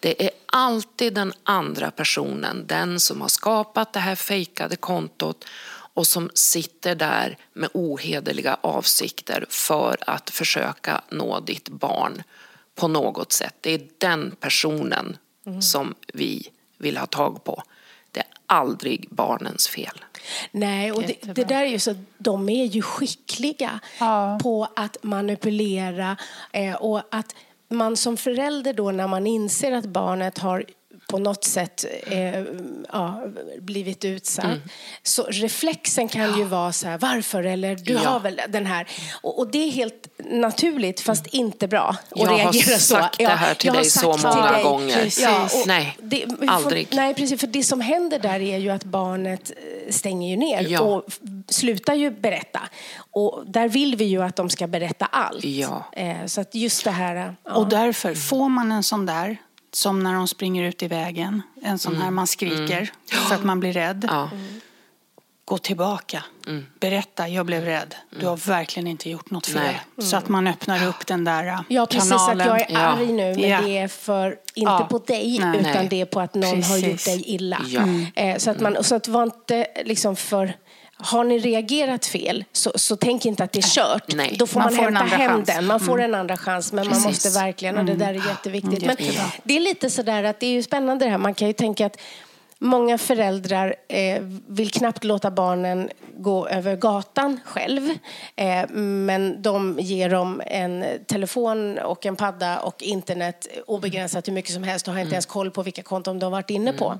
Det 0.00 0.24
är 0.24 0.30
alltid 0.46 1.14
den 1.14 1.32
andra 1.42 1.90
personen, 1.90 2.66
den 2.66 3.00
som 3.00 3.20
har 3.20 3.28
skapat 3.28 3.92
det 3.92 4.00
här 4.00 4.14
fejkade 4.14 4.76
kontot 4.76 5.44
och 5.94 6.06
som 6.06 6.30
sitter 6.34 6.94
där 6.94 7.36
med 7.52 7.68
ohederliga 7.74 8.56
avsikter 8.60 9.46
för 9.48 9.96
att 10.06 10.30
försöka 10.30 11.02
nå 11.10 11.40
ditt 11.40 11.68
barn 11.68 12.22
på 12.74 12.88
något 12.88 13.32
sätt. 13.32 13.54
Det 13.60 13.70
är 13.70 13.80
den 13.98 14.36
personen 14.40 15.16
som 15.60 15.94
vi 16.14 16.48
vill 16.78 16.96
ha 16.96 17.06
tag 17.06 17.44
på. 17.44 17.62
Det 18.10 18.20
är 18.20 18.26
aldrig 18.46 19.06
barnens 19.10 19.68
fel. 19.68 20.04
Nej, 20.50 20.92
och 20.92 21.02
det, 21.02 21.34
det 21.34 21.44
där 21.44 21.62
är 21.62 21.66
ju 21.66 21.78
så, 21.78 21.94
de 22.18 22.48
är 22.48 22.64
ju 22.64 22.82
skickliga 22.82 23.80
Ja. 24.00 24.38
på 24.42 24.68
att 24.76 24.96
manipulera 25.02 26.16
eh, 26.52 26.74
och 26.74 27.02
att 27.10 27.34
man 27.68 27.96
som 27.96 28.16
förälder 28.16 28.72
då 28.72 28.90
när 28.90 29.06
man 29.08 29.26
inser 29.26 29.72
att 29.72 29.86
barnet 29.86 30.38
har 30.38 30.64
på 31.12 31.18
något 31.18 31.44
sätt 31.44 31.84
eh, 32.06 32.40
ja, 32.92 33.22
blivit 33.60 34.04
utsatt. 34.04 34.58
Så 35.02 35.22
reflexen 35.30 36.08
kan 36.08 36.38
ju 36.38 36.44
vara 36.44 36.72
så 36.72 36.88
här, 36.88 36.98
varför? 36.98 37.42
Eller 37.44 37.74
du 37.76 37.92
Ja. 37.92 38.00
har 38.00 38.20
väl 38.20 38.40
den 38.48 38.66
här. 38.66 38.88
Och, 39.22 39.38
och 39.38 39.50
det 39.50 39.58
är 39.58 39.70
helt 39.70 40.08
naturligt 40.30 41.00
fast 41.00 41.26
inte 41.26 41.68
bra 41.68 41.88
att 42.10 42.18
Jag 42.20 42.26
har 42.26 42.36
reagera 42.36 42.78
så. 42.78 42.94
sagt 42.94 43.18
det 43.18 43.26
här 43.26 43.54
till 43.54 43.72
dig 43.72 43.84
så 43.84 44.18
sagt 44.18 44.36
många 44.36 44.52
dig. 44.52 44.62
gånger. 44.62 45.08
Ja, 45.20 45.44
och 45.44 45.66
Nej, 45.66 45.96
det, 46.02 46.26
aldrig. 46.48 46.88
Nej, 46.92 47.14
precis. 47.14 47.40
För 47.40 47.46
det 47.46 47.62
som 47.64 47.80
händer 47.80 48.18
där 48.18 48.40
är 48.40 48.58
ju 48.58 48.70
att 48.70 48.84
barnet 48.84 49.50
eh, 49.50 49.92
stänger 49.92 50.30
ju 50.30 50.36
ner 50.36 50.66
Ja. 50.68 50.80
och 50.80 51.04
slutar 51.48 51.94
ju 51.94 52.10
berätta. 52.10 52.60
Och 53.10 53.42
där 53.46 53.68
vill 53.68 53.96
vi 53.96 54.04
ju 54.04 54.22
att 54.22 54.36
de 54.36 54.50
ska 54.50 54.66
berätta 54.66 55.04
allt. 55.06 55.44
Ja. 55.44 55.84
Eh, 55.92 56.26
Så 56.26 56.40
att 56.40 56.54
just 56.54 56.84
det 56.84 56.90
här... 56.90 57.34
Ja. 57.44 57.52
Och 57.54 57.68
därför, 57.68 58.14
får 58.14 58.48
man 58.48 58.72
en 58.72 58.82
sån 58.82 59.06
där, 59.06 59.36
som 59.72 60.02
när 60.02 60.14
de 60.14 60.28
springer 60.28 60.64
ut 60.64 60.82
i 60.82 60.88
vägen, 60.88 61.42
en 61.62 61.78
sån 61.78 61.96
här 61.96 62.10
man 62.10 62.26
skriker 62.26 62.92
för 63.28 63.34
att 63.34 63.44
man 63.44 63.60
blir 63.60 63.72
rädd. 63.72 64.06
Ja. 64.10 64.30
Gå 65.44 65.58
tillbaka. 65.58 66.24
Berätta, 66.80 67.28
jag 67.28 67.46
blev 67.46 67.64
rädd. 67.64 67.94
Du 68.20 68.26
har 68.26 68.36
verkligen 68.36 68.86
inte 68.86 69.10
gjort 69.10 69.30
något 69.30 69.46
fel. 69.46 69.74
Så 69.98 70.16
att 70.16 70.28
man 70.28 70.46
öppnar 70.46 70.86
upp 70.86 71.06
den 71.06 71.24
där 71.24 71.46
äh, 71.46 71.60
Ja, 71.68 71.86
precis. 71.86 72.10
kanalen. 72.10 72.40
Att 72.40 72.46
jag 72.46 72.70
är 72.70 72.74
Ja. 72.74 72.78
arg 72.80 73.06
nu, 73.12 73.34
men 73.34 73.48
Ja. 73.48 73.60
det 73.60 73.78
är 73.78 73.88
för, 73.88 74.28
inte 74.30 74.70
Ja. 74.70 74.86
på 74.90 74.98
dig, 74.98 75.38
Nej. 75.40 75.60
utan 75.60 75.72
Nej. 75.72 75.86
det 75.90 76.00
är 76.00 76.04
på 76.04 76.20
att 76.20 76.34
någon 76.34 76.62
har 76.62 76.76
gjort 76.76 76.90
Precis. 76.90 77.04
dig 77.04 77.22
illa. 77.26 77.62
Ja. 77.66 77.82
Eh, 78.14 78.36
Så 78.38 78.50
att 78.50 78.60
man, 78.60 78.84
så 78.84 78.94
att 78.94 79.08
var 79.08 79.22
inte 79.22 79.66
liksom 79.84 80.16
för... 80.16 80.56
Har 81.02 81.24
ni 81.24 81.38
reagerat 81.38 82.06
fel, 82.06 82.44
så, 82.52 82.72
så 82.74 82.96
tänk 82.96 83.26
inte 83.26 83.44
att 83.44 83.52
det 83.52 83.58
är 83.58 83.74
kört. 83.74 84.14
Nej. 84.14 84.36
Då 84.38 84.46
får 84.46 84.60
Man 84.60 84.74
man, 84.74 84.76
får 84.76 84.82
hämta 84.84 85.16
hem 85.16 85.30
chans. 85.30 85.46
den. 85.46 85.66
Man 85.66 85.80
får 85.80 86.00
en 86.02 86.14
andra 86.14 86.36
chans, 86.36 86.72
men 86.72 86.84
man 86.84 86.92
Precis. 87.02 87.06
måste 87.06 87.40
verkligen, 87.40 87.78
och 87.78 87.84
det 87.84 87.94
där 87.94 88.08
är 88.08 88.28
jätteviktigt. 88.28 88.80
Men 88.86 88.96
jättebra. 88.98 89.24
det 89.44 89.56
är 89.56 89.60
lite 89.60 89.90
sådär 89.90 90.24
att 90.24 90.40
det 90.40 90.46
är 90.46 90.50
ju 90.50 90.62
spännande 90.62 91.04
det 91.04 91.10
här. 91.10 91.18
Man 91.18 91.34
kan 91.34 91.48
ju 91.48 91.54
tänka 91.54 91.86
att 91.86 91.96
Många 92.64 92.98
föräldrar 92.98 93.74
eh, 93.88 94.22
vill 94.46 94.70
knappt 94.70 95.04
låta 95.04 95.30
barnen 95.30 95.90
gå 96.16 96.48
över 96.48 96.76
gatan 96.76 97.40
själv. 97.44 97.90
Eh, 98.36 98.68
men 98.74 99.42
de 99.42 99.78
ger 99.80 100.10
dem 100.10 100.42
en 100.46 100.84
telefon 101.06 101.78
och 101.78 102.06
en 102.06 102.16
padda 102.16 102.58
och 102.60 102.82
internet 102.82 103.46
obegränsat 103.66 104.28
hur 104.28 104.32
mycket 104.32 104.52
som 104.54 104.62
helst 104.62 104.88
och 104.88 104.94
har 104.94 105.00
inte 105.00 105.12
ens 105.14 105.26
koll 105.26 105.50
på 105.50 105.62
vilka 105.62 105.82
konton 105.82 106.18
de 106.18 106.24
har 106.24 106.30
varit 106.30 106.50
inne 106.50 106.72
på. 106.72 106.98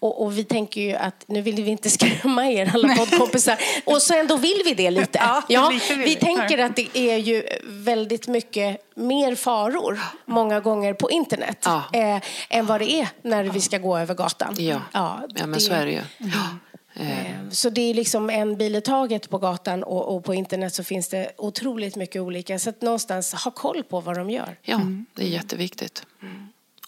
Och, 0.00 0.22
och 0.24 0.38
vi 0.38 0.44
tänker 0.44 0.80
ju 0.80 0.94
att 0.94 1.24
nu 1.26 1.40
vill 1.42 1.64
vi 1.64 1.70
inte 1.70 1.90
skrämma 1.90 2.46
er 2.48 2.70
alla 2.74 2.94
poddkompisar. 2.96 3.58
och 3.84 4.02
så 4.02 4.14
ändå 4.14 4.36
vill 4.36 4.62
vi 4.64 4.74
det 4.74 4.90
lite. 4.90 5.20
Ja, 5.48 5.70
lite 5.70 5.94
vill 5.94 5.98
vi 6.04 6.04
vi. 6.04 6.16
tänker 6.16 6.58
att 6.58 6.76
det 6.76 6.98
är 6.98 7.16
ju 7.16 7.42
väldigt 7.64 8.28
mycket 8.28 8.76
mer 8.94 9.34
faror 9.34 10.00
många 10.24 10.60
gånger 10.60 10.94
på 10.94 11.10
internet 11.10 11.58
Ja. 11.64 11.82
eh, 11.92 12.20
än 12.50 12.66
vad 12.66 12.80
det 12.80 12.92
är 12.92 13.08
när 13.22 13.44
vi 13.44 13.60
ska 13.60 13.78
gå 13.78 13.98
över 13.98 14.14
gatan. 14.14 14.54
Ja. 14.58 14.80
Ja, 14.92 15.22
men 15.46 15.60
så 15.60 15.72
är 15.72 15.86
det 15.86 15.92
ju. 15.92 16.02
Eh, 16.94 17.48
Så 17.50 17.70
det 17.70 17.80
är 17.80 17.94
liksom 17.94 18.30
en 18.30 18.56
bil 18.56 18.76
i 18.76 18.80
taget 18.80 19.30
på 19.30 19.38
gatan 19.38 19.82
och, 19.82 20.16
och 20.16 20.24
på 20.24 20.34
internet 20.34 20.74
så 20.74 20.84
finns 20.84 21.08
det 21.08 21.32
otroligt 21.38 21.96
mycket 21.96 22.22
olika. 22.22 22.58
Så 22.58 22.70
att 22.70 22.82
någonstans 22.82 23.34
ha 23.34 23.50
koll 23.50 23.84
på 23.84 24.00
vad 24.00 24.16
de 24.16 24.30
gör. 24.30 24.56
Ja, 24.62 24.80
det 25.14 25.22
är 25.22 25.28
jätteviktigt. 25.28 26.06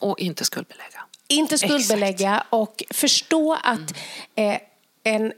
Och 0.01 0.21
inte 0.21 0.45
skuldbelägga. 0.45 1.05
Inte 1.29 1.59
skuldbelägga 1.59 2.45
och 2.51 2.83
förstå 2.91 3.59
att 3.63 3.95
eh, 4.35 4.59
en 5.05 5.33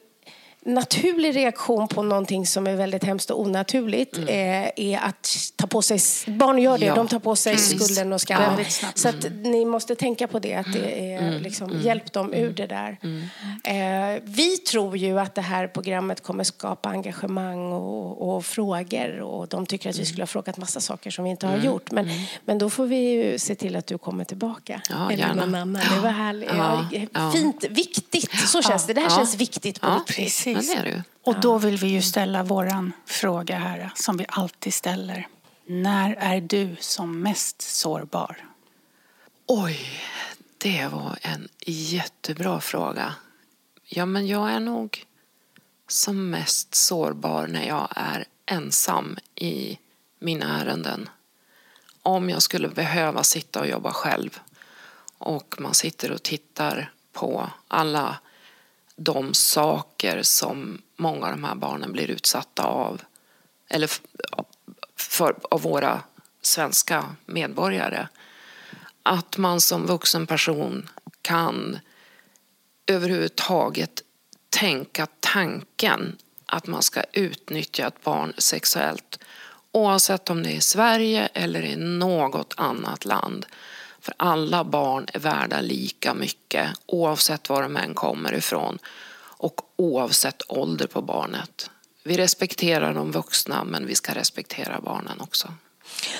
naturlig 0.64 1.36
reaktion 1.36 1.88
på 1.88 2.02
någonting 2.02 2.46
som 2.46 2.66
är 2.66 2.76
väldigt 2.76 3.04
hemskt 3.04 3.30
och 3.30 3.40
onaturligt 3.40 4.18
eh, 4.18 4.28
är 4.76 4.98
att 5.02 5.36
ta 5.56 5.66
på 5.66 5.82
sig, 5.82 5.98
barn 6.26 6.58
gör 6.58 6.78
det, 6.78 6.86
Ja, 6.86 6.94
de 6.94 7.08
tar 7.08 7.18
på 7.18 7.36
sig 7.36 7.52
precis. 7.54 7.84
skulden 7.84 8.12
och 8.12 8.20
skammen. 8.28 8.64
Snabbt. 8.64 8.98
Så 8.98 9.08
att 9.08 9.26
ni 9.42 9.64
måste 9.64 9.94
tänka 9.94 10.26
på 10.28 10.38
det, 10.38 10.54
att 10.54 10.72
det 10.72 11.12
är 11.14 11.40
liksom, 11.40 11.80
hjälp 11.80 12.12
dem 12.12 12.34
ur 12.34 12.52
det 12.52 12.66
där. 12.66 12.98
Eh, 13.64 14.20
vi 14.24 14.56
tror 14.58 14.96
ju 14.96 15.20
att 15.20 15.34
det 15.34 15.40
här 15.42 15.66
programmet 15.68 16.22
kommer 16.22 16.44
skapa 16.44 16.88
engagemang 16.88 17.72
och, 17.72 18.36
och 18.36 18.44
frågor 18.44 19.20
och 19.20 19.48
de 19.48 19.66
tycker 19.66 19.90
att 19.90 19.98
vi 19.98 20.04
skulle 20.06 20.22
ha 20.22 20.26
frågat 20.26 20.56
massa 20.56 20.80
saker 20.80 21.10
som 21.10 21.24
vi 21.24 21.30
inte 21.30 21.46
har 21.46 21.56
gjort. 21.58 21.90
Men, 21.90 22.08
men 22.44 22.58
då 22.58 22.70
får 22.70 22.86
vi 22.86 23.34
se 23.38 23.54
till 23.54 23.76
att 23.76 23.86
du 23.86 23.98
kommer 23.98 24.24
tillbaka. 24.24 24.80
Ja, 24.90 25.10
Eller 25.12 25.18
gärna. 25.26 25.34
någon 25.46 25.54
annan. 25.54 25.82
Det 25.94 26.00
var 26.02 26.10
härligt. 26.10 26.48
Ja, 26.56 26.86
Ja, 26.92 27.00
ja. 27.12 27.30
Fint, 27.30 27.64
viktigt. 27.70 28.30
Så 28.48 28.62
känns 28.62 28.86
det. 28.86 28.92
Det 28.92 29.00
här 29.00 29.10
Ja. 29.10 29.16
känns 29.16 29.34
viktigt 29.36 29.80
på 29.80 29.86
Ja, 29.86 30.04
riktigt. 30.06 30.32
Precis. 30.54 30.74
Men 30.74 30.84
det 30.84 30.88
är 30.88 30.92
det 30.92 30.96
ju. 30.96 31.02
Och 31.22 31.40
då 31.40 31.58
vill 31.58 31.76
vi 31.76 31.86
ju 31.86 32.02
ställa 32.02 32.42
våran 32.42 32.92
fråga 33.06 33.58
här, 33.58 33.90
som 33.94 34.16
vi 34.16 34.26
alltid 34.28 34.74
ställer. 34.74 35.28
När 35.66 36.14
är 36.14 36.40
du 36.40 36.76
som 36.80 37.20
mest 37.22 37.62
sårbar? 37.62 38.36
Oj, 39.46 39.80
det 40.58 40.86
var 40.86 41.18
en 41.22 41.48
jättebra 41.66 42.60
fråga. 42.60 43.14
Ja, 43.84 44.06
men 44.06 44.26
jag 44.26 44.50
är 44.50 44.60
nog 44.60 45.04
som 45.88 46.30
mest 46.30 46.74
sårbar 46.74 47.46
när 47.46 47.68
jag 47.68 47.88
är 47.90 48.24
ensam 48.46 49.18
i 49.34 49.78
mina 50.18 50.60
ärenden. 50.60 51.08
om 52.02 52.30
jag 52.30 52.42
skulle 52.42 52.68
behöva 52.68 53.22
sitta 53.22 53.60
och 53.60 53.68
jobba 53.68 53.92
själv 53.92 54.40
och 55.18 55.54
man 55.58 55.74
sitter 55.74 56.12
och 56.12 56.22
tittar 56.22 56.92
på 57.12 57.50
alla 57.68 58.18
de 58.96 59.34
saker 59.34 60.22
som 60.22 60.82
många 60.96 61.26
av 61.26 61.32
de 61.32 61.44
här 61.44 61.54
barnen 61.54 61.92
blir 61.92 62.10
utsatta 62.10 62.62
av 62.62 63.02
eller 63.68 63.90
för, 64.96 65.36
av 65.50 65.62
våra 65.62 66.02
svenska 66.42 67.04
medborgare. 67.26 68.08
Att 69.02 69.38
man 69.38 69.60
som 69.60 69.86
vuxen 69.86 70.26
person 70.26 70.88
kan 71.22 71.78
överhuvudtaget 72.86 74.02
tänka 74.50 75.06
tanken 75.20 76.16
att 76.46 76.66
man 76.66 76.82
ska 76.82 77.02
utnyttja 77.12 77.86
ett 77.86 78.04
barn 78.04 78.32
sexuellt 78.38 79.18
oavsett 79.72 80.30
om 80.30 80.42
det 80.42 80.50
är 80.50 80.56
i 80.56 80.60
Sverige 80.60 81.28
eller 81.34 81.62
i 81.62 81.76
något 81.76 82.54
annat 82.56 83.04
land. 83.04 83.46
För 84.04 84.14
alla 84.16 84.64
barn 84.64 85.06
är 85.12 85.18
värda 85.18 85.60
lika 85.60 86.14
mycket 86.14 86.68
oavsett 86.86 87.48
var 87.48 87.62
de 87.62 87.76
än 87.76 87.94
kommer 87.94 88.34
ifrån 88.34 88.78
och 89.36 89.60
oavsett 89.76 90.42
ålder 90.48 90.86
på 90.86 91.02
barnet. 91.02 91.70
Vi 92.02 92.16
respekterar 92.16 92.94
de 92.94 93.12
vuxna 93.12 93.64
men 93.64 93.86
vi 93.86 93.94
ska 93.94 94.14
respektera 94.14 94.80
barnen 94.80 95.20
också. 95.20 95.48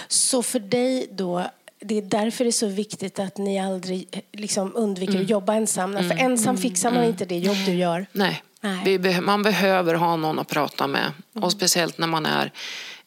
Så 0.09 0.43
för 0.43 0.59
dig 0.59 1.09
då, 1.11 1.47
det 1.80 1.99
är 1.99 2.03
därför 2.03 2.45
det 2.45 2.51
är 2.51 2.53
så 2.53 2.66
viktigt 2.66 3.18
att 3.18 3.39
ni 3.39 3.61
aldrig 3.61 4.22
liksom 4.32 4.72
undviker 4.76 5.12
mm. 5.12 5.24
att 5.24 5.30
jobba 5.30 5.55
ensamma. 5.55 5.99
Mm. 5.99 6.11
För 6.11 6.24
ensam 6.24 6.57
fixar 6.57 6.91
man 6.91 6.99
mm. 6.99 7.11
inte 7.11 7.24
det 7.24 7.39
jobb 7.39 7.57
du 7.66 7.74
gör. 7.74 8.07
Nej, 8.12 8.43
Nej. 8.61 9.20
man 9.20 9.43
behöver 9.43 9.95
ha 9.95 10.16
någon 10.16 10.39
att 10.39 10.49
prata 10.49 10.87
med. 10.87 11.12
Och 11.32 11.39
mm. 11.39 11.51
speciellt 11.51 11.99
när 11.99 12.07
man 12.07 12.26
är 12.26 12.53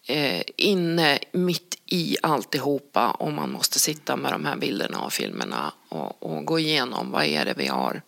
eh, 0.08 0.42
inne 0.58 1.20
mitt 1.32 1.78
i 1.86 2.18
alltihopa 2.24 3.12
och 3.12 3.34
man 3.34 3.52
måste 3.52 3.80
sitta 3.80 4.16
med 4.16 4.32
de 4.32 4.46
här 4.46 4.56
bilderna 4.56 5.00
och 5.00 5.14
filmerna 5.14 5.74
och, 5.90 6.24
och 6.24 6.46
gå 6.46 6.60
igenom 6.60 7.12
vad 7.12 7.26
är 7.26 7.46
det 7.46 7.54
vi 7.58 7.68
har 7.68 8.02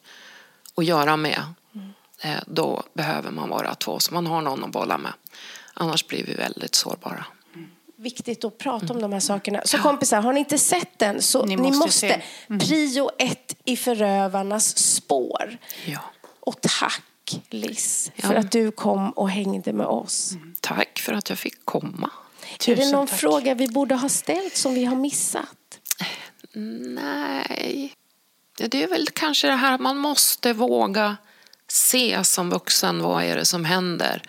att 0.76 0.86
göra 0.86 1.18
med. 1.18 1.44
Mm. 1.76 1.90
Eh, 2.22 2.44
då 2.48 2.84
behöver 2.94 3.32
man 3.32 3.50
vara 3.50 3.76
två 3.76 4.00
så 4.00 4.14
man 4.14 4.28
har 4.28 4.42
någon 4.42 4.64
att 4.64 4.72
bolla 4.72 4.98
med. 4.98 5.14
Annars 5.74 6.08
blir 6.08 6.26
vi 6.26 6.34
väldigt 6.34 6.76
sårbara 6.76 7.26
viktigt 8.00 8.46
att 8.46 8.58
prata 8.58 8.94
om 8.94 9.02
de 9.02 9.14
här 9.14 9.20
sakerna. 9.20 9.62
Så 9.66 9.78
kompisar, 9.78 10.22
har 10.22 10.34
ni 10.34 10.40
inte 10.40 10.58
sett 10.58 11.00
den 11.00 11.22
så 11.22 11.46
ni 11.46 11.58
måste, 11.58 11.72
ni 11.72 11.78
måste 11.78 12.22
mm. 12.50 12.60
prio 12.60 13.10
ett 13.18 13.56
i 13.66 13.78
förövarnas 13.78 14.78
spår. 14.78 15.58
Ja. 15.86 16.00
Och 16.40 16.62
tack 16.62 17.02
Liz 17.50 18.12
för 18.18 18.36
att 18.36 18.52
du 18.52 18.72
kom 18.72 19.12
och 19.12 19.30
hängde 19.30 19.74
med 19.74 19.88
oss. 19.88 20.32
Mm. 20.32 20.56
Tack 20.62 21.00
för 21.00 21.14
att 21.14 21.30
jag 21.30 21.40
fick 21.40 21.66
komma. 21.66 22.12
Tusen 22.60 22.74
är 22.74 22.86
det 22.86 22.92
någon 22.92 23.08
tack. 23.08 23.20
fråga 23.20 23.54
vi 23.54 23.68
borde 23.68 23.96
ha 23.96 24.10
ställt 24.10 24.56
som 24.56 24.74
vi 24.74 24.86
har 24.86 24.96
missat? 24.96 25.80
Nej. 26.54 27.94
Det 28.58 28.84
är 28.84 28.88
väl 28.88 29.08
kanske 29.14 29.48
det 29.48 29.56
här 29.56 29.74
att 29.74 29.82
man 29.82 29.98
måste 29.98 30.54
våga 30.54 31.18
se 31.68 32.24
som 32.24 32.50
vuxen 32.50 33.02
vad 33.02 33.24
är 33.24 33.36
det 33.36 33.46
som 33.46 33.66
händer. 33.66 34.22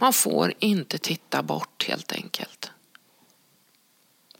Man 0.00 0.12
får 0.12 0.54
inte 0.58 0.98
titta 0.98 1.42
bort 1.42 1.84
helt 1.88 2.12
enkelt. 2.12 2.70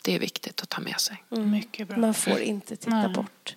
Det 0.03 0.15
är 0.15 0.19
viktigt 0.19 0.61
att 0.63 0.69
ta 0.69 0.81
med 0.81 1.01
sig. 1.01 1.25
Mm. 1.31 1.51
Mycket 1.51 1.89
bra. 1.89 1.99
Man 1.99 2.15
får 2.15 2.41
inte 2.41 2.77
titta 2.77 2.97
mm. 2.97 3.13
bort. 3.13 3.57